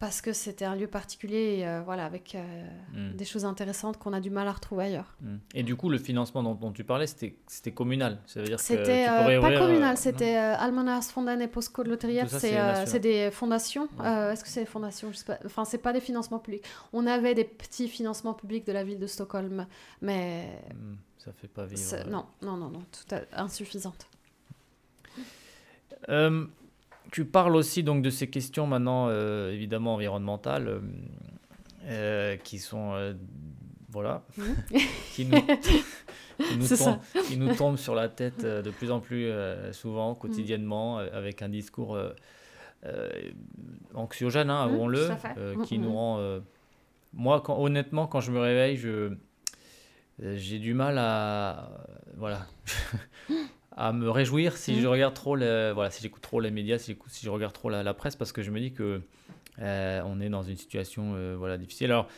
parce 0.00 0.20
que 0.20 0.32
c'était 0.34 0.66
un 0.66 0.74
lieu 0.76 0.88
particulier, 0.88 1.62
euh, 1.64 1.80
voilà, 1.82 2.04
avec 2.04 2.34
euh, 2.34 2.66
Mm. 2.92 3.16
des 3.16 3.24
choses 3.24 3.46
intéressantes 3.46 3.96
qu'on 3.96 4.12
a 4.12 4.20
du 4.20 4.28
mal 4.28 4.46
à 4.48 4.52
retrouver 4.52 4.84
ailleurs. 4.84 5.16
Mm. 5.22 5.36
Et 5.54 5.62
du 5.62 5.76
coup, 5.76 5.88
le 5.88 5.96
financement 5.96 6.42
dont, 6.42 6.54
dont 6.54 6.72
tu 6.72 6.84
parlais, 6.84 7.06
c'était 7.06 7.70
communal. 7.72 8.18
C'était 8.26 9.06
pas 9.06 9.22
ouvrir, 9.22 9.58
communal, 9.60 9.96
c'était 9.96 10.34
Almanas 10.34 11.10
Fondan 11.14 11.40
et 11.40 11.48
Postcode 11.48 11.86
Loteria, 11.86 12.24
Tout 12.24 12.38
ça, 12.38 12.84
c'est 12.84 12.98
des 13.00 13.30
fondations. 13.30 13.88
Ouais. 13.98 14.32
Est-ce 14.32 14.42
que 14.44 14.50
c'est 14.50 14.60
des 14.60 14.66
fondations? 14.66 15.10
Je 15.10 15.16
sais 15.18 15.24
pas. 15.24 15.38
Enfin, 15.46 15.64
c'est 15.64 15.78
pas 15.78 15.92
des 15.94 16.00
financements 16.00 16.40
publics. 16.40 16.64
On 16.92 17.06
avait 17.06 17.34
des 17.34 17.44
petits 17.44 17.88
financements 17.88 18.34
publics 18.34 18.66
de 18.66 18.72
la 18.72 18.84
ville 18.84 18.98
de 18.98 19.06
Stockholm, 19.06 19.66
mais 20.02 20.48
Mm, 20.74 20.94
Ça 21.24 21.32
fait 21.32 21.48
pas 21.48 21.64
vivre. 21.64 21.80
euh. 21.94 22.04
non, 22.10 22.26
non, 22.42 22.56
non, 22.56 22.68
non, 22.68 22.82
tout 22.92 23.14
à- 23.14 23.42
insuffisante. 23.42 24.06
Euh, 26.08 26.44
tu 27.12 27.24
parles 27.24 27.56
aussi 27.56 27.82
donc 27.82 28.02
de 28.02 28.10
ces 28.10 28.28
questions 28.28 28.66
maintenant 28.66 29.06
euh, 29.08 29.50
évidemment 29.52 29.94
environnementales 29.94 30.82
euh, 31.84 32.36
qui 32.38 32.58
sont 32.58 33.14
voilà 33.90 34.22
Mhm. 34.36 34.56
qui 35.14 35.24
nous, 35.24 35.40
qui, 36.36 36.56
nous 36.58 36.68
tombent, 36.76 36.98
qui 37.28 37.36
nous 37.38 37.54
tombent 37.54 37.76
sur 37.78 37.94
la 37.94 38.08
tête 38.08 38.44
de 38.44 38.70
plus 38.70 38.90
en 38.90 39.00
plus 39.00 39.30
souvent 39.72 40.14
quotidiennement 40.14 40.98
euh, 40.98 41.08
avec 41.12 41.40
un 41.42 41.48
discours 41.48 41.96
anxiogène 43.94 44.50
hein, 44.50 44.66
Mhm, 44.66 44.72
avouons-le 44.74 45.64
qui 45.64 45.78
nous 45.78 45.92
rend 45.94 46.40
moi 47.14 47.40
quand, 47.40 47.58
honnêtement 47.58 48.06
quand 48.08 48.20
je 48.20 48.30
me 48.32 48.40
réveille 48.40 48.76
je 48.76 49.14
j'ai 50.22 50.58
du 50.58 50.74
mal 50.74 50.96
à 50.98 51.70
voilà 52.16 52.46
à 53.76 53.92
me 53.92 54.08
réjouir 54.10 54.56
si 54.56 54.72
Mhm. 54.74 54.80
je 54.82 54.86
regarde 54.86 55.14
trop 55.14 55.34
le, 55.36 55.72
voilà 55.74 55.90
si 55.90 56.02
j'écoute 56.02 56.22
trop 56.22 56.40
les 56.40 56.50
médias 56.50 56.78
si 56.78 56.92
j'écoute 56.92 57.10
si 57.10 57.24
je 57.26 57.30
regarde 57.30 57.52
trop 57.52 57.70
la, 57.70 57.82
la 57.82 57.94
presse 57.94 58.14
parce 58.16 58.30
que 58.32 58.42
je 58.42 58.50
me 58.50 58.60
dis 58.60 58.72
que 58.72 59.00
euh, 59.60 60.02
on 60.06 60.20
est 60.20 60.28
dans 60.28 60.42
une 60.42 60.56
situation 60.56 61.12
euh, 61.14 61.36
voilà 61.38 61.58
difficile. 61.58 61.86
Alors 61.92 62.08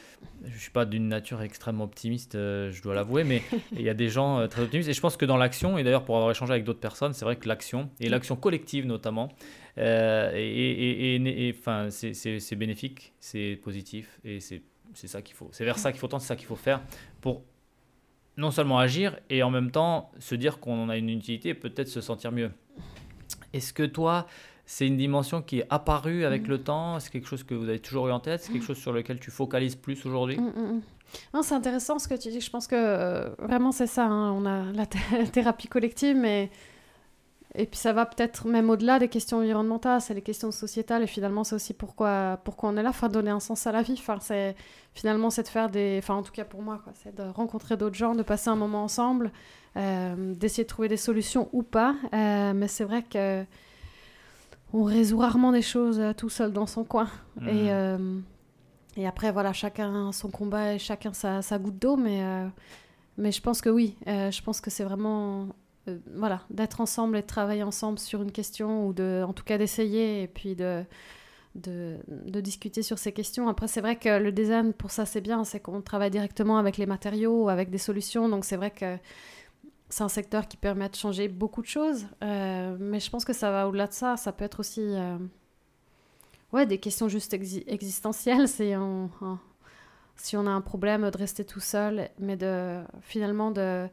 je 0.45 0.59
suis 0.59 0.71
pas 0.71 0.87
d'une 0.87 1.09
nature 1.09 1.43
extrêmement 1.43 1.85
optimiste 1.85 2.35
euh, 2.35 2.71
je 2.73 2.83
dois 2.83 2.95
l'avouer 2.95 3.25
mais 3.25 3.43
il 3.73 3.83
y 3.83 3.89
a 3.91 3.95
des 3.95 4.09
gens 4.09 4.39
euh, 4.41 4.47
très 4.47 4.63
optimistes. 4.63 4.89
Et 4.91 4.95
je 4.95 5.01
pense 5.01 5.17
que 5.17 5.25
dans 5.27 5.37
l'action 5.39 5.77
et 5.79 5.83
d'ailleurs 5.85 6.05
pour 6.05 6.17
avoir 6.17 6.31
échangé 6.31 6.53
avec 6.53 6.65
d'autres 6.65 6.81
personnes 6.81 7.13
c'est 7.15 7.25
vrai 7.25 7.37
que 7.37 7.49
l'action 7.49 7.91
et 8.01 8.09
l'action 8.11 8.37
collective 8.37 8.87
notamment 8.87 9.31
euh, 9.79 10.31
et, 10.35 10.47
et, 10.47 11.15
et- 11.17 11.49
et- 11.49 11.55
enfin 11.59 11.89
c'est- 11.91 12.55
bénéfique 12.57 13.13
c'est 13.21 13.59
positif 13.63 14.19
et 14.25 14.41
c'est 14.41 14.63
c'est 14.95 15.09
ça 15.09 15.21
qu'il 15.21 15.35
faut 15.35 15.49
c'est 15.53 15.65
vers 15.65 15.79
ça 15.79 15.93
qu'il 15.93 16.01
faut 16.01 16.09
tendre 16.09 16.23
c'est 16.23 16.29
ça 16.29 16.37
qu'il 16.37 16.47
faut 16.47 16.57
faire 16.57 16.81
pour 17.21 17.43
non 18.37 18.51
seulement 18.51 18.79
agir 18.79 19.19
et 19.31 19.43
en 19.43 19.51
même 19.51 19.71
temps 19.71 20.11
se 20.19 20.35
dire 20.35 20.59
qu'on 20.61 20.89
a 20.89 20.97
une 20.97 21.09
utilité 21.11 21.51
et 21.51 21.55
peut-être 21.55 21.89
se 21.89 22.01
sentir 22.01 22.33
mieux. 22.33 22.51
Est-ce 23.53 23.73
que 23.73 23.83
toi, 23.85 24.27
c'est 24.67 24.87
une 24.87 24.97
dimension 24.97 25.41
qui 25.43 25.61
est 25.61 25.67
apparue 25.71 26.25
avec 26.25 26.43
Mhm. 26.43 26.49
le 26.49 26.59
temps? 26.63 27.01
C'est 27.01 27.11
quelque 27.11 27.29
chose 27.29 27.45
que 27.45 27.55
vous 27.55 27.69
avez 27.69 27.79
toujours 27.79 28.09
eu 28.09 28.13
en 28.13 28.21
tête? 28.21 28.43
C'est 28.43 28.53
quelque 28.53 28.65
chose 28.67 28.77
sur 28.79 28.93
lequel 28.93 29.19
tu 29.21 29.31
focalises 29.31 29.77
plus 29.77 30.05
aujourd'hui? 30.05 30.37
Mm, 30.39 30.45
mm, 30.49 30.73
mm. 30.77 30.83
Non, 31.35 31.43
c'est 31.43 31.55
intéressant 31.55 31.99
ce 31.99 32.09
que 32.09 32.15
tu 32.15 32.29
dis. 32.31 32.41
Je 32.41 32.51
pense 32.51 32.67
que 32.67 32.75
euh, 32.77 33.29
vraiment 33.39 33.73
c'est 33.73 33.87
ça. 33.87 34.07
hein. 34.07 34.33
On 34.33 34.45
a 34.45 34.73
la 34.73 34.87
thé- 34.87 34.99
thérapie 35.33 35.69
collective, 35.69 36.17
mais 36.17 36.51
et 37.57 37.67
puis 37.67 37.79
ça 37.79 37.93
va 37.93 38.07
peut-être 38.07 38.47
même 38.47 38.71
au-delà 38.71 38.99
des 38.99 39.09
questions 39.09 39.39
environnementales, 39.39 40.01
c'est 40.01 40.15
les 40.15 40.23
questions 40.23 40.51
sociétales 40.51 41.03
et 41.03 41.07
finalement 41.07 41.43
c'est 41.45 41.55
aussi 41.55 41.75
pourquoi 41.75 42.39
pourquoi 42.45 42.71
on 42.71 42.77
est 42.77 42.83
là, 42.83 42.91
enfin 42.91 43.09
donner 43.09 43.31
un 43.31 43.41
sens 43.41 43.67
à 43.67 43.73
la 43.73 43.83
vie. 43.83 43.97
Enfin 43.99 44.19
c'est 44.21 44.55
finalement 44.95 45.31
c'est 45.31 45.43
de 45.43 45.49
faire 45.49 45.71
des, 45.71 45.97
enfin 45.99 46.15
en 46.15 46.23
tout 46.23 46.33
cas 46.33 46.45
pour 46.45 46.63
moi 46.63 46.81
quoi, 46.85 46.93
c'est 47.03 47.15
de 47.15 47.23
rencontrer 47.23 47.77
d'autres 47.77 47.97
gens, 47.97 48.15
de 48.15 48.23
passer 48.23 48.51
un 48.51 48.57
moment 48.57 48.85
ensemble, 48.85 49.33
euh, 49.77 50.35
d'essayer 50.35 50.65
de 50.65 50.69
trouver 50.69 50.89
des 50.89 50.97
solutions 50.97 51.49
ou 51.53 51.63
pas. 51.63 51.95
Euh, 52.15 52.53
mais 52.55 52.69
c'est 52.69 52.85
vrai 52.85 53.03
que 53.03 53.45
on 54.73 54.85
résout 54.85 55.19
rarement 55.19 55.53
des 55.53 55.63
choses 55.63 55.99
euh, 56.01 56.13
tout 56.13 56.29
seul 56.29 56.53
dans 56.53 56.67
son 56.67 56.85
coin. 56.85 57.09
Mhm. 57.41 57.49
Et, 57.49 57.73
euh, 57.73 58.19
et 58.97 59.07
après, 59.07 59.31
voilà, 59.33 59.53
chacun 59.53 60.13
son 60.13 60.31
combat 60.31 60.75
et 60.75 60.79
chacun 60.79 61.13
sa, 61.13 61.43
sa 61.43 61.59
goutte 61.59 61.79
d'eau. 61.79 61.97
Mais, 61.97 62.23
mais 63.19 63.33
je 63.33 63.41
pense 63.41 63.61
que 63.61 63.69
oui, 63.69 63.97
euh, 64.07 64.31
je 64.31 64.43
pense 64.43 64.61
que 64.61 64.71
c'est 64.71 64.85
vraiment 64.85 65.49
euh, 65.89 65.99
voilà, 66.15 66.43
d'être 66.51 66.81
ensemble 66.81 67.17
et 67.17 67.23
de 67.23 67.27
travailler 67.27 67.63
ensemble 67.63 67.99
sur 67.99 68.23
une 68.23 68.33
question 68.33 68.87
ou 68.87 68.93
de, 68.93 69.25
en 69.27 69.33
tout 69.33 69.45
cas 69.45 69.59
d'essayer 69.59 70.23
et 70.23 70.29
puis 70.29 70.57
de, 70.57 70.85
de, 71.55 72.41
discuter 72.41 72.83
sur 72.83 72.99
ces 72.99 73.13
questions. 73.13 73.49
Après, 73.49 73.69
c'est 73.69 73.81
vrai 73.81 73.97
que 73.97 74.19
le 74.19 74.33
design, 74.33 74.73
pour 74.73 74.91
ça, 74.91 75.07
c'est 75.07 75.21
bien, 75.21 75.45
c'est 75.45 75.61
qu'on 75.61 75.81
travaille 75.81 76.11
directement 76.11 76.59
avec 76.59 76.77
les 76.77 76.87
matériaux, 76.87 77.49
avec 77.49 77.71
des 77.71 77.79
solutions. 77.79 78.29
Donc, 78.29 78.45
c'est 78.45 78.57
vrai 78.57 78.71
que 78.71 78.99
c'est 79.89 80.03
un 80.05 80.09
secteur 80.09 80.49
qui 80.49 80.57
permet 80.57 80.89
de 80.89 80.97
changer 80.97 81.29
beaucoup 81.29 81.63
de 81.63 81.67
choses. 81.67 82.07
Euh, 82.23 82.77
mais 82.79 83.01
je 83.01 83.11
pense 83.11 83.25
que 83.25 83.33
ça 83.33 83.51
va 83.51 83.69
au-delà 83.69 83.87
de 83.87 83.93
ça. 83.93 84.17
Ça 84.17 84.33
peut 84.33 84.45
être 84.45 84.61
aussi 84.61 84.83
euh, 84.83 85.19
ouais, 86.53 86.67
des 86.67 86.79
questions 86.79 87.09
juste 87.09 87.33
exi- 87.33 87.65
existentielles. 87.67 88.49
C'est 88.49 88.75
si 90.17 90.37
on 90.37 90.47
a 90.47 90.51
un 90.51 90.61
problème 90.61 91.11
de 91.11 91.17
rester 91.17 91.45
tout 91.45 91.61
seul, 91.61 92.09
mais 92.19 92.37
de 92.37 92.83
finalement 93.03 93.51
de, 93.51 93.89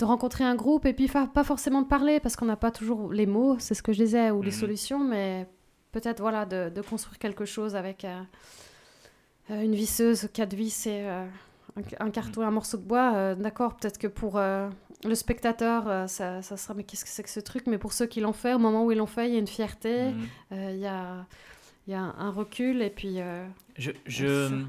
de 0.00 0.04
rencontrer 0.06 0.44
un 0.44 0.54
groupe 0.54 0.86
et 0.86 0.92
puis 0.92 1.08
pas 1.08 1.44
forcément 1.44 1.82
de 1.82 1.86
parler 1.86 2.18
parce 2.20 2.34
qu'on 2.36 2.46
n'a 2.46 2.56
pas 2.56 2.70
toujours 2.70 3.12
les 3.12 3.26
mots, 3.26 3.56
c'est 3.58 3.74
ce 3.74 3.82
que 3.82 3.92
je 3.92 4.02
disais, 4.02 4.30
ou 4.30 4.42
les 4.42 4.50
Mhm. 4.50 4.56
solutions, 4.56 4.98
mais 4.98 5.46
peut-être 5.92 6.20
voilà 6.20 6.46
de, 6.46 6.70
de 6.74 6.80
construire 6.82 7.18
quelque 7.18 7.44
chose 7.44 7.76
avec 7.76 8.04
euh, 8.04 8.20
euh, 9.50 9.62
une 9.62 9.74
visseuse, 9.74 10.28
quatre 10.32 10.54
vis 10.54 10.86
et 10.86 11.02
euh, 11.06 11.26
un, 12.00 12.06
un 12.06 12.10
carton, 12.10 12.42
un 12.42 12.50
morceau 12.50 12.76
de 12.78 12.82
bois. 12.82 13.12
euh, 13.14 13.34
D'accord, 13.34 13.76
peut-être 13.76 13.98
que 13.98 14.06
pour 14.06 14.38
le 14.40 15.14
spectateur, 15.14 16.08
ça, 16.08 16.42
ça 16.42 16.56
sera 16.56 16.74
mais 16.74 16.84
qu'est-ce 16.84 17.04
que 17.04 17.10
c'est 17.10 17.22
que 17.22 17.30
ce 17.30 17.40
truc 17.40 17.66
Mais 17.66 17.78
pour 17.78 17.92
ceux 17.92 18.06
qui 18.06 18.20
l'ont 18.20 18.32
fait, 18.34 18.54
au 18.54 18.58
moment 18.58 18.84
où 18.84 18.92
ils 18.92 18.98
l'ont 18.98 19.06
fait, 19.06 19.28
il 19.28 19.32
y 19.34 19.36
a 19.36 19.40
une 19.40 19.46
fierté, 19.46 20.12
Mhm. 20.12 20.26
il 20.74 20.78
y 20.78 20.86
a 20.86 21.26
y 21.88 21.94
a 21.94 22.00
un 22.00 22.30
recul 22.30 22.82
et 22.82 22.90
puis 22.90 23.18
Je, 23.76 23.90
je-. 24.06 24.64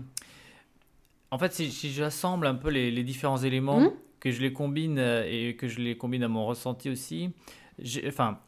En 1.30 1.38
fait, 1.38 1.54
si, 1.54 1.72
si 1.72 1.92
j'assemble 1.92 2.48
un 2.48 2.56
peu 2.56 2.70
les, 2.70 2.92
les 2.92 3.04
différents 3.04 3.38
éléments, 3.38 3.80
Mhm. 3.82 3.92
Que 4.22 4.32
je 4.32 4.42
les 4.42 4.54
combine 4.54 4.98
euh, 5.00 5.26
et 5.28 5.56
que 5.58 5.68
je 5.68 5.80
les 5.82 5.98
combine 5.98 6.24
à 6.24 6.30
mon 6.30 6.46
ressenti 6.46 6.90
aussi, 6.90 7.32
enfin, 8.08 8.40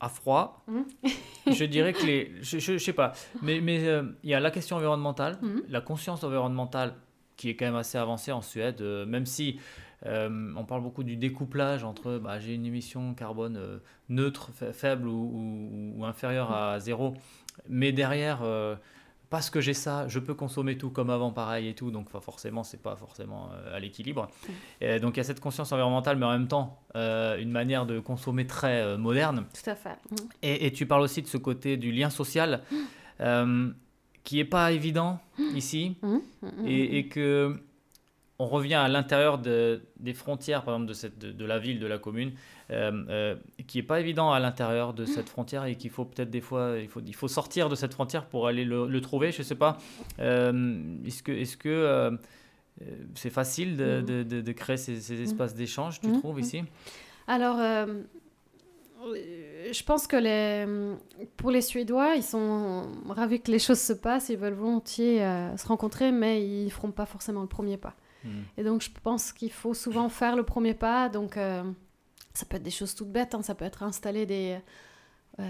à 0.00 0.08
froid, 0.08 0.64
Mhm. 0.66 0.84
je 1.54 1.64
dirais 1.64 1.92
que 1.92 2.04
les. 2.04 2.32
Je, 2.40 2.58
je, 2.58 2.72
je 2.72 2.78
sais 2.78 2.92
pas, 2.92 3.12
mais 3.42 3.60
mais, 3.60 3.86
euh, 3.86 4.02
il 4.24 4.30
y 4.30 4.34
a 4.34 4.40
la 4.40 4.50
question 4.50 4.76
environnementale, 4.76 5.38
Mhm. 5.42 5.62
la 5.68 5.80
conscience 5.80 6.24
environnementale 6.24 6.94
qui 7.36 7.50
est 7.50 7.54
quand 7.56 7.66
même 7.66 7.76
assez 7.76 7.98
avancée 7.98 8.32
en 8.32 8.42
Suède, 8.42 8.80
euh, 8.80 9.06
même 9.06 9.26
si. 9.26 9.60
euh, 10.06 10.52
on 10.56 10.64
parle 10.64 10.82
beaucoup 10.82 11.02
du 11.02 11.16
découplage 11.16 11.82
entre 11.82 12.18
bah, 12.18 12.38
j'ai 12.38 12.54
une 12.54 12.64
émission 12.64 13.14
carbone 13.14 13.80
neutre, 14.08 14.50
fa- 14.54 14.72
faible 14.72 15.08
ou, 15.08 15.12
ou- 15.34 15.92
ou 15.96 16.04
inférieure 16.04 16.52
à 16.52 16.78
zéro, 16.78 17.14
mais 17.68 17.90
derrière, 17.90 18.38
parce 19.30 19.50
que 19.50 19.60
j'ai 19.60 19.74
ça, 19.74 20.08
je 20.08 20.18
peux 20.18 20.34
consommer 20.34 20.78
tout 20.78 20.90
comme 20.90 21.10
avant, 21.10 21.30
pareil 21.32 21.68
et 21.68 21.74
tout, 21.74 21.90
donc 21.90 22.08
forcément, 22.08 22.64
c'est 22.64 22.82
pas 22.82 22.96
forcément 22.96 23.50
euh, 23.52 23.76
à 23.76 23.78
l'équilibre. 23.78 24.28
Et 24.80 25.00
donc 25.00 25.16
il 25.16 25.18
y 25.18 25.20
a 25.20 25.24
cette 25.24 25.40
conscience 25.40 25.70
environnementale, 25.72 26.16
mais 26.16 26.26
en 26.26 26.32
même 26.32 26.48
temps, 26.48 26.80
euh, 26.96 27.38
une 27.38 27.50
manière 27.50 27.84
de 27.84 28.00
consommer 28.00 28.46
très 28.46 28.80
euh, 28.80 28.96
moderne. 28.96 29.46
tout 29.52 29.70
à 29.70 29.74
fait. 29.74 29.98
Mhm. 30.10 30.16
Et, 30.42 30.66
et 30.66 30.72
tu 30.72 30.86
parles 30.86 31.02
aussi 31.02 31.22
de 31.22 31.26
ce 31.26 31.36
côté 31.36 31.76
du 31.76 31.92
lien 31.92 32.10
social, 32.10 32.62
euh, 33.20 33.70
qui 34.24 34.40
est 34.40 34.44
pas 34.44 34.72
évident 34.72 35.20
ici, 35.54 35.96
et, 36.66 36.98
et 36.98 37.08
que 37.08 37.60
on 38.40 38.46
revient 38.46 38.74
à 38.74 38.86
l'intérieur 38.88 39.38
de- 39.38 39.80
des 39.98 40.14
frontières, 40.14 40.62
par 40.62 40.74
exemple 40.74 40.88
de, 40.88 40.94
cette, 40.94 41.18
de, 41.18 41.32
de 41.32 41.44
la 41.44 41.58
ville, 41.58 41.80
de 41.80 41.86
la 41.88 41.98
commune, 41.98 42.32
euh, 42.70 42.92
euh, 43.08 43.36
qui 43.66 43.78
est 43.80 43.82
pas 43.82 43.98
évident 43.98 44.30
à 44.32 44.38
l'intérieur 44.38 44.94
de 44.94 45.04
cette 45.06 45.28
frontière 45.28 45.64
et 45.64 45.74
qu'il 45.74 45.90
faut 45.90 46.04
peut-être 46.04 46.30
des 46.30 46.40
fois, 46.40 46.74
il 46.80 46.88
faut, 46.88 47.00
il 47.04 47.14
faut 47.16 47.26
sortir 47.26 47.68
de 47.68 47.74
cette 47.74 47.94
frontière 47.94 48.26
pour 48.26 48.46
aller 48.46 48.64
le, 48.64 48.86
le 48.86 49.00
trouver, 49.00 49.32
je 49.32 49.42
sais 49.42 49.56
pas. 49.56 49.76
Euh, 50.20 50.96
est-ce 51.04 51.56
que, 51.56 52.18
c'est 53.16 53.30
facile 53.30 53.76
de, 53.76 54.22
de 54.22 54.52
créer 54.52 54.76
ces, 54.76 55.00
ces 55.00 55.20
espaces 55.20 55.54
d'échange, 55.54 56.00
tu 56.00 56.10
Mhm. 56.10 56.18
trouves 56.20 56.38
ici? 56.40 56.62
Alors, 57.26 57.58
je 59.04 59.82
pense 59.82 60.06
que 60.06 60.16
les, 60.16 60.64
pour 61.36 61.50
les 61.50 61.60
Suédois, 61.60 62.14
ils 62.14 62.22
sont 62.22 62.86
ravis 63.08 63.40
que 63.40 63.50
les 63.50 63.58
choses 63.58 63.80
se 63.80 63.92
passent, 63.92 64.28
ils 64.28 64.36
veulent 64.38 64.54
volontiers 64.54 65.18
se 65.56 65.66
rencontrer, 65.66 66.12
mais 66.12 66.46
ils 66.46 66.66
ne 66.66 66.70
feront 66.70 66.92
pas 66.92 67.06
forcément 67.06 67.40
le 67.42 67.48
premier 67.48 67.76
pas. 67.76 67.94
Et 68.56 68.64
donc, 68.64 68.82
je 68.82 68.90
pense 69.02 69.32
qu'il 69.32 69.52
faut 69.52 69.74
souvent 69.74 70.08
faire 70.08 70.36
le 70.36 70.42
premier 70.42 70.74
pas. 70.74 71.08
Donc, 71.08 71.36
euh, 71.36 71.62
ça 72.34 72.46
peut 72.46 72.56
être 72.56 72.62
des 72.62 72.70
choses 72.70 72.94
toutes 72.94 73.10
bêtes, 73.12 73.34
hein, 73.34 73.42
ça 73.42 73.54
peut 73.54 73.64
être 73.64 73.82
installer 73.82 74.26
des. 74.26 74.58
Euh, 75.40 75.44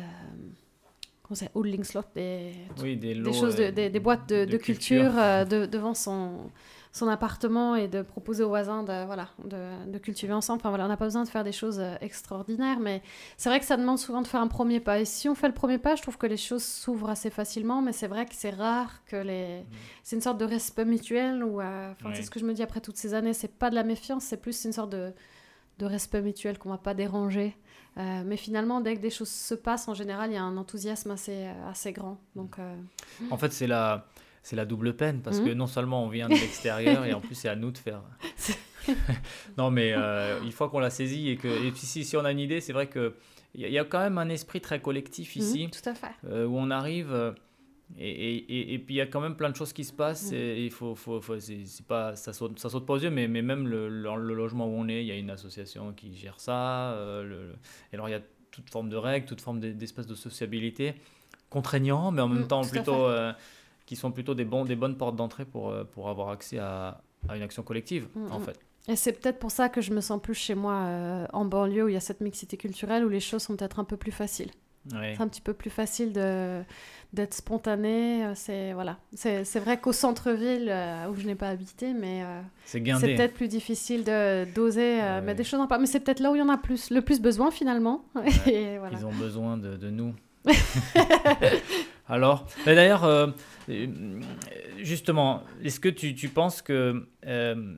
comment 1.22 1.34
c'est 1.36 1.50
Odlingslott, 1.54 2.06
des, 2.14 2.52
Oui, 2.82 2.96
des, 2.96 3.14
lots, 3.14 3.30
des 3.30 3.38
choses, 3.38 3.56
de- 3.56 3.64
euh, 3.64 3.70
des, 3.72 3.90
des 3.90 4.00
boîtes 4.00 4.28
de, 4.28 4.44
de 4.44 4.56
culture, 4.56 5.12
euh, 5.18 5.44
de- 5.44 5.66
devant 5.66 5.94
son, 5.94 6.50
son 6.92 7.09
appartement 7.09 7.77
et 7.77 7.88
de 7.88 8.03
proposer 8.03 8.42
aux 8.42 8.48
voisins 8.48 8.83
de, 8.83 9.05
voilà, 9.07 9.29
de, 9.44 9.90
de 9.90 9.98
cultiver 9.98 10.33
ensemble. 10.33 10.61
Enfin 10.61 10.70
voilà, 10.70 10.87
on 10.87 10.88
n'a 10.88 10.96
pas 10.96 11.05
besoin 11.05 11.24
de 11.24 11.29
faire 11.29 11.44
des 11.44 11.53
choses 11.53 11.79
euh, 11.81 11.94
extraordinaires, 12.01 12.81
mais 12.81 13.03
c'est 13.37 13.48
vrai 13.48 13.61
que 13.61 13.66
ça 13.66 13.77
demande 13.77 13.98
souvent 13.98 14.22
de 14.22 14.27
faire 14.27 14.40
un 14.40 14.48
premier 14.48 14.81
pas. 14.81 14.98
Et 15.01 15.05
si 15.05 15.29
on 15.29 15.35
fait 15.35 15.48
le 15.48 15.55
premier 15.55 15.79
pas, 15.79 15.96
je 15.96 16.03
trouve 16.03 16.18
que 16.18 16.27
les 16.27 16.37
choses 16.37 16.64
s'ouvrent 16.64 17.11
assez 17.11 17.31
facilement, 17.31 17.83
mais 17.83 17.92
c'est 17.92 18.09
vrai 18.09 18.27
que 18.27 18.35
c'est 18.35 18.51
rare 18.51 19.05
que 19.07 19.16
les... 19.16 19.64
C'est 20.03 20.16
une 20.16 20.22
sorte 20.22 20.38
de 20.38 20.44
respect 20.44 20.85
mutuel, 20.85 21.44
ou 21.44 21.60
euh, 21.60 21.92
c'est 22.15 22.23
ce 22.23 22.31
que 22.31 22.40
je 22.40 22.44
me 22.46 22.54
dis 22.54 22.62
après 22.62 22.81
toutes 22.81 22.96
ces 22.96 23.15
années, 23.15 23.35
c'est 23.35 23.48
pas 23.58 23.71
de 23.71 23.75
la 23.75 23.85
méfiance, 23.85 24.25
c'est 24.25 24.38
plus 24.38 24.65
une 24.65 24.73
sorte 24.73 24.90
de 24.90 25.12
de 25.79 25.87
respect 25.87 26.21
mutuel, 26.23 26.58
qu'on 26.58 26.71
va 26.71 26.79
pas 26.79 26.94
déranger. 26.94 27.56
Euh, 27.96 28.23
mais 28.25 28.37
finalement, 28.37 28.81
dès 28.81 28.96
que 28.96 29.00
des 29.00 29.10
choses 29.10 29.31
se 29.31 29.54
passent, 29.54 29.88
en 29.88 29.94
général, 29.94 30.31
il 30.31 30.35
y 30.35 30.37
a 30.37 30.42
un 30.42 30.56
enthousiasme 30.56 31.10
assez, 31.10 31.48
assez 31.69 31.92
grand. 31.92 32.19
Donc, 32.37 32.58
euh, 32.58 32.77
En 33.31 33.37
fait, 33.38 33.52
c'est 33.52 33.67
la, 33.67 34.06
c'est 34.42 34.56
la 34.56 34.64
double 34.64 34.94
peine, 34.94 35.20
parce 35.22 35.40
que 35.40 35.48
Mhm. 35.50 35.54
non 35.56 35.66
seulement 35.66 36.04
on 36.04 36.08
vient 36.08 36.28
de 36.28 36.34
l'extérieur, 36.34 37.04
et 37.04 37.12
en 37.12 37.20
plus 37.20 37.34
c'est 37.34 37.48
à 37.48 37.56
nous 37.56 37.70
de 37.70 37.78
faire. 37.78 38.02
non, 39.58 39.70
mais 39.70 39.92
euh, 39.96 40.40
une 40.42 40.52
fois 40.52 40.68
qu'on 40.68 40.78
l'a 40.80 40.90
saisi, 40.90 41.28
et 41.28 41.36
que 41.36 41.48
et 41.48 41.70
puis 41.70 41.80
si, 41.80 42.04
si 42.04 42.16
on 42.16 42.24
a 42.24 42.32
une 42.32 42.38
idée, 42.40 42.60
c'est 42.60 42.72
vrai 42.72 42.88
qu'il 42.88 43.12
y, 43.56 43.64
a- 43.64 43.68
il 43.68 43.72
y 43.74 43.78
a 43.78 43.84
quand 43.84 44.00
même 44.00 44.18
un 44.18 44.28
esprit 44.28 44.60
très 44.60 44.80
collectif 44.80 45.36
ici. 45.36 45.64
mhm, 45.64 45.70
tout 45.70 45.88
à 45.88 45.94
fait. 45.94 46.06
euh, 46.26 46.46
où 46.46 46.56
on 46.58 46.70
arrive 46.70 47.12
euh, 47.12 47.32
et, 47.98 48.10
et, 48.36 48.74
et, 48.74 48.78
puis 48.78 48.94
il 48.96 48.98
y 48.98 49.00
a 49.00 49.06
quand 49.06 49.20
même 49.20 49.34
plein 49.34 49.48
de 49.50 49.56
choses 49.56 49.72
qui 49.72 49.82
se 49.84 49.92
passent 49.94 50.30
Mm. 50.30 50.34
et 50.34 50.64
il 50.66 50.70
faut, 50.70 50.94
faut, 50.94 51.20
faut- 51.22 51.40
c'est, 51.40 51.64
pas 51.86 52.14
ça 52.16 52.32
saute 52.34 52.58
ça 52.58 52.68
saute 52.68 52.84
pas 52.84 52.92
aux 52.94 52.98
yeux 52.98 53.08
mais, 53.10 53.28
mais 53.28 53.40
même 53.40 53.66
le, 53.66 53.88
le, 53.88 54.14
le 54.16 54.34
logement 54.34 54.66
où 54.66 54.72
on 54.78 54.88
est 54.88 55.00
il 55.02 55.06
y 55.06 55.10
a 55.12 55.16
une 55.16 55.30
association 55.30 55.92
qui 55.94 56.14
gère 56.14 56.38
ça 56.38 56.92
euh, 56.92 57.22
le- 57.24 57.54
et 57.90 57.94
alors 57.96 58.08
il 58.10 58.12
y 58.12 58.14
a 58.14 58.20
toute 58.50 58.68
forme 58.68 58.90
de 58.90 58.96
règles 58.96 59.26
toute 59.26 59.40
forme 59.40 59.58
d'e- 59.58 59.72
d'espèce 59.72 60.06
de 60.06 60.14
sociabilité 60.14 60.96
contraignant 61.48 62.10
mais 62.10 62.20
en 62.20 62.28
même 62.28 62.46
temps 62.46 62.60
plutôt 62.62 63.06
euh, 63.06 63.32
qui 63.88 63.96
sont 63.96 64.12
plutôt 64.12 64.34
des 64.34 64.44
bons 64.44 64.64
des 64.66 64.76
bonnes 64.76 64.98
portes 64.98 65.16
d'entrée 65.16 65.46
pour 65.46 65.70
euh, 65.70 65.84
pour 65.84 66.10
avoir 66.10 66.28
accès 66.28 66.58
à, 66.58 67.00
à 67.28 67.36
une 67.36 67.42
action 67.42 67.62
collective 67.62 68.06
Mm, 68.14 68.32
en 68.32 68.38
mm. 68.40 68.42
fait 68.44 68.56
Et 68.88 68.96
c'est 68.96 69.14
peut-être 69.18 69.38
pour 69.38 69.50
ça 69.50 69.70
que 69.70 69.80
je 69.80 69.92
me 69.94 70.02
sens 70.02 70.20
plus 70.20 70.34
chez 70.34 70.54
moi 70.54 70.74
euh, 70.74 71.26
en 71.32 71.44
banlieue 71.46 71.84
où 71.84 71.88
il 71.88 71.94
y 71.94 71.96
a 71.96 72.00
cette 72.10 72.20
mixité 72.20 72.56
culturelle 72.58 73.02
où 73.06 73.08
les 73.08 73.20
choses 73.20 73.42
sont 73.42 73.56
peut-être 73.56 73.78
un 73.80 73.84
peu 73.84 73.96
plus 73.96 74.12
faciles. 74.12 74.50
Ouais. 74.92 75.14
C'est 75.16 75.22
un 75.22 75.28
petit 75.28 75.40
peu 75.42 75.54
plus 75.54 75.70
facile 75.70 76.12
de 76.12 76.62
d'être 77.12 77.34
spontané. 77.34 78.24
euh, 78.26 78.32
C'est 78.34 78.72
voilà. 78.74 78.94
C'est 79.14 79.44
c'est 79.44 79.60
vrai 79.64 79.80
qu'au 79.80 79.92
centre-ville 79.92 80.68
euh, 80.70 81.08
où 81.10 81.14
je 81.20 81.26
n'ai 81.26 81.34
pas 81.34 81.48
habité, 81.48 81.92
mais 81.94 82.22
euh, 82.22 82.40
c'est 82.64 82.80
peut-être 82.80 83.34
plus 83.34 83.48
difficile 83.48 84.04
de 84.04 84.46
d'oser 84.54 84.90
Ouais. 85.00 85.20
mettre 85.22 85.38
des 85.38 85.44
choses 85.44 85.60
en 85.60 85.66
place. 85.66 85.80
Mais 85.80 85.86
c'est 85.92 86.00
peut-être 86.00 86.20
là 86.20 86.30
où 86.30 86.36
il 86.36 86.40
y 86.40 86.42
en 86.42 86.48
a 86.48 86.58
plus 86.58 86.90
le 86.90 87.00
plus 87.02 87.20
besoin 87.20 87.50
finalement. 87.50 88.04
Et 88.46 88.78
voilà. 88.78 88.96
Ils 88.98 89.04
ont 89.06 89.12
besoin 89.26 89.56
de, 89.56 89.76
de 89.76 89.90
nous. 89.90 90.14
Alors, 92.09 92.46
mais 92.67 92.75
d'ailleurs, 92.75 93.04
euh, 93.04 93.27
justement, 94.79 95.42
est-ce 95.63 95.81
que 95.81 95.88
tu, 95.88 96.15
tu 96.15 96.29
penses 96.29 96.63
que 96.63 97.06
euh, 97.27 97.75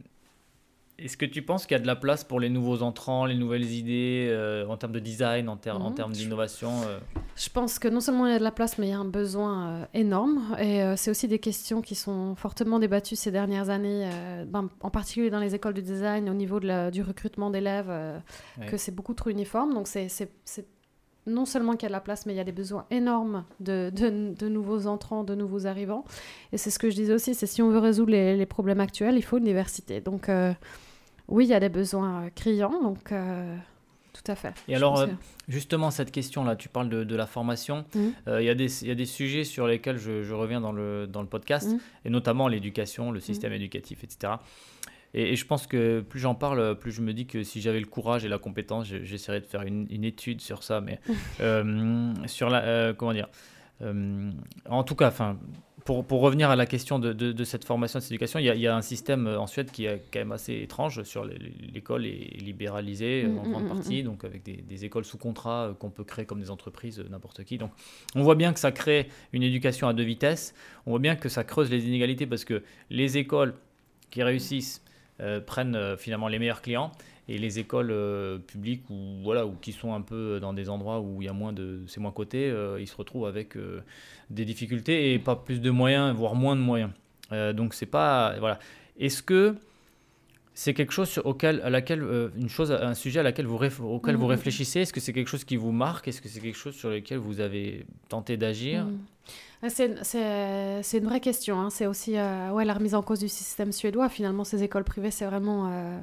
est-ce 0.99 1.17
que 1.17 1.25
tu 1.25 1.41
penses 1.41 1.65
qu'il 1.67 1.75
y 1.77 1.81
a 1.81 1.83
de 1.83 1.87
la 1.87 1.97
place 1.97 2.25
pour 2.25 2.41
les 2.41 2.51
nouveaux 2.51 2.83
entrants, 2.83 3.25
les 3.25 3.35
nouvelles 3.35 3.65
idées 3.73 4.29
euh, 4.31 4.67
en 4.67 4.77
termes 4.77 4.93
de 4.93 4.99
design, 4.99 5.49
en, 5.49 5.57
ter- 5.57 5.81
en 5.81 5.89
Mhm. 5.89 5.95
termes 5.95 6.13
d'innovation 6.13 6.71
euh, 6.87 6.99
Je 7.37 7.49
pense 7.49 7.79
que 7.79 7.89
non 7.89 8.01
seulement 8.01 8.27
il 8.27 8.33
y 8.33 8.35
a 8.35 8.39
de 8.39 8.45
la 8.45 8.51
place, 8.51 8.77
mais 8.77 8.89
il 8.89 8.91
y 8.91 8.93
a 8.93 8.99
un 8.99 9.07
besoin 9.07 9.69
euh, 9.69 9.85
énorme. 9.95 10.55
Et 10.61 10.83
euh, 10.83 10.97
c'est 10.97 11.11
aussi 11.11 11.27
des 11.27 11.39
questions 11.39 11.81
qui 11.81 11.95
sont 11.95 12.35
fortement 12.37 12.79
débattues 12.79 13.17
ces 13.17 13.31
dernières 13.31 13.71
années, 13.71 14.05
euh, 14.13 14.45
ben, 14.47 14.69
en 14.83 14.91
particulier 14.91 15.31
dans 15.31 15.41
les 15.41 15.55
écoles 15.55 15.73
de 15.75 15.81
design, 15.81 16.29
au 16.29 16.35
niveau 16.35 16.61
de 16.61 16.67
la- 16.67 16.91
du 16.91 17.01
recrutement 17.03 17.49
d'élèves, 17.51 17.89
euh, 17.89 18.19
Ouais. 18.59 18.67
que 18.67 18.77
c'est 18.77 18.95
beaucoup 18.95 19.15
trop 19.15 19.31
uniforme. 19.31 19.73
Donc 19.73 19.89
c'est 19.89 20.09
non 21.31 21.47
seulement 21.47 21.73
qu'il 21.73 21.83
y 21.85 21.87
a 21.87 21.89
de 21.89 21.93
la 21.95 22.01
place, 22.01 22.27
mais 22.27 22.35
il 22.35 22.37
y 22.37 22.41
a 22.41 22.45
des 22.45 22.53
besoins 22.53 22.85
énormes 22.91 23.45
de, 23.61 23.91
de- 23.95 24.35
de 24.39 24.49
nouveaux 24.49 24.87
entrants, 24.87 25.25
de 25.25 25.35
nouveaux 25.35 25.67
arrivants. 25.67 26.05
Et 26.53 26.59
c'est 26.59 26.71
ce 26.71 26.79
que 26.79 26.91
je 26.91 26.97
disais 26.97 27.13
aussi, 27.15 27.35
c'est 27.35 27.47
si 27.47 27.63
on 27.63 27.71
veut 27.71 27.79
résoudre 27.79 28.11
les, 28.13 28.37
les 28.37 28.47
problèmes 28.47 28.81
actuels, 28.81 29.17
il 29.17 29.23
faut 29.23 29.39
une 29.39 29.45
diversité. 29.45 30.01
Donc 30.01 30.29
euh, 30.29 30.53
oui, 31.29 31.47
il 31.47 31.51
y 31.51 31.55
a 31.55 31.61
des 31.61 31.69
besoins 31.69 32.25
euh, 32.25 32.31
criants, 32.35 32.83
donc 32.83 33.13
euh, 33.13 33.57
tout 34.13 34.31
à 34.31 34.35
fait. 34.35 34.53
Et 34.69 34.75
alors, 34.77 35.07
Justement, 35.49 35.91
cette 35.91 36.13
question-là, 36.13 36.55
tu 36.55 36.69
parles 36.69 36.89
de, 36.89 37.03
de 37.03 37.17
la 37.17 37.27
formation. 37.27 37.85
Euh, 38.29 38.41
Il 38.41 38.45
y, 38.47 38.51
a 38.51 38.55
des- 38.55 38.83
il 38.85 38.89
y 38.89 38.93
a 38.93 38.95
des 38.95 39.05
sujets 39.07 39.43
sur 39.43 39.67
lesquels 39.67 39.99
je, 39.99 40.23
je 40.23 40.33
reviens 40.35 40.61
dans 40.61 40.71
le, 40.73 41.09
dans 41.09 41.23
le 41.23 41.27
podcast, 41.29 41.69
Mhm. 41.73 41.79
et 42.05 42.11
notamment 42.11 42.47
l'éducation, 42.47 43.11
le 43.11 43.19
système 43.19 43.53
éducatif, 43.53 44.05
etc. 44.05 44.35
Et, 45.15 45.33
et 45.33 45.37
je 45.37 45.45
pense 45.47 45.67
que 45.67 46.01
plus 46.01 46.21
j'en 46.21 46.35
parle, 46.35 46.79
plus 46.79 46.93
je 46.93 47.01
me 47.03 47.13
dis 47.13 47.27
que 47.27 47.43
si 47.43 47.61
j'avais 47.61 47.81
le 47.81 47.87
courage 47.87 48.25
et 48.25 48.29
la 48.29 48.39
compétence, 48.39 48.87
je- 48.87 49.03
j'essaierais 49.05 49.41
de 49.41 49.47
faire 49.47 49.63
une, 49.63 49.87
une 49.91 50.05
étude 50.05 50.41
sur 50.41 50.63
ça. 50.63 50.81
Mais 50.81 51.01
euh, 51.41 52.13
sur 52.27 52.49
la, 52.51 52.63
euh, 52.65 52.93
comment 52.95 53.13
dire 53.13 53.29
Euh, 53.83 54.31
En 54.69 54.85
tout 54.85 54.95
cas, 54.95 55.09
enfin. 55.09 55.39
Pour, 55.87 56.05
pour 56.05 56.21
revenir 56.21 56.51
à 56.51 56.57
la 56.57 56.67
question 56.67 56.99
de, 56.99 57.15
de, 57.15 57.33
de 57.33 57.45
cette 57.45 57.65
formation, 57.65 57.99
de 57.99 58.03
cette 58.03 58.13
éducation, 58.13 58.39
il 58.39 58.45
y, 58.45 58.51
a, 58.51 58.55
il 58.55 58.61
y 58.61 58.67
a 58.67 58.77
un 58.77 58.83
système 58.83 59.27
en 59.27 59.47
Suède 59.47 59.71
qui 59.71 59.87
est 59.87 60.03
quand 60.13 60.19
même 60.19 60.31
assez 60.31 60.53
étrange. 60.61 61.03
Sur 61.05 61.25
l'école 61.25 62.05
est 62.05 62.37
libéralisée 62.39 63.25
euh, 63.25 63.29
en 63.39 63.47
Mm, 63.47 63.51
grande 63.51 63.63
mm, 63.63 63.67
mm, 63.67 63.69
partie, 63.71 64.03
donc 64.03 64.25
avec 64.25 64.43
des, 64.43 64.59
des 64.59 64.85
écoles 64.85 65.07
sous 65.07 65.17
contrat 65.17 65.75
qu'on 65.81 65.89
peut 65.89 66.05
créer 66.05 66.27
comme 66.27 66.39
des 66.41 66.51
entreprises, 66.51 67.03
n'importe 67.09 67.45
qui. 67.45 67.57
Donc 67.57 67.71
on 68.15 68.23
voit 68.23 68.35
bien 68.35 68.53
que 68.53 68.61
ça 68.61 68.73
crée 68.73 69.09
une 69.33 69.43
éducation 69.43 69.89
à 69.89 69.95
deux 69.95 70.03
vitesses. 70.05 70.55
On 70.85 70.91
voit 70.91 70.99
bien 70.99 71.17
que 71.17 71.31
ça 71.31 71.45
creuse 71.45 71.71
les 71.71 71.87
inégalités 71.89 72.27
parce 72.27 72.45
que 72.45 72.63
les 72.91 73.17
écoles 73.17 73.55
qui 74.11 74.23
réussissent 74.23 74.85
prennent 75.41 75.77
euh, 75.77 75.97
finalement 75.97 76.29
les 76.29 76.39
meilleurs 76.39 76.63
clients 76.63 76.93
et 77.31 77.39
les 77.39 77.61
écoles 77.61 77.91
euh, 77.93 78.39
publiques 78.39 78.83
ou 78.91 79.21
voilà 79.23 79.47
ou 79.47 79.55
qui 79.61 79.73
sont 79.73 79.95
un 79.95 80.01
peu 80.01 80.41
dans 80.41 80.53
des 80.53 80.69
endroits 80.69 81.01
où 81.01 81.23
il 81.23 81.27
y 81.27 81.29
a 81.29 81.33
moins 81.33 81.53
de 81.53 81.81
c'est 81.87 82.01
moins 82.01 82.11
coté, 82.11 82.51
euh, 82.51 82.81
ils 82.81 82.89
se 82.89 82.97
retrouvent 82.97 83.27
avec 83.27 83.57
euh, 83.57 83.83
des 84.31 84.45
difficultés 84.45 85.15
et 85.15 85.19
pas 85.21 85.37
plus 85.37 85.61
de 85.61 85.71
moyens, 85.71 86.15
voire 86.15 86.35
moins 86.35 86.57
de 86.57 86.61
moyens. 86.61 86.91
Euh, 87.31 87.53
donc 87.53 87.75
c'est 87.75 87.87
pas 87.87 88.37
voilà. 88.41 88.59
Est-ce 88.99 89.23
que 89.23 89.55
c'est 90.55 90.75
quelque 90.75 90.93
chose 90.93 91.09
sur- 91.09 91.25
auquel, 91.27 91.61
à 91.63 91.71
laquelle, 91.71 92.03
euh, 92.03 92.29
une 92.37 92.49
chose, 92.49 92.71
un 92.73 92.95
sujet 92.95 93.21
à 93.21 93.23
laquelle 93.23 93.47
vous, 93.47 93.57
auquel 93.85 94.17
vous 94.17 94.25
Mhm. 94.25 94.31
réfléchissez 94.31 94.81
Est-ce 94.81 94.93
que 94.93 95.01
c'est 95.01 95.13
quelque 95.13 95.29
chose 95.29 95.45
qui 95.45 95.57
vous 95.57 95.73
marque? 95.73 96.09
Est-ce 96.09 96.21
que 96.21 96.29
c'est 96.29 96.41
quelque 96.41 96.59
chose 96.59 96.75
sur 96.75 96.91
lequel 96.91 97.19
vous 97.19 97.41
avez 97.41 97.87
tenté 98.09 98.37
d'agir? 98.37 98.85
Mm. 98.85 99.69
C'est- 99.69 100.83
c'est 100.83 100.99
une 100.99 101.05
vraie 101.05 101.21
question. 101.21 101.61
hein. 101.61 101.69
C'est 101.71 101.87
aussi 101.87 102.17
euh, 102.17 102.51
ouais, 102.51 102.65
la 102.65 102.73
remise 102.75 102.95
en 102.95 103.03
cause 103.03 103.21
du 103.21 103.29
système 103.29 103.73
suédois. 103.73 104.09
Finalement, 104.09 104.43
ces 104.45 104.63
écoles 104.63 104.85
privées, 104.85 105.11
c'est 105.11 105.27
vraiment. 105.27 105.71
euh, 105.71 105.99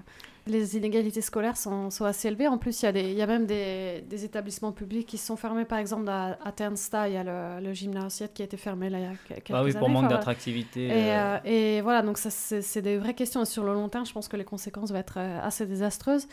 les 0.47 0.77
inégalités 0.77 1.21
scolaires 1.21 1.57
sont, 1.57 1.89
sont 1.89 2.05
assez 2.05 2.27
élevées. 2.27 2.47
En 2.47 2.57
plus, 2.57 2.81
il 2.81 2.85
y 2.85 2.87
a, 2.87 2.91
des, 2.91 3.01
il 3.11 3.17
y 3.17 3.21
a 3.21 3.27
même 3.27 3.45
des, 3.45 4.03
des 4.09 4.25
établissements 4.25 4.71
publics 4.71 5.05
qui 5.07 5.17
sont 5.17 5.35
fermés. 5.35 5.65
Par 5.65 5.77
exemple, 5.79 6.07
à, 6.09 6.37
à 6.43 6.51
Ternsta, 6.51 7.07
il 7.07 7.13
y 7.13 7.17
a 7.17 7.23
le, 7.23 7.65
le 7.65 7.73
gymnase 7.73 8.23
qui 8.33 8.41
a 8.41 8.45
été 8.45 8.57
fermé 8.57 8.89
là, 8.89 8.99
il 8.99 9.03
y 9.03 9.05
a 9.05 9.11
que- 9.11 9.33
quelques 9.35 9.51
Ah 9.51 9.63
oui, 9.63 9.71
années. 9.71 9.79
pour 9.79 9.89
manque 9.89 9.97
Enfin, 9.97 10.07
voilà. 10.07 10.17
d'attractivité. 10.17 10.85
Et, 10.87 10.91
euh, 10.91 11.35
euh, 11.35 11.39
et 11.45 11.81
voilà, 11.81 12.01
donc 12.01 12.17
ça, 12.17 12.29
c'est 12.29 12.81
des 12.81 12.97
vraies 12.97 13.13
questions. 13.13 13.41
Et 13.41 13.45
sur 13.45 13.63
le 13.63 13.73
long 13.73 13.89
terme, 13.89 14.05
je 14.05 14.13
pense 14.13 14.27
que 14.27 14.37
les 14.37 14.45
conséquences 14.45 14.91
vont 14.91 14.97
être 14.97 15.17
euh, 15.17 15.39
assez 15.41 15.65
désastreuses. 15.65 16.27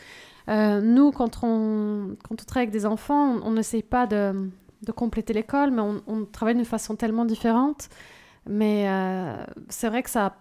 Euh, 0.49 0.81
nous, 0.81 1.11
quand 1.11 1.39
on, 1.43 2.15
quand 2.27 2.33
on 2.41 2.45
travaille 2.45 2.63
avec 2.63 2.71
des 2.73 2.85
enfants, 2.85 3.35
on 3.41 3.47
on 3.47 3.51
n'essaye 3.51 3.83
pas 3.83 4.07
de, 4.07 4.49
de 4.83 4.91
compléter 4.91 5.33
l'école, 5.33 5.71
mais 5.71 5.81
on, 5.81 6.01
on 6.07 6.25
travaille 6.25 6.55
d'une 6.55 6.65
façon 6.65 6.95
tellement 6.95 7.25
différente. 7.25 7.89
Mais 8.47 8.87
euh, 8.87 9.43
c'est 9.69 9.89
vrai 9.89 10.03
que 10.03 10.09
ça 10.09 10.25
a 10.27 10.35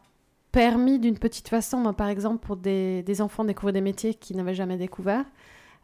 permis 0.55 0.99
d'une 0.99 1.19
petite 1.19 1.49
façon, 1.49 1.79
moi, 1.79 1.93
par 1.93 2.09
exemple, 2.09 2.39
pour 2.47 2.57
des, 2.57 3.03
des 3.03 3.21
enfants 3.21 3.45
découvrir 3.45 3.73
des 3.75 3.81
métiers 3.81 4.15
qu'ils 4.15 4.37
n'avaient 4.37 4.55
jamais 4.55 4.77
découverts, 4.79 5.27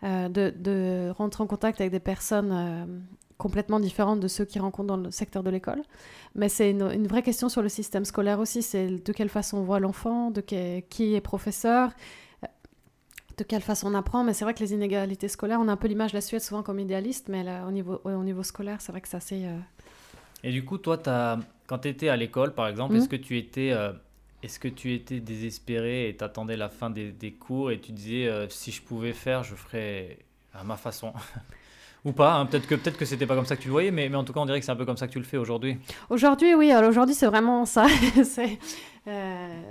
euh, 0.05 0.29
de, 0.29 0.55
de 0.57 1.11
rentrer 1.11 1.43
en 1.45 1.47
contact 1.47 1.81
avec 1.81 1.91
des 1.93 2.01
personnes 2.01 2.53
euh, 2.53 2.85
complètement 3.37 3.81
différentes 3.81 4.21
de 4.21 4.29
ceux 4.29 4.45
qu'ils 4.45 4.62
rencontrent 4.62 4.87
dans 4.89 4.97
le 4.97 5.11
secteur 5.11 5.43
de 5.43 5.51
l'école. 5.51 5.83
Mais 6.35 6.49
c'est 6.49 6.71
une, 6.71 6.83
une 6.93 7.07
vraie 7.07 7.23
question 7.23 7.49
sur 7.49 7.62
le 7.62 7.68
système 7.68 8.05
scolaire 8.05 8.39
aussi, 8.39 8.62
c'est 8.62 8.87
de 8.89 9.12
quelle 9.12 9.29
façon 9.29 9.59
on 9.59 9.62
voit 9.64 9.81
l'enfant, 9.81 10.31
de 10.31 10.41
que- 10.41 10.81
qui 10.81 11.14
est 11.14 11.21
professeur, 11.21 11.91
euh, 12.45 12.47
de 13.39 13.45
quelle 13.45 13.62
façon 13.62 13.89
on 13.93 13.95
apprend. 13.95 14.23
Mais 14.25 14.35
c'est 14.35 14.45
vrai 14.45 14.55
que 14.55 14.61
les 14.61 14.73
inégalités 14.73 15.29
scolaires, 15.29 15.59
on 15.61 15.68
a 15.68 15.73
un 15.73 15.77
peu 15.77 15.89
l'image 15.89 16.12
de 16.12 16.16
la 16.18 16.21
Suède 16.23 16.43
souvent 16.43 16.62
comme 16.62 16.79
idéaliste, 16.81 17.29
mais 17.29 17.43
là, 17.43 17.66
au, 17.66 17.71
niveau, 17.73 18.01
au 18.05 18.23
niveau 18.23 18.43
scolaire, 18.43 18.81
c'est 18.81 18.93
vrai 18.93 19.01
que 19.01 19.09
c'est 19.09 19.16
assez... 19.16 19.45
euh, 19.45 19.59
Et 20.45 20.53
du 20.53 20.64
coup, 20.64 20.79
toi, 20.79 20.99
as, 21.07 21.39
quand 21.66 21.79
tu 21.81 21.89
étais 21.89 22.09
à 22.09 22.16
l'école, 22.16 22.55
par 22.55 22.68
exemple, 22.68 22.93
Mhm. 22.95 23.01
est-ce 23.01 23.09
que 23.09 23.16
tu 23.16 23.37
étais, 23.37 23.73
est-ce 24.43 24.59
que 24.59 24.68
tu 24.68 24.95
étais 24.95 25.20
désespéré 25.20 26.09
et 26.09 26.16
t'attendais 26.16 26.57
la 26.57 26.68
fin 26.68 26.91
des, 26.91 27.12
des 27.12 27.32
cours 27.32 27.70
et 27.70 27.78
tu 27.78 27.93
disais 27.93 28.26
euh, 28.26 28.49
si 28.49 28.72
je 28.72 28.82
pouvais 28.82 29.12
faire, 29.12 29.43
je 29.43 29.55
ferais 29.55 30.18
à 30.55 30.64
ma 30.64 30.76
façon? 30.76 31.12
Ou 32.05 32.12
pas, 32.12 32.34
hein, 32.34 32.47
peut-être 32.47 32.66
que, 32.66 32.74
peut 32.76 32.91
que 32.93 33.05
c'était 33.05 33.26
pas 33.26 33.34
comme 33.34 33.45
ça 33.45 33.57
que 33.57 33.61
tu 33.61 33.68
le 33.68 33.72
voyais, 33.72 33.91
mais, 33.91 34.09
mais 34.09 34.16
en 34.16 34.24
tout 34.24 34.32
cas, 34.32 34.41
on 34.41 34.47
dirait 34.47 34.59
que 34.59 34.64
c'est 34.64 34.72
un 34.72 34.76
peu 34.76 34.86
comme 34.86 34.97
ça 34.97 35.07
que 35.07 35.12
tu 35.12 35.18
le 35.18 35.24
fais 35.24 35.36
aujourd'hui. 35.36 35.76
Aujourd'hui, 36.09 36.55
oui, 36.55 36.72
aujourd'hui, 36.74 37.14
c'est 37.14 37.26
vraiment 37.26 37.66
ça. 37.66 37.86
euh, 39.07 39.62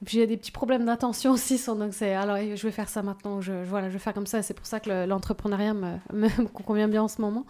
et 0.00 0.04
puis 0.04 0.18
j'ai 0.18 0.26
des 0.26 0.36
petits 0.36 0.52
problèmes 0.52 0.84
d'attention 0.84 1.32
aussi, 1.32 1.60
donc 1.66 1.92
c'est 1.94 2.14
alors 2.14 2.36
je 2.36 2.62
vais 2.62 2.70
faire 2.72 2.88
ça 2.88 3.02
maintenant, 3.02 3.40
je, 3.40 3.64
je- 3.64 3.68
voilà, 3.68 3.88
je 3.88 3.94
vais 3.94 3.98
faire 3.98 4.14
comme 4.14 4.26
ça, 4.26 4.40
c'est 4.42 4.54
pour 4.54 4.66
ça 4.66 4.78
que 4.80 4.88
le- 4.88 5.06
l'entrepreneuriat 5.06 5.74
me, 5.74 5.96
me 6.12 6.46
convient 6.48 6.88
bien 6.88 7.02
en 7.02 7.08
ce 7.08 7.20
moment. 7.20 7.44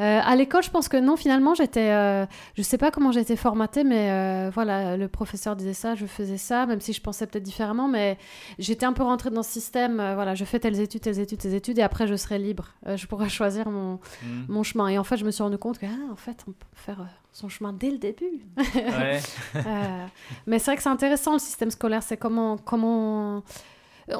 Euh, 0.00 0.20
à 0.22 0.36
l'école, 0.36 0.62
je 0.62 0.70
pense 0.70 0.88
que 0.88 0.96
non, 0.96 1.16
finalement, 1.16 1.54
j'étais, 1.54 1.90
euh, 1.90 2.24
je 2.56 2.62
sais 2.62 2.78
pas 2.78 2.92
comment 2.92 3.10
j'ai 3.10 3.18
été 3.20 3.34
formatée, 3.34 3.82
mais 3.82 4.48
voilà, 4.50 4.96
le 4.96 5.08
professeur 5.08 5.56
disait 5.56 5.72
ça, 5.74 5.96
je 5.96 6.06
faisais 6.06 6.36
ça, 6.38 6.66
même 6.66 6.80
si 6.80 6.92
je 6.92 7.00
pensais 7.00 7.26
peut-être 7.26 7.42
différemment, 7.42 7.88
mais 7.88 8.16
j'étais 8.60 8.86
un 8.86 8.92
peu 8.92 9.02
rentrée 9.02 9.30
dans 9.30 9.42
ce 9.42 9.50
système, 9.50 9.98
euh, 9.98 10.14
voilà, 10.14 10.36
je 10.36 10.44
fais 10.44 10.60
telles 10.60 10.78
études, 10.78 11.00
telles 11.00 11.18
études, 11.18 11.38
telles 11.38 11.54
études, 11.54 11.78
et 11.80 11.82
après 11.82 12.06
je 12.06 12.14
serai 12.14 12.38
libre, 12.38 12.74
Euh, 12.86 12.96
je 12.96 13.06
pourrai 13.08 13.28
choisir 13.28 13.68
mon, 13.70 13.98
Mhm. 14.22 14.46
mon 14.48 14.62
chemin. 14.62 14.86
Et 14.88 14.98
en 14.98 15.04
fait, 15.04 15.16
je 15.16 15.24
me 15.24 15.32
suis 15.32 15.42
rendu 15.42 15.58
compte 15.58 15.78
que, 15.78 15.86
ah, 15.86 16.12
en 16.12 16.16
fait, 16.16 16.44
on 16.48 16.52
peut 16.52 16.66
faire 16.74 17.00
euh, 17.00 17.04
son 17.38 17.48
chemin 17.48 17.72
dès 17.72 17.90
le 17.90 17.98
début. 17.98 18.42
Ouais. 18.56 19.20
Euh, 19.66 20.06
mais 20.46 20.58
c'est 20.58 20.66
vrai 20.70 20.76
que 20.76 20.82
c'est 20.82 20.88
intéressant 20.88 21.32
le 21.32 21.38
système 21.38 21.70
scolaire. 21.70 22.02
C'est 22.02 22.16
comment, 22.16 22.58
comment. 22.58 23.42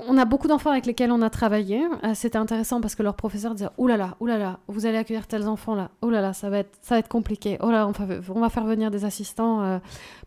On 0.06 0.18
a 0.18 0.24
beaucoup 0.24 0.48
d'enfants 0.48 0.70
avec 0.70 0.84
lesquels 0.84 1.10
on 1.12 1.22
a 1.22 1.30
travaillé. 1.30 1.82
Euh, 2.04 2.12
C'était 2.14 2.38
intéressant 2.38 2.80
parce 2.80 2.94
que 2.94 3.02
leurs 3.02 3.14
professeurs 3.14 3.54
disaient 3.54 3.70
Ouh 3.78 3.86
là 3.86 3.96
là, 3.96 4.16
ouh 4.20 4.26
là 4.26 4.36
là, 4.36 4.58
vous 4.68 4.84
allez 4.86 4.98
accueillir 4.98 5.26
tels 5.26 5.46
enfants 5.48 5.74
là. 5.74 5.90
Oh 6.02 6.10
là 6.10 6.20
là, 6.20 6.32
ça 6.32 6.50
va 6.50 6.58
être, 6.58 6.76
ça 6.82 6.94
va 6.96 6.98
être 6.98 7.08
compliqué. 7.08 7.56
Oh 7.60 7.70
là, 7.70 7.86
on 7.86 7.92
va, 7.92 8.14
on 8.34 8.40
va 8.40 8.48
faire 8.50 8.64
venir 8.64 8.90
des 8.90 9.04
assistants 9.04 9.62
euh, 9.62 9.78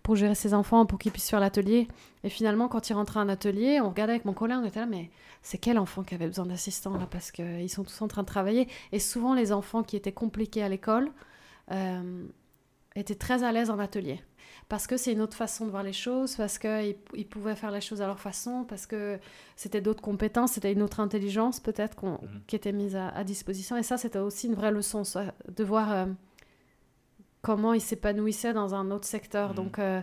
pour 0.02 0.16
gérer 0.16 0.36
ces 0.36 0.54
enfants, 0.54 0.86
pour 0.86 0.98
qu'ils 0.98 1.12
puissent 1.12 1.30
faire 1.30 1.40
l'atelier. 1.40 1.88
Et 2.24 2.30
finalement, 2.30 2.68
quand 2.68 2.90
ils 2.90 2.94
rentraient 2.94 3.20
à 3.20 3.24
un 3.24 3.30
atelier, 3.30 3.80
on 3.82 3.90
regardait 3.90 4.14
avec 4.14 4.26
mon 4.26 4.34
collègue, 4.34 4.58
on 4.62 4.66
était 4.66 4.80
là, 4.80 4.86
mais 4.88 5.10
c'est 5.42 5.58
quel 5.58 5.78
enfant 5.78 6.04
qui 6.04 6.16
avait 6.16 6.28
besoin 6.28 6.46
d'assistants 6.46 6.98
là 6.98 7.08
Parce 7.10 7.32
qu'ils 7.32 7.70
sont 7.70 7.84
tous 7.84 8.02
en 8.02 8.08
train 8.08 8.22
de 8.22 8.28
travailler. 8.28 8.68
Et 8.92 9.00
souvent, 9.00 9.34
les 9.34 9.52
enfants 9.52 9.84
qui 9.84 9.96
étaient 9.96 10.12
compliqués 10.12 10.64
à 10.64 10.70
l'école 10.70 11.12
euh, 11.72 12.24
étaient 12.96 13.16
très 13.16 13.44
à 13.44 13.52
l'aise 13.52 13.70
en 13.70 13.80
atelier 13.80 14.22
parce 14.72 14.88
que 14.88 14.96
c'est 14.96 15.12
une 15.12 15.20
autre 15.20 15.36
façon 15.36 15.66
de 15.66 15.70
voir 15.70 15.84
les 15.84 15.92
choses, 15.92 16.38
parce 16.38 16.58
qu'ils 16.58 16.96
ils 17.14 17.28
pouvaient 17.28 17.58
faire 17.58 17.72
les 17.72 17.82
choses 17.82 18.02
à 18.02 18.08
leur 18.08 18.22
façon, 18.22 18.64
parce 18.64 18.86
que 18.86 19.20
c'était 19.58 19.82
d'autres 19.82 20.02
compétences, 20.02 20.54
c'était 20.54 20.72
une 20.72 20.82
autre 20.82 21.02
intelligence 21.02 21.60
peut-être 21.60 22.02
mhm. 22.06 22.20
qui 22.48 22.56
était 22.56 22.72
mise 22.72 22.96
à, 22.96 23.24
disposition. 23.26 23.76
Et 23.76 23.84
ça, 23.84 23.98
c'était 23.98 24.20
aussi 24.20 24.48
une 24.48 24.56
vraie 24.56 24.72
leçon, 24.72 25.04
de 25.04 25.64
voir 25.66 25.92
euh, 25.92 26.06
comment 27.42 27.74
ils 27.74 27.82
s'épanouissaient 27.82 28.54
dans 28.54 28.74
un 28.74 28.92
autre 28.92 29.06
secteur. 29.06 29.50
Mhm. 29.50 29.56
Donc, 29.56 29.80
euh, 29.80 30.02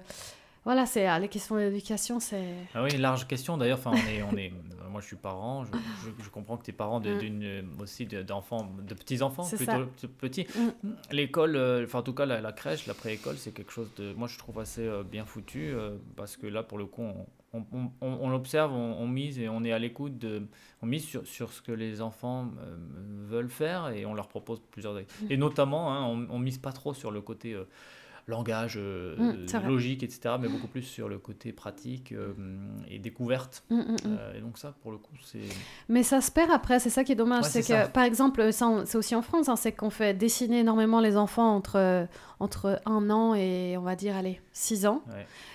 voilà, 0.68 0.84
c'est 0.84 1.06
ah, 1.06 1.18
les 1.18 1.28
questions 1.28 1.56
d'éducation, 1.56 2.20
c'est. 2.20 2.44
Ah 2.74 2.82
oui, 2.82 2.94
large 2.98 3.26
question 3.26 3.56
d'ailleurs. 3.56 3.78
Enfin, 3.78 3.92
on 3.94 4.10
est, 4.10 4.22
on 4.22 4.36
est, 4.36 4.52
moi, 4.90 5.00
je 5.00 5.06
suis 5.06 5.16
parent. 5.16 5.64
Je, 5.64 6.28
comprends 6.28 6.58
que 6.58 6.64
tu 6.64 6.72
es 6.72 6.74
parent 6.74 7.00
mm. 7.00 7.18
d'une 7.18 7.70
aussi 7.80 8.04
d'enfants, 8.04 8.70
de 8.86 8.92
petits 8.92 9.22
enfants, 9.22 9.48
plutôt 9.48 9.86
petits. 10.18 10.46
Mm. 10.54 10.88
L'école, 11.10 11.56
euh, 11.56 11.84
enfin 11.86 12.00
en 12.00 12.02
tout 12.02 12.12
cas 12.12 12.26
la, 12.26 12.52
crèche, 12.52 12.86
la 12.86 12.92
pré-école, 12.92 13.38
c'est 13.38 13.52
quelque 13.52 13.72
chose 13.72 13.88
de, 13.96 14.12
moi 14.12 14.28
je 14.28 14.36
trouve 14.36 14.58
assez 14.58 14.86
euh, 14.86 15.02
bien 15.02 15.24
foutu 15.24 15.70
euh, 15.70 15.96
parce 16.16 16.36
que 16.36 16.46
là 16.46 16.62
pour 16.62 16.76
le 16.76 16.84
coup, 16.84 17.02
on, 17.54 17.64
on, 17.72 17.90
on, 18.02 18.34
observe, 18.34 18.74
on, 18.74 19.06
mise 19.06 19.38
et 19.38 19.48
on 19.48 19.64
est 19.64 19.72
à 19.72 19.78
l'écoute 19.78 20.18
de, 20.18 20.42
on 20.82 20.86
mise 20.86 21.06
sur, 21.06 21.26
sur 21.26 21.50
ce 21.50 21.62
que 21.62 21.72
les 21.72 22.02
enfants 22.02 22.50
veulent 23.26 23.48
faire 23.48 23.88
et 23.88 24.04
on 24.04 24.12
leur 24.12 24.28
propose 24.28 24.60
plusieurs. 24.70 24.92
Mm. 24.92 25.06
Et 25.30 25.38
notamment, 25.38 25.94
hein, 25.94 26.04
on, 26.04 26.26
on 26.28 26.38
mise 26.38 26.58
pas 26.58 26.72
trop 26.72 26.92
sur 26.92 27.10
le 27.10 27.22
côté 27.22 27.56
langage 28.28 28.74
euh, 28.76 29.16
mm, 29.16 29.66
logique, 29.66 30.02
etc., 30.02 30.36
mais 30.38 30.48
beaucoup 30.48 30.68
plus 30.68 30.82
sur 30.82 31.08
le 31.08 31.18
côté 31.18 31.52
pratique 31.52 32.12
euh, 32.12 32.34
et 32.88 32.98
découverte. 32.98 33.64
Mm, 33.70 33.76
mm, 33.76 33.96
euh, 34.06 34.34
et 34.34 34.40
donc 34.40 34.58
ça, 34.58 34.74
pour 34.82 34.92
le 34.92 34.98
coup, 34.98 35.14
c'est... 35.24 35.40
Mais 35.88 36.02
ça 36.02 36.20
se 36.20 36.30
perd 36.30 36.50
après, 36.50 36.78
c'est 36.78 36.90
ça 36.90 37.04
qui 37.04 37.12
est 37.12 37.16
dommage. 37.16 37.44
c'est 37.44 37.62
que, 37.62 37.88
par 37.88 38.04
exemple, 38.04 38.52
c'est 38.52 38.96
aussi 38.96 39.14
en 39.14 39.22
France, 39.22 39.48
hein, 39.48 39.56
c'est 39.56 39.72
qu'on 39.72 39.90
fait 39.90 40.14
dessiner 40.14 40.60
énormément 40.60 41.00
les 41.00 41.16
enfants 41.16 41.56
entre, 41.56 42.06
entre 42.38 42.80
un 42.84 43.10
an 43.10 43.34
et, 43.34 43.76
on 43.78 43.82
va 43.82 43.96
dire, 43.96 44.14
allez, 44.14 44.40
six 44.52 44.86
ans. 44.86 45.02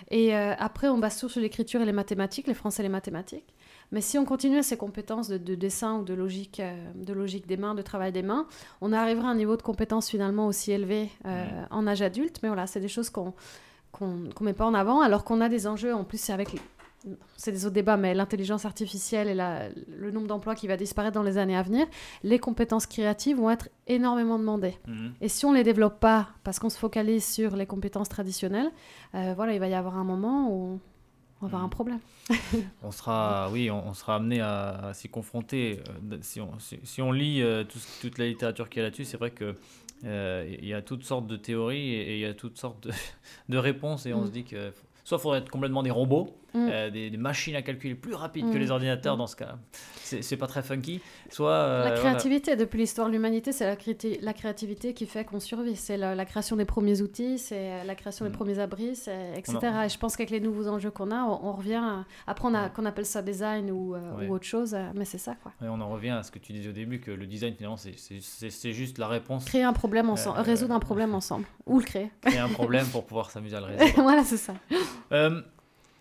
Et 0.09 0.34
après, 0.36 0.89
on 0.89 0.97
base 0.97 1.19
tout 1.19 1.30
sur 1.30 1.41
l'écriture 1.41 1.82
et 1.82 1.86
les 1.86 1.93
mathématiques, 1.93 2.47
les 2.47 2.53
français 2.53 2.82
et 2.82 2.86
les 2.86 2.89
mathématiques. 2.89 3.53
Mais 3.93 4.01
si 4.01 4.17
on 4.17 4.25
continuait 4.25 4.63
ces 4.63 4.75
compétences 4.75 5.29
de, 5.29 5.55
dessin 5.55 5.99
ou 5.99 6.03
de 6.03 6.15
logique, 6.15 6.59
euh, 6.59 6.75
de 6.95 7.13
logique 7.13 7.47
des 7.47 7.57
mains, 7.57 7.75
de 7.75 7.83
travail 7.83 8.11
des 8.11 8.23
mains, 8.23 8.47
on 8.81 8.91
arriverait 8.91 9.27
à 9.27 9.29
un 9.29 9.35
niveau 9.35 9.55
de 9.55 9.61
compétence 9.61 10.09
finalement 10.09 10.47
aussi 10.47 10.71
élevé 10.71 11.11
euh, 11.25 11.45
en 11.69 11.85
âge 11.85 12.01
adulte. 12.01 12.39
Mais 12.41 12.49
voilà, 12.49 12.65
c'est 12.65 12.79
des 12.79 12.87
choses 12.87 13.11
qu'on 13.11 13.33
ne 14.01 14.43
met 14.43 14.53
pas 14.53 14.65
en 14.65 14.73
avant, 14.73 15.01
alors 15.01 15.23
qu'on 15.23 15.39
a 15.41 15.47
des 15.47 15.67
enjeux, 15.67 15.93
en 15.93 16.03
plus 16.03 16.19
c'est 16.19 16.33
avec 16.33 16.49
c'est 17.35 17.51
des 17.51 17.65
autres 17.65 17.73
débats, 17.73 17.97
mais 17.97 18.13
l'intelligence 18.13 18.65
artificielle 18.65 19.27
et 19.27 19.33
la, 19.33 19.67
le 19.89 20.09
nombre 20.09 20.27
d'emplois 20.27 20.55
qui 20.55 20.67
va 20.67 20.77
disparaître 20.77 21.13
dans 21.13 21.23
les 21.23 21.37
années 21.37 21.57
à 21.57 21.61
venir, 21.61 21.85
les 22.23 22.39
compétences 22.39 22.85
créatives 22.85 23.37
vont 23.37 23.49
être 23.49 23.67
énormément 23.87 24.39
demandées. 24.39 24.77
Mm. 24.87 25.09
Et 25.19 25.27
si 25.27 25.45
on 25.45 25.51
ne 25.51 25.57
les 25.57 25.63
développe 25.63 25.99
pas, 25.99 26.29
parce 26.45 26.59
qu'on 26.59 26.69
se 26.69 26.77
focalise 26.77 27.25
sur 27.25 27.57
les 27.57 27.65
compétences 27.65 28.07
traditionnelles, 28.09 28.71
euh, 29.15 29.33
voilà, 29.35 29.53
il 29.53 29.59
va 29.59 29.67
y 29.67 29.73
avoir 29.73 29.97
un 29.97 30.05
moment 30.05 30.49
où 30.49 30.79
on 31.43 31.47
va 31.47 31.57
avoir 31.57 31.63
un 31.63 31.67
mm. 31.67 31.69
problème. 31.69 31.99
on 32.83 32.91
sera, 32.91 33.49
oui, 33.51 33.69
on, 33.69 33.93
sera 33.93 34.15
amené 34.15 34.39
à, 34.41 34.91
s'y 34.93 35.09
confronter. 35.09 35.81
Euh, 36.11 36.17
si 36.21 36.39
on, 36.39 36.51
si, 36.59 37.01
on 37.01 37.11
lit 37.11 37.41
euh, 37.41 37.63
toute 38.01 38.17
la 38.17 38.27
littérature 38.27 38.69
qu'il 38.69 38.79
y 38.79 38.81
a 38.81 38.85
là-dessus, 38.85 39.05
c'est 39.05 39.17
vrai 39.17 39.31
que 39.31 39.55
euh, 40.05 40.55
il 40.59 40.67
y 40.67 40.73
a 40.73 40.81
toutes 40.81 41.03
sortes 41.03 41.27
de 41.27 41.35
théories 41.35 41.93
et, 41.93 42.15
il 42.15 42.19
y 42.19 42.25
a 42.25 42.33
toutes 42.33 42.57
sortes 42.57 42.87
de, 43.49 43.57
réponses 43.57 44.05
et 44.05 44.13
on 44.13 44.21
mm. 44.21 44.25
se 44.25 44.31
dit 44.31 44.43
que 44.45 44.71
soit 45.03 45.17
il 45.17 45.21
faudrait 45.21 45.39
être 45.39 45.49
complètement 45.49 45.83
des 45.83 45.91
robots, 45.91 46.35
Mm. 46.53 46.69
Euh, 46.71 46.89
des, 46.91 47.17
machines 47.17 47.55
à 47.55 47.61
calculer 47.61 47.95
plus 47.95 48.13
rapides 48.13 48.51
que 48.51 48.57
mm. 48.57 48.59
les 48.59 48.71
ordinateurs 48.71 49.15
mm. 49.15 49.19
dans 49.19 49.27
ce 49.27 49.35
cas. 49.35 49.55
C'est 50.03 50.37
pas 50.37 50.47
très 50.47 50.61
funky. 50.61 51.01
Soit, 51.29 51.49
euh, 51.49 51.89
la 51.89 51.91
créativité, 51.91 52.55
depuis 52.55 52.77
l'histoire 52.77 53.07
de 53.07 53.13
l'humanité, 53.13 53.51
c'est 53.51 53.65
la, 53.65 53.75
la, 54.21 54.33
créativité 54.33 54.93
qui 54.93 55.07
fait 55.07 55.25
qu'on 55.25 55.39
survit. 55.39 55.75
C'est 55.75 55.97
la, 55.97 56.25
création 56.25 56.55
des 56.55 56.65
premiers 56.65 57.01
outils, 57.01 57.39
c'est 57.39 57.83
la 57.83 57.95
création 57.95 58.25
des 58.25 58.31
premiers 58.31 58.59
abris, 58.59 59.07
etc. 59.35 59.57
Et 59.85 59.89
je 59.89 59.97
pense 59.97 60.15
qu'avec 60.15 60.29
les 60.29 60.39
nouveaux 60.39 60.67
enjeux 60.67 60.91
qu'on 60.91 61.11
a, 61.11 61.23
on, 61.23 61.53
revient. 61.53 61.75
À... 61.75 62.05
Après, 62.27 62.49
qu'on 62.75 62.85
appelle 62.85 63.05
ça 63.05 63.21
design 63.21 63.71
ou, 63.71 63.95
euh, 63.95 64.27
ou 64.27 64.33
autre 64.33 64.45
chose, 64.45 64.75
mais 64.93 65.05
c'est 65.05 65.17
ça. 65.17 65.35
Quoi. 65.41 65.53
on 65.61 65.81
en 65.81 65.89
revient 65.89 66.11
à 66.11 66.23
ce 66.23 66.31
que 66.31 66.39
tu 66.39 66.53
disais 66.53 66.69
au 66.69 66.73
début, 66.73 66.99
que 66.99 67.11
le 67.11 67.25
design, 67.25 67.55
finalement, 67.55 67.77
c'est 67.77 68.73
juste 68.73 68.99
la 68.99 69.07
réponse. 69.07 69.45
Créer 69.45 69.63
un 69.63 69.73
problème 69.73 70.09
ensemble, 70.09 70.39
résoudre 70.41 70.75
un 70.75 70.79
problème 70.79 71.15
ensemble, 71.15 71.45
ou 71.65 71.79
le 71.79 71.85
créer. 71.85 72.11
Créer 72.21 72.39
un 72.39 72.49
problème 72.49 72.85
pour 72.87 73.05
pouvoir 73.05 73.31
s'amuser 73.31 73.55
à 73.55 73.61
le 73.61 73.65
résoudre. 73.77 74.01
voilà, 74.03 74.23
c'est 74.23 74.37
ça 74.37 74.53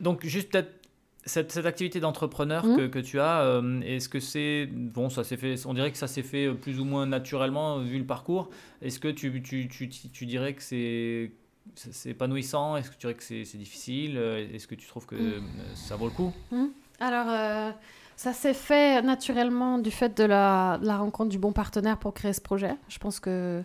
donc 0.03 0.26
juste 0.26 0.50
peut-être 0.50 0.82
cette, 1.24 1.53
cette, 1.53 1.66
activité 1.66 2.00
d'entrepreneur 2.00 2.64
que, 2.64 2.86
mmh. 2.86 2.90
que, 2.90 2.98
tu 2.98 3.20
as, 3.20 3.42
euh, 3.42 3.80
est-ce 3.82 4.09
que 4.09 4.18
c'est 4.18 4.66
bon 4.66 5.09
ça 5.09 5.22
s'est 5.22 5.36
fait 5.36 5.55
on 5.66 5.74
dirait 5.74 5.92
que 5.92 5.98
ça 5.98 6.09
s'est 6.09 6.24
fait 6.24 6.46
euh, 6.46 6.55
plus 6.55 6.80
ou 6.80 6.84
moins 6.84 7.07
naturellement 7.07 7.78
vu 7.78 7.98
le 7.98 8.05
parcours. 8.05 8.50
Est-ce 8.82 8.98
que 8.98 9.09
tu, 9.09 9.40
tu, 9.40 9.68
tu, 9.68 9.88
tu, 9.88 10.26
dirais 10.26 10.55
que 10.55 10.62
c'est 10.62 11.30
c'est 11.76 12.11
épanouissant? 12.11 12.76
Est-ce 12.76 12.90
que 12.90 12.94
tu 12.94 13.00
dirais 13.03 13.14
que 13.14 13.22
c'est 13.22 13.57
difficile? 13.57 14.16
Est-ce 14.16 14.66
que 14.66 14.74
tu 14.74 14.88
trouves 14.88 15.07
que 15.07 15.14
mmh. 15.14 15.44
ça 15.76 15.94
vaut 15.94 16.07
le 16.07 16.12
coup? 16.12 16.32
Mmh. 16.50 16.66
Alors 16.98 17.28
euh, 17.28 17.70
ça 18.16 18.32
s'est 18.32 18.55
fait 18.55 19.00
naturellement 19.03 19.78
du 19.78 19.92
fait 19.92 20.16
de 20.16 20.24
la, 20.24 20.80
la, 20.82 20.96
rencontre 20.98 21.30
du 21.30 21.38
bon 21.38 21.53
partenaire 21.53 21.98
pour 21.98 22.14
créer 22.14 22.32
ce 22.32 22.40
projet. 22.40 22.74
Je 22.88 22.98
pense 22.98 23.20
que 23.20 23.62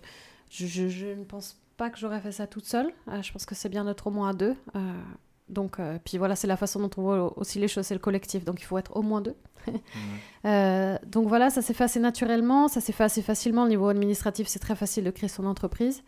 je, 0.52 0.68
je, 0.68 0.90
je 0.90 1.08
ne 1.08 1.24
pense 1.24 1.60
pas 1.76 1.90
que 1.90 1.98
j'aurais 1.98 2.22
fait 2.22 2.32
ça 2.32 2.46
toute 2.46 2.66
seule. 2.66 2.92
je 3.22 3.32
pense 3.32 3.48
que 3.48 3.56
c'est 3.56 3.70
bien 3.70 3.84
d'être 3.86 4.06
au 4.06 4.12
moins 4.12 4.30
à 4.30 4.34
deux. 4.34 4.56
Donc, 5.50 5.80
euh, 5.80 5.98
puis 6.04 6.18
voilà, 6.18 6.36
c'est 6.36 6.48
la 6.48 6.58
façon 6.58 6.80
dont 6.80 6.90
on 6.98 7.02
voit 7.02 7.38
aussi 7.38 7.60
les 7.60 7.68
choses, 7.68 7.86
c'est 7.86 7.94
le 7.94 8.00
collectif, 8.00 8.44
donc 8.44 8.60
il 8.60 8.66
faut 8.66 8.78
être 8.78 8.96
au 8.96 9.02
moins 9.02 9.22
deux. 9.22 9.36
Euh, 10.46 10.98
donc 11.06 11.28
voilà, 11.28 11.50
ça 11.50 11.62
s'est 11.62 11.74
fait 11.74 11.84
assez 11.84 12.00
naturellement, 12.00 12.70
ça 12.70 12.80
s'est 12.80 12.94
fait 12.94 13.04
assez 13.04 13.22
facilement. 13.22 13.64
Au 13.64 13.68
niveau 13.68 13.90
administratif, 13.90 14.48
c'est 14.48 14.60
très 14.60 14.76
facile 14.78 15.04
de 15.04 15.12
créer 15.12 15.28
son 15.28 15.46
entreprise. 15.46 16.04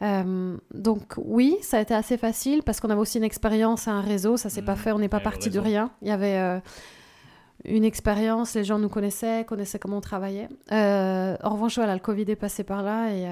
Euh, 0.00 0.56
donc 0.72 1.12
oui, 1.18 1.58
ça 1.60 1.76
a 1.76 1.80
été 1.82 1.92
assez 1.92 2.16
facile 2.16 2.62
parce 2.62 2.80
qu'on 2.80 2.88
avait 2.88 3.00
aussi 3.00 3.18
une 3.18 3.24
expérience 3.24 3.86
et 3.86 3.90
un 3.90 4.00
réseau, 4.00 4.38
ça 4.38 4.48
s'est 4.48 4.62
pas 4.62 4.76
mmh. 4.76 4.78
fait, 4.78 4.92
on 4.92 4.98
n'est 4.98 5.10
pas 5.10 5.20
parti 5.20 5.50
de 5.50 5.58
rien. 5.58 5.90
Il 6.00 6.08
y 6.08 6.10
avait 6.10 6.62
une 7.66 7.84
expérience, 7.84 8.54
les 8.54 8.64
gens 8.64 8.78
nous 8.78 8.88
connaissaient, 8.88 9.44
connaissaient 9.44 9.78
comment 9.78 9.98
on 9.98 10.00
travaillait. 10.00 10.48
en 10.70 11.50
revanche, 11.50 11.74
voilà, 11.74 11.92
le 11.92 12.00
Covid 12.00 12.30
est 12.30 12.36
passé 12.36 12.64
par 12.64 12.82
là 12.82 13.10
et 13.10 13.28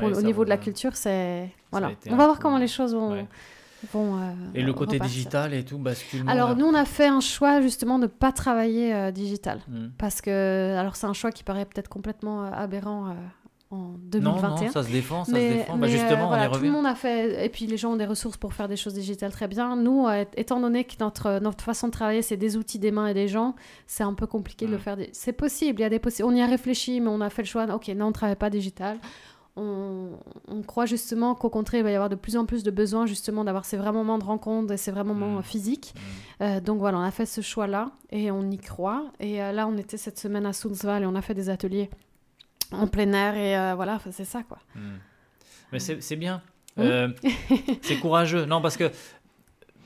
au 0.00 0.22
niveau 0.22 0.44
de 0.44 0.50
la 0.50 0.58
culture, 0.58 0.94
c'est... 0.94 1.50
Voilà, 1.72 1.90
on 2.08 2.14
va 2.14 2.26
voir 2.26 2.38
comment 2.38 2.58
les 2.58 2.68
choses 2.68 2.94
vont... 2.94 3.26
Euh, 3.94 4.32
et 4.54 4.62
le 4.62 4.72
côté 4.72 4.98
digital 4.98 5.54
et 5.54 5.64
tout 5.64 5.78
bascule 5.78 6.24
Alors 6.28 6.56
nous 6.56 6.66
on 6.66 6.74
a 6.74 6.84
fait 6.84 7.06
un 7.06 7.20
choix 7.20 7.60
justement 7.60 7.98
de 7.98 8.04
ne 8.04 8.08
pas 8.08 8.32
travailler 8.32 8.94
euh, 8.94 9.10
digital 9.10 9.60
hmm. 9.68 9.88
parce 9.98 10.20
que 10.20 10.76
alors 10.76 10.96
c'est 10.96 11.06
un 11.06 11.12
choix 11.12 11.32
qui 11.32 11.42
paraît 11.42 11.64
peut-être 11.64 11.88
complètement 11.88 12.44
euh, 12.44 12.50
aberrant 12.52 13.16
en 13.70 13.94
2021. 14.02 14.42
Non, 14.42 14.50
non, 14.50 14.70
ça 14.70 14.82
se 14.82 14.90
défend, 14.90 15.24
ça 15.24 15.32
se 15.32 15.36
défend. 15.36 15.78
Bah, 15.78 15.88
justement, 15.88 16.30
on 16.30 16.36
y. 16.36 16.50
Tout 16.50 16.62
le 16.62 16.70
monde 16.70 16.86
a 16.86 16.94
fait, 16.94 17.44
et 17.44 17.48
puis 17.48 17.66
les 17.66 17.78
gens 17.78 17.92
ont 17.92 17.96
des 17.96 18.04
ressources 18.04 18.36
pour 18.36 18.52
faire 18.52 18.68
des 18.68 18.76
choses 18.76 18.92
digitales 18.92 19.32
très 19.32 19.48
bien. 19.48 19.76
Nous, 19.76 20.06
étant 20.36 20.60
donné 20.60 20.84
que 20.84 20.92
notre, 21.00 21.40
notre 21.40 21.64
façon 21.64 21.86
de 21.86 21.92
travailler, 21.92 22.20
c'est 22.20 22.36
des 22.36 22.58
outils, 22.58 22.78
des 22.78 22.90
mains 22.90 23.06
et 23.06 23.14
des 23.14 23.28
gens, 23.28 23.54
c'est 23.86 24.04
un 24.04 24.12
peu 24.12 24.26
compliqué 24.26 24.66
de 24.66 24.72
le 24.72 24.78
faire. 24.78 24.98
C'est 25.12 25.32
possible, 25.32 25.80
il 25.80 25.82
y 25.84 25.86
a 25.86 25.88
des 25.88 26.00
on 26.22 26.34
y 26.34 26.42
a 26.42 26.46
réfléchi, 26.46 27.00
mais 27.00 27.08
on 27.08 27.22
a 27.22 27.30
fait 27.30 27.42
le 27.42 27.48
choix, 27.48 27.64
ok, 27.64 27.88
non, 27.96 28.04
on 28.04 28.08
ne 28.08 28.12
travaille 28.12 28.36
pas 28.36 28.50
digital 28.50 28.98
on, 29.56 30.62
croit 30.66 30.86
justement 30.86 31.34
qu'au 31.34 31.50
contraire, 31.50 31.80
il 31.80 31.84
va 31.84 31.90
y 31.90 31.94
avoir 31.94 32.08
de 32.08 32.14
plus 32.14 32.36
en 32.36 32.46
plus 32.46 32.62
de 32.62 32.70
besoins 32.70 33.06
justement 33.06 33.44
d'avoir 33.44 33.64
ces 33.64 33.76
vrais 33.76 33.92
moments 33.92 34.18
de 34.18 34.24
rencontre 34.24 34.72
et 34.72 34.76
ces 34.76 34.90
vrais 34.90 35.04
moments 35.04 35.38
mmh. 35.38 35.42
physiques. 35.42 35.94
Mmh. 35.94 36.42
Euh, 36.42 36.60
donc 36.60 36.78
voilà, 36.78 36.98
on 36.98 37.02
a 37.02 37.10
fait 37.10 37.26
ce 37.26 37.40
choix-là 37.40 37.92
et 38.10 38.30
on 38.30 38.50
y 38.50 38.58
croit. 38.58 39.12
Et 39.20 39.42
euh, 39.42 39.52
là, 39.52 39.66
on 39.66 39.76
était 39.76 39.96
cette 39.96 40.18
semaine 40.18 40.46
à 40.46 40.52
Sundsvall 40.52 41.02
et 41.02 41.06
on 41.06 41.14
a 41.14 41.22
fait 41.22 41.34
des 41.34 41.50
ateliers 41.50 41.90
en 42.70 42.86
plein 42.86 43.12
air 43.12 43.34
et 43.34 43.58
euh, 43.58 43.74
voilà, 43.74 44.00
c'est 44.10 44.24
ça 44.24 44.42
quoi. 44.42 44.58
Mmh. 44.74 44.80
Mais 45.72 45.78
c'est 45.78 46.16
bien. 46.16 46.42
c'est 47.82 47.98
courageux. 48.00 48.46
Non, 48.46 48.62
parce 48.62 48.78
que 48.78 48.90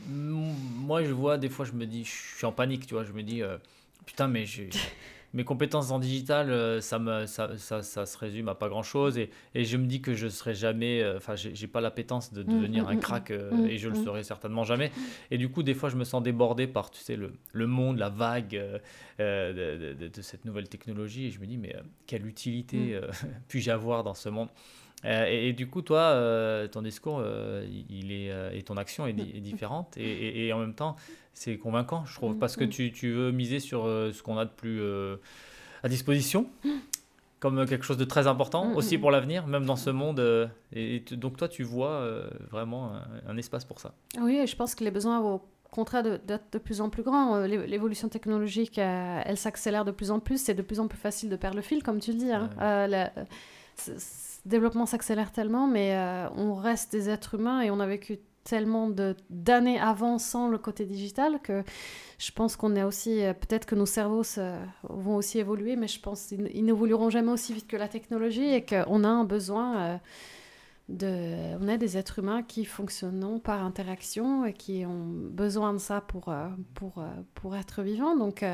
moi, 0.09 1.03
je 1.03 1.13
vois, 1.13 1.39
des 1.39 1.49
fois, 1.49 1.65
je 1.65 1.73
me 1.73 1.87
dis, 1.87 2.05
je 2.05 2.37
suis 2.37 2.47
en 2.47 2.53
panique, 2.53 2.87
tu 2.87 2.95
vois, 2.95 3.03
je 3.03 3.13
me 3.13 3.23
dis, 3.23 3.43
putain, 4.05 4.29
mais 4.29 4.47
j'ai 4.47 4.71
mes 5.37 5.45
compétences 5.45 5.91
en 5.91 5.99
digital, 5.99 6.51
euh, 6.51 6.81
ça, 6.81 6.99
me, 6.99 7.27
ça, 7.27 7.59
ça, 7.59 7.83
ça, 7.83 8.07
se 8.07 8.17
résume 8.17 8.49
à 8.49 8.55
pas 8.55 8.71
grand 8.71 8.83
chose. 8.83 9.19
Et, 9.19 9.29
et 9.55 9.67
je 9.67 9.77
me 9.77 9.85
dis 9.85 10.01
que 10.01 10.15
je 10.15 10.29
serai 10.29 10.55
jamais. 10.55 11.03
Euh, 11.03 11.19
enfin, 11.19 11.35
j'ai 11.37 11.67
pas 11.67 11.83
l'appétence 11.83 12.33
de 12.33 12.43
mmh, 12.43 12.47
devenir 12.47 12.85
mmh, 12.85 12.89
un 12.89 12.95
mmh, 12.95 13.01
crack 13.01 13.31
et 13.31 13.77
je 13.77 13.91
le 13.91 13.97
serai 13.97 14.25
certainement 14.25 14.65
jamais. 14.65 14.91
Et 15.31 15.37
du 15.37 15.51
coup, 15.51 15.63
des 15.63 15.75
fois, 15.75 15.91
je 15.91 15.97
me 15.97 16.05
sens 16.05 16.23
débordé 16.23 16.67
par, 16.67 16.91
tu 16.91 17.01
sais, 17.01 17.17
le, 17.17 17.35
le 17.53 17.67
monde, 17.67 17.99
la 17.99 18.09
vague 18.09 18.57
euh, 19.21 19.93
de, 19.99 20.09
de, 20.09 20.23
cette 20.23 20.47
nouvelle 20.47 20.71
technologie. 20.71 21.27
Et 21.27 21.31
je 21.31 21.39
me 21.39 21.47
dis, 21.47 21.59
mais 21.59 21.77
quelle 22.07 22.27
utilité 22.27 22.99
puis-je 23.49 23.71
avoir 23.71 24.05
dans 24.05 24.15
ce 24.15 24.31
monde? 24.31 24.49
Et, 25.05 25.53
du 25.53 25.69
coup, 25.69 25.83
toi, 25.83 26.67
ton 26.73 26.81
discours 26.81 27.23
il 27.91 28.11
est, 28.11 28.33
et 28.57 28.63
ton 28.63 28.79
action 28.79 29.07
est, 29.07 29.13
différente. 29.13 29.99
Et, 29.99 30.47
et, 30.47 30.53
en 30.55 30.59
même 30.59 30.75
temps, 30.75 30.97
c'est 31.37 31.59
convaincant, 31.59 32.05
je 32.07 32.15
trouve, 32.15 32.37
parce 32.39 32.57
que 32.57 32.65
tu, 32.65 32.91
tu 32.93 33.13
veux 33.13 33.31
miser 33.31 33.61
sur 33.61 33.85
ce 33.85 34.23
qu'on 34.23 34.39
a 34.39 34.45
de 34.47 34.51
plus 34.51 34.81
à 35.83 35.89
disposition 35.89 36.49
comme 37.39 37.67
quelque 37.67 37.85
chose 37.85 37.99
de 37.99 38.05
très 38.05 38.27
important 38.27 38.73
aussi 38.75 38.99
pour 38.99 39.11
l'avenir, 39.11 39.47
même 39.47 39.67
dans 39.67 39.77
ce 39.77 39.91
monde. 39.91 40.21
et, 40.73 41.01
donc 41.13 41.37
toi, 41.37 41.49
tu 41.49 41.63
vois 41.63 42.09
vraiment 42.51 42.93
un, 43.29 43.37
espace 43.37 43.65
pour 43.65 43.79
ça. 43.79 43.93
Oui, 44.21 44.47
je 44.47 44.57
pense 44.57 44.75
que 44.75 44.85
les 44.85 44.91
besoins 44.91 45.21
au 45.21 45.43
contraire 45.71 46.03
d'être 46.03 46.53
de, 46.53 46.59
plus 46.59 46.81
en 46.81 46.89
plus 46.89 47.03
grands. 47.03 47.41
L'évolution 47.41 48.09
technologique, 48.09 48.79
elle 48.79 49.37
s'accélère 49.37 49.85
de 49.85 49.91
plus 49.91 50.11
en 50.11 50.21
plus. 50.21 50.39
C'est 50.39 50.55
de 50.55 50.63
plus 50.63 50.81
en 50.81 50.89
plus 50.89 50.99
facile 50.99 51.29
de 51.29 51.37
perdre 51.37 51.57
le 51.57 51.63
fil, 51.63 51.83
comme 51.83 52.01
tu 52.01 52.13
le 52.13 52.19
dis. 52.19 52.33
Hein. 52.33 52.49
le 52.59 53.07
développement 54.47 54.87
s'accélère 54.87 55.33
tellement, 55.33 55.67
mais 55.67 55.97
on 56.37 56.55
reste 56.55 56.91
des 56.93 57.11
êtres 57.11 57.35
humains 57.35 57.61
et 57.61 57.71
on 57.71 57.81
a 57.81 57.87
vécu 57.87 58.19
tellement 58.47 58.89
d'années 59.29 59.79
avant 59.81 60.19
sans 60.19 60.49
le 60.49 60.57
côté 60.57 60.87
digital 60.87 61.41
que 61.43 61.65
je 62.19 62.31
pense 62.31 62.57
qu'on 62.57 62.77
est 62.77 62.85
aussi, 62.85 63.23
euh, 63.23 63.35
peut-être 63.35 63.67
que 63.67 63.75
nos 63.75 63.87
cerveaux 63.87 64.23
vont 64.85 65.17
aussi 65.17 65.39
évoluer, 65.39 65.77
mais 65.77 65.89
je 65.89 66.01
pense 66.01 66.27
qu'ils 66.27 66.65
n'évolueront 66.65 67.11
jamais 67.11 67.33
aussi 67.33 67.53
vite 67.53 67.67
que 67.67 67.77
la 67.77 67.89
technologie 67.89 68.55
et 68.55 68.65
qu'on 68.65 69.05
a 69.05 69.09
un 69.09 69.25
besoin 69.25 69.79
euh, 69.79 69.97
de... 70.89 71.57
On 71.61 71.67
est 71.67 71.77
des 71.77 71.99
êtres 71.99 72.21
humains 72.21 72.45
qui 72.45 72.65
fonctionnent 72.65 73.41
par 73.41 73.65
interaction 73.65 74.45
et 74.45 74.53
qui 74.53 74.87
ont 74.87 75.11
besoin 75.11 75.73
de 75.73 75.79
ça 75.79 76.01
pour, 76.01 76.29
euh, 76.29 76.47
pour, 76.75 77.05
pour 77.35 77.57
être 77.57 77.83
vivants. 77.83 78.17
Donc 78.17 78.45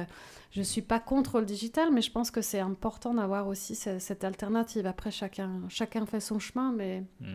je 0.50 0.58
ne 0.58 0.64
suis 0.64 0.82
pas 0.82 1.00
contre 1.00 1.38
le 1.38 1.44
digital, 1.46 1.92
mais 1.92 2.00
je 2.00 2.10
pense 2.10 2.30
que 2.30 2.40
c'est 2.40 2.60
important 2.60 3.12
d'avoir 3.12 3.46
aussi 3.46 3.74
cette, 3.74 4.24
alternative. 4.24 4.86
Après, 4.86 5.10
chacun, 5.10 5.60
chacun 5.68 6.06
fait 6.06 6.20
son 6.20 6.38
chemin, 6.38 6.72
mais... 6.72 7.04
Mm. 7.20 7.34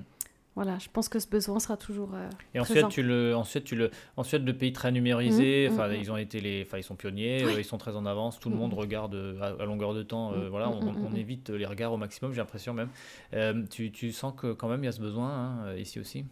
Voilà, 0.58 0.80
je 0.80 0.88
pense 0.92 1.08
que 1.08 1.20
ce 1.20 1.28
besoin 1.28 1.60
sera 1.60 1.78
toujours. 1.78 2.16
Euh, 2.16 2.28
et 2.56 2.60
ensuite, 2.60 2.90
tu 2.90 3.04
le, 3.04 3.36
ensuite, 3.36 3.64
tu 3.64 3.76
le, 3.76 3.92
ensuite, 4.16 4.42
le 4.42 4.58
pays 4.58 4.74
très 4.74 4.92
numérisé. 4.92 5.70
Mmh, 5.70 5.74
enfin, 5.74 5.88
mmh, 5.88 5.96
ils 6.02 6.12
ont 6.12 6.18
été 6.18 6.40
les, 6.40 6.64
enfin, 6.66 6.80
ils 6.80 6.84
sont 6.84 6.96
pionniers. 6.96 7.44
Euh, 7.44 7.60
ils 7.60 7.64
sont 7.64 7.78
très 7.78 7.96
en 7.96 8.08
avance. 8.08 8.40
Tout 8.40 8.50
le 8.50 8.56
mmh, 8.56 8.58
monde 8.58 8.74
regarde 8.74 9.14
euh, 9.14 9.56
à, 9.60 9.66
longueur 9.66 9.94
de 9.94 10.02
temps. 10.02 10.34
voilà, 10.50 10.72
on, 10.72 11.14
évite 11.16 11.52
les 11.52 11.68
regards 11.68 11.94
au 11.94 11.98
maximum. 11.98 12.34
J'ai 12.34 12.40
l'impression 12.40 12.74
même. 12.74 12.90
tu, 13.70 13.92
tu, 13.92 14.12
sens 14.12 14.34
que 14.36 14.52
quand 14.54 14.68
même 14.68 14.82
il 14.82 14.88
y 14.88 14.90
a 14.90 14.94
ce 14.94 15.00
besoin 15.00 15.30
hein, 15.30 15.76
ici 15.76 16.00
aussi? 16.00 16.26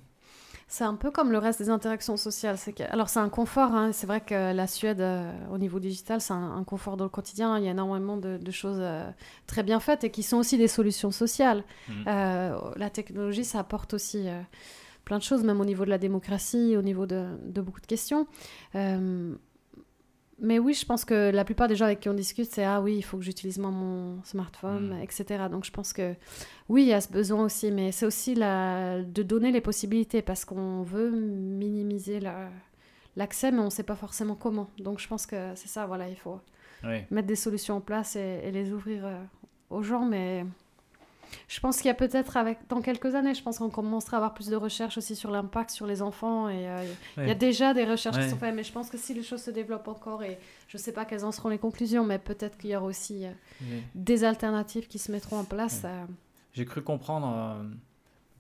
C'est 0.68 0.84
un 0.84 0.96
peu 0.96 1.12
comme 1.12 1.32
le 1.32 1.38
reste 1.38 1.60
des 1.60 1.70
interactions 1.70 2.18
sociales. 2.18 2.58
Que... 2.76 2.84
Alors, 2.92 3.10
c'est 3.10 3.20
un 3.20 3.30
confort. 3.30 3.74
Hein. 3.74 3.92
C'est 3.92 4.08
vrai 4.08 4.22
que 4.22 4.54
la 4.54 4.66
Suède, 4.68 5.00
euh, 5.00 5.32
au 5.52 5.58
niveau 5.58 5.80
digital, 5.80 6.22
c'est 6.22 6.34
un, 6.34 6.64
confort 6.64 6.98
dans 6.98 7.04
le 7.04 7.10
quotidien. 7.10 7.58
Il 7.60 7.66
y 7.66 7.68
a 7.68 7.72
énormément 7.72 8.18
de, 8.18 8.40
choses 8.52 8.80
euh, 8.80 9.08
très 9.46 9.62
bien 9.62 9.80
faites 9.80 10.04
et 10.04 10.10
qui 10.10 10.24
sont 10.24 10.38
aussi 10.38 10.58
des 10.58 10.68
solutions 10.68 11.12
sociales. 11.12 11.64
Mmh. 11.88 11.94
Euh, 12.08 12.58
la 12.78 12.90
technologie, 12.90 13.46
ça 13.46 13.60
apporte 13.60 13.94
aussi 13.94 14.28
plein 15.04 15.20
de 15.20 15.24
choses, 15.24 15.44
même 15.44 15.62
au 15.62 15.66
niveau 15.66 15.86
de 15.86 15.92
la 15.92 16.00
démocratie, 16.00 16.76
au 16.76 16.82
niveau 16.82 17.06
de, 17.06 17.28
de 17.44 17.62
beaucoup 17.62 17.82
de 17.82 17.86
questions. 17.86 18.28
Mais 20.40 20.60
oui, 20.60 20.74
je 20.74 20.86
pense 20.86 21.06
que 21.06 21.32
la 21.32 21.46
plupart 21.46 21.68
des 21.68 21.76
gens 21.76 21.86
avec 21.86 22.02
qui 22.02 22.10
on 22.10 22.14
discute, 22.14 22.52
c'est 22.52 22.66
ah 22.66 22.82
oui, 22.82 22.98
il 22.98 23.02
faut 23.02 23.18
que 23.18 23.24
j'utilise 23.24 23.58
mon 23.58 24.22
smartphone, 24.24 24.98
mm. 24.98 25.02
etc. 25.02 25.46
Donc 25.50 25.64
je 25.64 25.72
pense 25.72 25.94
que 25.94 26.14
oui, 26.68 26.84
il 26.84 26.88
y 26.90 26.94
a 26.94 27.00
ce 27.00 27.12
besoin 27.12 27.44
aussi, 27.46 27.72
mais 27.72 27.92
c'est 27.92 28.06
aussi 28.06 28.36
la... 28.36 29.02
de 29.02 29.24
donner 29.24 29.52
les 29.52 29.62
possibilités 29.62 30.22
parce 30.22 30.44
qu'on 30.44 30.84
veut 30.84 31.10
minimiser 31.12 32.20
l'accès, 33.16 33.52
mais 33.52 33.60
on 33.60 33.66
ne 33.66 33.70
sait 33.70 33.84
pas 33.84 33.96
forcément 33.96 34.36
comment. 34.36 34.70
Donc 34.78 35.00
je 35.00 35.08
pense 35.08 35.26
que 35.26 35.54
c'est 35.56 35.70
ça, 35.70 35.86
voilà, 35.86 36.10
il 36.10 36.18
faut 36.18 36.40
mettre 37.12 37.28
des 37.28 37.36
solutions 37.36 37.78
en 37.78 37.82
place 37.82 38.16
et, 38.16 38.52
les 38.52 38.72
ouvrir 38.72 39.06
euh, 39.06 39.24
aux 39.70 39.82
gens, 39.82 40.06
mais 40.06 40.46
je 41.48 41.60
pense 41.60 41.78
qu'il 41.78 41.88
y 41.88 41.90
a 41.90 41.96
peut-être, 41.96 42.38
avec, 42.38 42.60
dans 42.68 42.82
quelques 42.82 43.16
années, 43.16 43.34
je 43.34 43.44
pense 43.44 43.60
qu'on 43.60 43.70
commencera 43.70 44.18
à 44.18 44.20
avoir 44.20 44.34
plus 44.34 44.48
de 44.48 44.56
recherches 44.56 44.98
aussi 44.98 45.16
sur 45.16 45.32
l'impact 45.32 45.70
sur 45.70 45.86
les 45.86 46.02
enfants. 46.02 46.50
Et 46.50 46.68
euh, 46.68 46.86
il 47.18 47.28
y 47.28 47.32
a 47.32 47.36
déjà 47.36 47.74
des 47.74 47.86
recherches 47.86 48.18
qui 48.18 48.30
sont 48.30 48.38
faites, 48.38 48.56
mais 48.56 48.64
je 48.64 48.72
pense 48.72 48.90
que 48.90 48.98
si 48.98 49.14
les 49.14 49.24
choses 49.24 49.42
se 49.42 49.52
développent 49.52 49.88
encore, 49.88 50.24
et 50.24 50.38
je 50.68 50.78
ne 50.78 50.82
sais 50.82 50.92
pas 50.92 51.06
quelles 51.06 51.26
en 51.26 51.32
seront 51.32 51.50
les 51.50 51.58
conclusions, 51.58 52.04
mais 52.04 52.20
peut-être 52.20 52.58
qu'il 52.58 52.72
y 52.72 52.76
aura 52.76 52.86
aussi 52.86 53.26
euh, 53.26 53.32
des 53.94 54.24
alternatives 54.24 54.88
qui 54.88 55.00
se 55.00 55.12
mettront 55.12 55.38
en 55.38 55.46
place. 55.46 55.82
Euh. 55.86 56.06
J'ai 56.54 56.66
cru 56.66 56.82
comprendre 56.82 57.58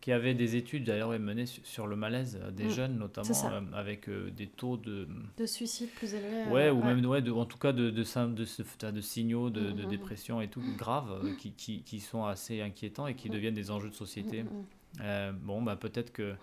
qui 0.05 0.11
avait 0.11 0.35
des 0.35 0.55
études 0.55 0.83
d'ailleurs 0.83 1.17
menées 1.17 1.47
sur 1.47 1.87
le 1.87 1.95
malaise 1.95 2.39
des 2.51 2.65
mm. 2.65 2.69
jeunes, 2.69 2.99
notamment 2.99 3.27
euh, 3.51 3.61
avec 3.73 4.07
euh, 4.07 4.29
des 4.29 4.45
taux 4.45 4.77
de... 4.77 5.07
De 5.35 5.47
suicide 5.47 5.89
plus 5.95 6.13
élevés. 6.13 6.43
Euh, 6.45 6.51
ouais, 6.51 6.69
ou 6.69 6.83
même 6.83 7.03
ouais, 7.07 7.23
de, 7.23 7.31
en 7.31 7.45
tout 7.45 7.57
cas 7.57 7.71
de, 7.71 7.89
de, 7.89 8.03
de, 8.03 8.91
de 8.91 9.01
signaux 9.01 9.49
de, 9.49 9.61
mm, 9.61 9.85
mm, 9.85 9.89
dépression 9.89 10.41
et 10.41 10.47
tout 10.47 10.61
graves 10.77 11.35
qui, 11.39 11.53
qui, 11.53 11.81
qui, 11.81 11.99
sont 11.99 12.23
assez 12.23 12.61
inquiétants 12.61 13.07
et 13.07 13.15
qui 13.15 13.29
deviennent 13.29 13.55
des 13.55 13.71
enjeux 13.71 13.89
de 13.89 13.95
société. 13.95 14.45
bon, 15.41 15.63
bah, 15.63 15.75
peut-être 15.75 16.13
que 16.13 16.35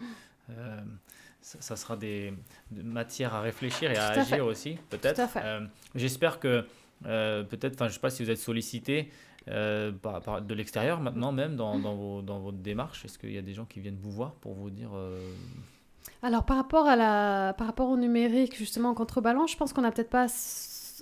ça, 1.40 1.76
sera 1.76 1.96
des, 1.96 2.34
matières 2.72 3.32
à 3.32 3.42
réfléchir 3.42 3.92
et 3.92 3.96
à, 3.96 4.08
agir 4.08 4.44
aussi, 4.44 4.76
peut-être. 4.90 5.20
J'espère 5.94 6.40
que 6.40 6.66
peut-être, 7.04 7.74
enfin 7.74 7.84
je 7.84 7.90
ne 7.90 7.94
sais 7.94 8.00
pas 8.00 8.10
si 8.10 8.24
vous 8.24 8.30
êtes 8.30 8.38
sollicité, 8.38 9.08
euh, 9.49 9.93
de 10.40 10.55
l'extérieur 10.55 11.01
maintenant 11.01 11.32
même 11.32 11.57
dans, 11.57 11.78
vos, 11.78 12.22
dans 12.22 12.38
votre 12.38 12.59
démarche 12.59 13.05
Est-ce 13.05 13.18
qu'il 13.18 13.32
y 13.32 13.38
a 13.38 13.43
des 13.43 13.55
gens 13.55 13.64
qui 13.64 13.80
viennent 13.80 13.99
vous 14.01 14.12
voir 14.12 14.32
pour 14.34 14.55
vous 14.55 14.70
dire... 14.70 14.90
Euh, 14.95 15.18
Alors 16.22 16.45
par 16.45 16.57
rapport, 16.57 16.86
à 16.86 16.97
la, 16.97 17.55
par 17.55 17.66
rapport 17.66 17.88
au 17.88 17.97
numérique, 17.97 18.57
justement 18.57 18.90
en 18.90 18.95
contrebalance, 18.95 19.53
je 19.53 19.57
pense 19.57 19.72
qu'on 19.72 19.82
n'a 19.82 19.90
peut-être 19.90 20.11
pas 20.11 20.26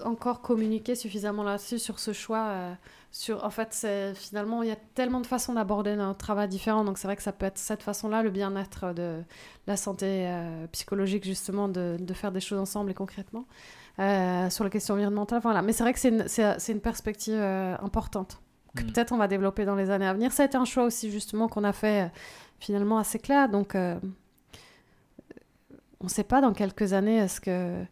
encore 0.05 0.41
communiqué 0.41 0.95
suffisamment 0.95 1.43
là-dessus 1.43 1.79
sur 1.79 1.99
ce 1.99 2.13
choix. 2.13 2.47
Euh, 2.47 2.75
sur, 3.13 3.45
en 3.45 3.51
fait, 3.51 3.87
finalement, 4.15 4.63
il 4.63 4.69
y 4.69 4.73
a 4.73 4.79
tellement 4.95 5.21
de 5.21 5.27
façons 5.27 5.55
d'aborder 5.55 5.97
notre 5.97 6.19
travail 6.19 6.47
différent. 6.47 6.85
Donc 6.85 6.97
c'est 6.97 7.09
vrai 7.09 7.17
que 7.17 7.25
ça 7.25 7.33
peut 7.33 7.47
être 7.47 7.59
cette 7.59 7.83
façon-là, 7.83 8.23
le 8.23 8.31
bien-être 8.31 8.95
de 8.95 9.21
la 9.67 9.77
santé 9.77 10.33
psychologique, 10.71 11.25
justement, 11.25 11.69
de, 11.69 11.97
de, 11.99 12.15
faire 12.15 12.31
des 12.31 12.39
choses 12.39 12.61
ensemble 12.61 12.93
et 12.93 12.95
concrètement. 12.95 13.47
Euh, 14.01 14.49
sur 14.49 14.65
la 14.65 14.71
question 14.71 14.95
environnementale. 14.95 15.41
Voilà. 15.43 15.61
Mais 15.61 15.73
c'est 15.73 15.83
vrai 15.83 15.93
que 15.93 15.99
c'est 15.99 16.09
une, 16.09 16.25
une, 16.69 16.81
perspective 16.81 17.35
euh, 17.37 17.77
importante 17.83 18.41
que 18.75 18.83
mm. 18.83 18.87
peut-être 18.87 19.13
on 19.13 19.19
va 19.19 19.29
développer 19.29 19.67
dans 19.67 19.75
les 19.75 19.91
années 19.91 20.07
à 20.07 20.15
venir. 20.15 20.33
Ça 20.33 20.45
a 20.45 20.47
été 20.47 20.57
un 20.57 20.65
choix 20.65 20.85
aussi 20.85 21.11
justement 21.11 21.49
qu'on 21.49 21.65
a 21.65 21.75
fait 21.75 22.05
euh, 22.05 22.09
finalement 22.61 22.99
assez 22.99 23.19
clair. 23.19 23.51
Donc 23.51 23.75
on 23.75 24.01
ne 26.05 26.09
sait 26.09 26.25
pas 26.25 26.41
dans 26.41 26.55
quelques 26.55 26.95
années 26.95 27.19
est-ce 27.19 27.43
que 27.43 27.85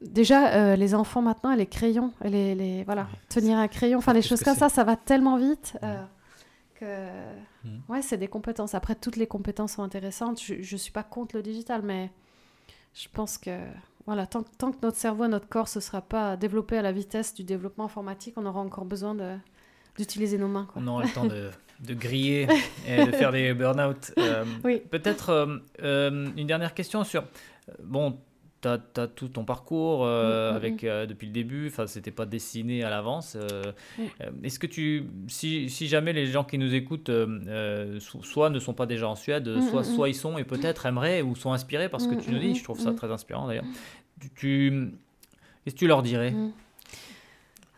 déjà 0.00 0.74
les 0.76 0.94
enfants 0.94 1.22
maintenant 1.22 1.54
les 1.54 1.66
crayons 1.66 2.12
les, 2.22 2.54
les 2.54 2.84
voilà 2.84 3.06
tenir 3.28 3.56
un 3.56 3.68
crayon 3.68 3.98
enfin 3.98 4.12
des 4.12 4.22
choses 4.22 4.42
comme 4.42 4.56
ça 4.56 4.68
ça 4.68 4.84
va 4.84 4.94
tellement 4.96 5.38
vite 5.38 5.78
que 6.74 7.06
mm. 7.64 7.78
ouais 7.88 8.02
c'est 8.02 8.18
des 8.18 8.28
compétences 8.28 8.74
après 8.74 8.94
toutes 8.94 9.16
les 9.16 9.26
compétences 9.26 9.74
sont 9.74 9.82
intéressantes 9.82 10.42
je, 10.42 10.60
je 10.60 10.76
suis 10.76 10.92
pas 10.92 11.04
contre 11.04 11.36
le 11.36 11.42
digital 11.42 11.82
mais 11.82 12.10
je 12.94 13.08
pense 13.08 13.38
que 13.38 13.58
voilà, 14.06 14.26
tant, 14.26 14.44
tant, 14.58 14.72
que 14.72 14.78
notre 14.82 14.96
cerveau, 14.96 15.26
notre 15.26 15.48
corps, 15.48 15.68
ne 15.74 15.80
sera 15.80 16.00
pas 16.00 16.36
développé 16.36 16.78
à 16.78 16.82
la 16.82 16.92
vitesse 16.92 17.34
du 17.34 17.42
développement 17.42 17.84
informatique, 17.84 18.34
on 18.36 18.46
aura 18.46 18.60
encore 18.60 18.84
besoin 18.84 19.16
d'utiliser 19.96 20.38
nos 20.38 20.48
mains. 20.48 20.68
On 20.76 20.86
aura 20.86 21.04
le 21.04 21.10
temps 21.10 21.24
de, 21.24 21.50
de 21.80 21.94
griller 21.94 22.46
et 22.88 23.04
de 23.04 23.10
faire 23.12 23.32
des 23.32 23.52
burn-out. 23.54 24.12
Euh, 24.18 24.44
oui. 24.64 24.80
Peut-être 24.90 25.30
euh, 25.30 25.58
euh, 25.82 26.28
une 26.36 26.46
dernière 26.46 26.74
question 26.74 27.04
sur... 27.04 27.24
Bon, 27.82 28.20
tu 28.66 29.00
as, 29.00 29.06
tout 29.06 29.28
ton 29.28 29.44
parcours 29.44 30.04
mm, 30.04 30.08
mm, 30.08 30.56
avec, 30.56 30.82
mm. 30.82 31.06
depuis 31.06 31.26
le 31.26 31.32
début, 31.32 31.68
enfin, 31.68 31.86
c'était 31.86 32.10
pas 32.10 32.26
dessiné 32.26 32.82
à 32.82 32.90
l'avance. 32.90 33.36
Est-ce 34.42 34.58
que 34.58 34.66
tu... 34.66 35.04
Si, 35.28 35.70
si, 35.70 35.88
jamais 35.88 36.12
les 36.12 36.26
gens 36.26 36.44
qui 36.44 36.58
nous 36.58 36.74
écoutent, 36.74 37.10
soit 38.00 38.50
ne 38.50 38.58
sont 38.58 38.74
pas 38.74 38.86
déjà 38.86 39.08
en 39.08 39.16
Suède, 39.16 39.60
soit, 39.70 39.84
soit 39.84 40.08
ils 40.08 40.14
sont 40.14 40.38
et 40.38 40.44
peut-être 40.44 40.86
aimeraient 40.86 41.22
ou 41.22 41.34
sont 41.36 41.52
inspirés 41.52 41.88
par 41.88 42.00
ce 42.00 42.08
que 42.08 42.14
tu 42.14 42.30
nous 42.30 42.38
dis, 42.38 42.54
je 42.54 42.64
trouve 42.64 42.80
ça 42.80 42.92
très 42.92 43.10
inspirant 43.10 43.46
d'ailleurs 43.46 43.64
tu, 44.34 44.90
Qu'est-ce 45.64 45.74
que 45.74 45.80
tu 45.80 45.86
leur 45.86 46.02
dirais? 46.02 46.32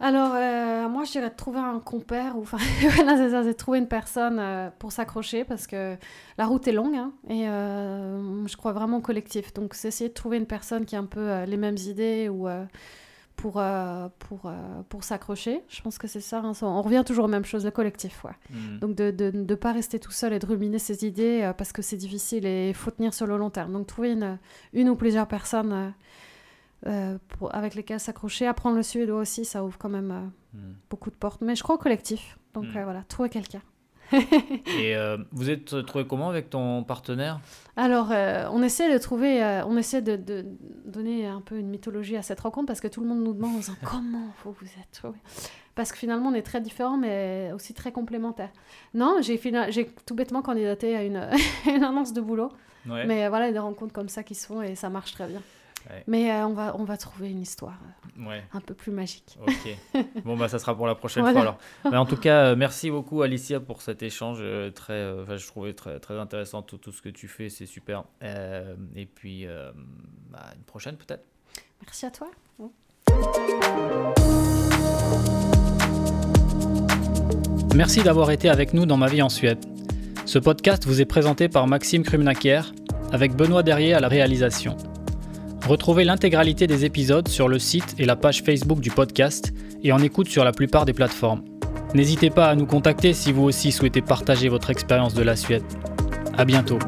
Alors, 0.01 0.33
euh, 0.35 0.89
moi, 0.89 1.05
je 1.05 1.13
dirais 1.13 1.31
de 1.31 1.35
trouver 1.35 1.59
un 1.59 1.81
compère, 1.81 2.37
ou 2.37 2.43
enfin, 2.43 2.59
voilà, 2.95 3.17
c'est 3.17 3.31
ça, 3.31 3.43
c'est 3.43 3.55
trouver 3.55 3.79
une 3.79 3.89
personne 3.89 4.39
euh, 4.39 4.71
pour 4.79 4.93
s'accrocher, 4.93 5.45
parce 5.45 5.67
que 5.67 5.97
la 6.37 6.47
route 6.47 6.69
est 6.69 6.73
longue, 6.73 6.95
hein, 6.95 7.13
et 7.29 7.49
euh, 7.49 8.47
je 8.47 8.57
crois 8.57 8.73
vraiment 8.73 8.99
au 8.99 9.01
collectif. 9.01 9.53
Donc, 9.55 9.75
c'est 9.75 9.89
essayer 9.89 10.09
de 10.09 10.15
trouver 10.15 10.37
une 10.37 10.47
personne 10.47 10.85
qui 10.85 10.95
a 10.95 11.01
un 11.01 11.07
peu 11.07 11.43
les 11.45 11.57
mêmes 11.57 11.77
idées, 11.77 12.29
ou 12.29 12.47
pour, 13.35 13.63
pour, 14.21 14.53
pour 14.89 15.05
s'accrocher. 15.05 15.63
Je 15.69 15.81
pense 15.83 15.99
que 15.99 16.07
c'est 16.07 16.21
ça, 16.21 16.43
hein, 16.45 16.53
On 16.63 16.83
revient 16.83 17.03
toujours 17.05 17.25
aux 17.25 17.29
mêmes 17.29 17.45
choses, 17.45 17.65
le 17.65 17.73
collectif, 17.73 18.25
ouais. 18.25 18.33
Mm. 18.51 18.79
Donc, 18.79 18.95
de 18.95 19.05
ne 19.05 19.11
de, 19.11 19.45
de 19.45 19.55
pas 19.57 19.73
rester 19.73 19.99
tout 19.99 20.13
seul 20.13 20.33
et 20.33 20.39
de 20.39 20.47
ruminer 20.47 20.79
ses 20.79 21.07
idées, 21.07 21.51
parce 21.59 21.73
que 21.73 21.83
c'est 21.83 21.97
difficile 21.97 22.47
et 22.47 22.69
il 22.69 22.75
faut 22.75 22.93
tenir 22.93 23.13
sur 23.15 23.27
le 23.27 23.37
long 23.37 23.51
terme. 23.51 23.73
Donc, 23.73 23.89
trouver 23.89 24.13
une, 24.13 24.39
une 24.73 24.89
ou 24.91 24.95
plusieurs 24.95 25.27
personnes 25.27 25.93
euh, 26.87 27.19
pour, 27.29 27.55
avec 27.55 27.75
lesquels 27.75 27.99
s'accrocher. 27.99 28.47
Apprendre 28.47 28.77
le 28.77 28.83
suédois 28.83 29.21
aussi, 29.21 29.45
ça 29.45 29.65
ouvre 29.65 29.79
quand 29.79 29.89
même 29.89 30.11
euh, 30.13 30.59
hmm. 30.59 30.75
beaucoup 30.91 31.11
de 31.11 31.17
portes. 31.17 31.41
Mais 31.41 31.57
je 31.57 31.63
crois 31.63 31.75
au 31.75 31.79
collectif. 31.79 32.39
Donc 32.55 32.67
hmm. 32.67 32.77
euh, 32.77 32.85
voilà, 32.85 33.03
trouver 33.09 33.29
quelqu'un. 33.29 33.63
Et 34.81 34.97
vous 35.33 35.51
êtes 35.51 35.85
trouvé 35.85 36.07
comment 36.07 36.31
avec 36.31 36.49
ton 36.49 36.83
partenaire? 36.83 37.41
Alors, 37.77 38.09
on 38.11 38.63
essaie 38.63 38.91
de 38.91 38.97
trouver, 38.97 39.43
on 39.67 39.77
essaie 39.77 40.01
de, 40.01 40.17
de 40.17 40.47
donner 40.87 41.27
un 41.27 41.43
peu 41.43 41.59
une 41.59 41.69
mythologie 41.69 42.17
à 42.17 42.23
cette 42.23 42.41
rencontre 42.41 42.69
parce 42.69 42.81
que 42.81 42.89
tout 42.89 43.03
le 43.03 43.07
monde 43.07 43.23
nous 43.23 43.35
demande 43.35 43.57
en 43.57 43.59
disant, 43.59 43.75
comment 43.85 44.33
vous 44.43 44.53
vous 44.53 44.67
êtes 44.67 44.93
trouvé 44.93 45.19
Parce 45.75 45.93
que 45.93 45.99
finalement, 45.99 46.31
on 46.31 46.33
est 46.33 46.43
très 46.43 46.63
différents, 46.63 46.97
mais 46.97 47.51
aussi 47.55 47.75
très 47.75 47.93
complémentaires. 47.93 48.49
Non, 48.95 49.19
j'ai 49.21 49.39
j'ai 49.69 49.91
tout 50.07 50.15
bêtement 50.15 50.41
candidaté 50.41 50.97
à 50.97 51.05
une, 51.05 51.29
une 51.67 51.85
annonce 51.85 52.15
de 52.15 52.23
boulot. 52.23 52.51
Ouais. 52.89 53.05
Mais 53.05 53.29
voilà, 53.29 53.45
il 53.45 53.49
y 53.49 53.51
a 53.51 53.53
des 53.53 53.59
rencontres 53.59 53.93
comme 53.93 54.09
ça 54.09 54.23
qui 54.23 54.35
se 54.35 54.47
font 54.47 54.63
et 54.63 54.75
ça 54.75 54.89
marche 54.89 55.13
très 55.13 55.27
bien. 55.27 55.43
Ouais. 55.89 56.05
Mais 56.07 56.31
euh, 56.31 56.47
on, 56.47 56.53
va, 56.53 56.77
on 56.79 56.85
va 56.85 56.97
trouver 56.97 57.31
une 57.31 57.41
histoire 57.41 57.79
euh, 58.19 58.29
Ouais. 58.29 58.43
un 58.53 58.61
peu 58.61 58.75
plus 58.75 58.93
magique. 58.93 59.39
Ok. 59.47 60.05
Bon, 60.25 60.37
bah, 60.37 60.49
ça 60.49 60.59
sera 60.59 60.75
pour 60.77 60.87
la 60.87 60.95
prochaine 60.95 61.23
Voilà. 61.23 61.41
fois 61.41 61.43
alors. 61.43 61.59
Mais 61.91 61.97
en 61.97 62.05
tout 62.05 62.17
cas, 62.17 62.47
euh, 62.49 62.57
merci 62.57 62.91
beaucoup 62.91 63.23
Alicia 63.23 63.59
pour 63.61 63.81
cet 63.81 64.03
échange 64.03 64.39
euh, 64.41 64.71
très, 64.71 64.93
euh, 64.95 65.23
enfin, 65.23 65.37
je 65.37 65.47
trouvais 65.47 65.73
très, 65.73 65.99
très 66.01 66.19
intéressant 66.19 66.61
tout, 66.63 66.77
tout 66.79 66.93
ce 66.93 67.01
que 67.01 67.09
tu 67.09 67.27
fais, 67.29 67.49
c'est 67.49 67.67
super. 67.67 68.05
Euh, 68.23 68.75
et 68.97 69.07
puis, 69.07 69.47
euh, 69.47 69.71
bah, 70.31 70.47
une 70.57 70.65
prochaine 70.65 70.97
peut-être. 70.97 71.25
Merci 71.81 72.07
à 72.07 72.11
toi. 72.11 72.29
Merci 77.75 78.03
d'avoir 78.03 78.31
été 78.31 78.49
avec 78.49 78.75
nous 78.75 78.87
dans 78.87 78.97
Ma 78.97 79.07
vie 79.07 79.23
en 79.23 79.29
Suède. 79.29 79.59
Ce 80.27 80.39
podcast 80.39 80.85
vous 80.85 81.01
est 81.01 81.05
présenté 81.07 81.49
par 81.49 81.67
Maxime 81.67 82.03
Krumnacher, 82.03 82.61
avec 83.13 83.35
Benoît 83.35 83.63
Derrier 83.63 83.95
à 83.95 84.01
la 84.01 84.09
réalisation. 84.09 84.77
Retrouvez 85.69 86.05
l'intégralité 86.05 86.67
des 86.67 86.87
épisodes 86.87 87.29
sur 87.29 87.47
le 87.47 87.59
site 87.59 87.95
et 87.99 88.07
la 88.07 88.17
page 88.17 88.43
Facebook 88.43 88.81
du 88.81 88.91
podcast 88.91 89.53
et 89.85 89.93
en 89.93 89.99
écoute 89.99 90.27
sur 90.27 90.43
la 90.43 90.53
plupart 90.53 90.87
des 90.87 90.95
plateformes. 90.95 91.45
N'hésitez 91.93 92.31
pas 92.31 92.49
à 92.49 92.55
nous 92.55 92.65
contacter 92.65 93.13
si 93.13 93.33
vous 93.33 93.43
aussi 93.43 93.71
souhaitez 93.71 94.01
partager 94.01 94.49
votre 94.49 94.71
expérience 94.71 95.13
de 95.13 95.23
la 95.23 95.37
Suède. 95.37 95.65
À 96.39 96.47
bientôt. 96.47 96.79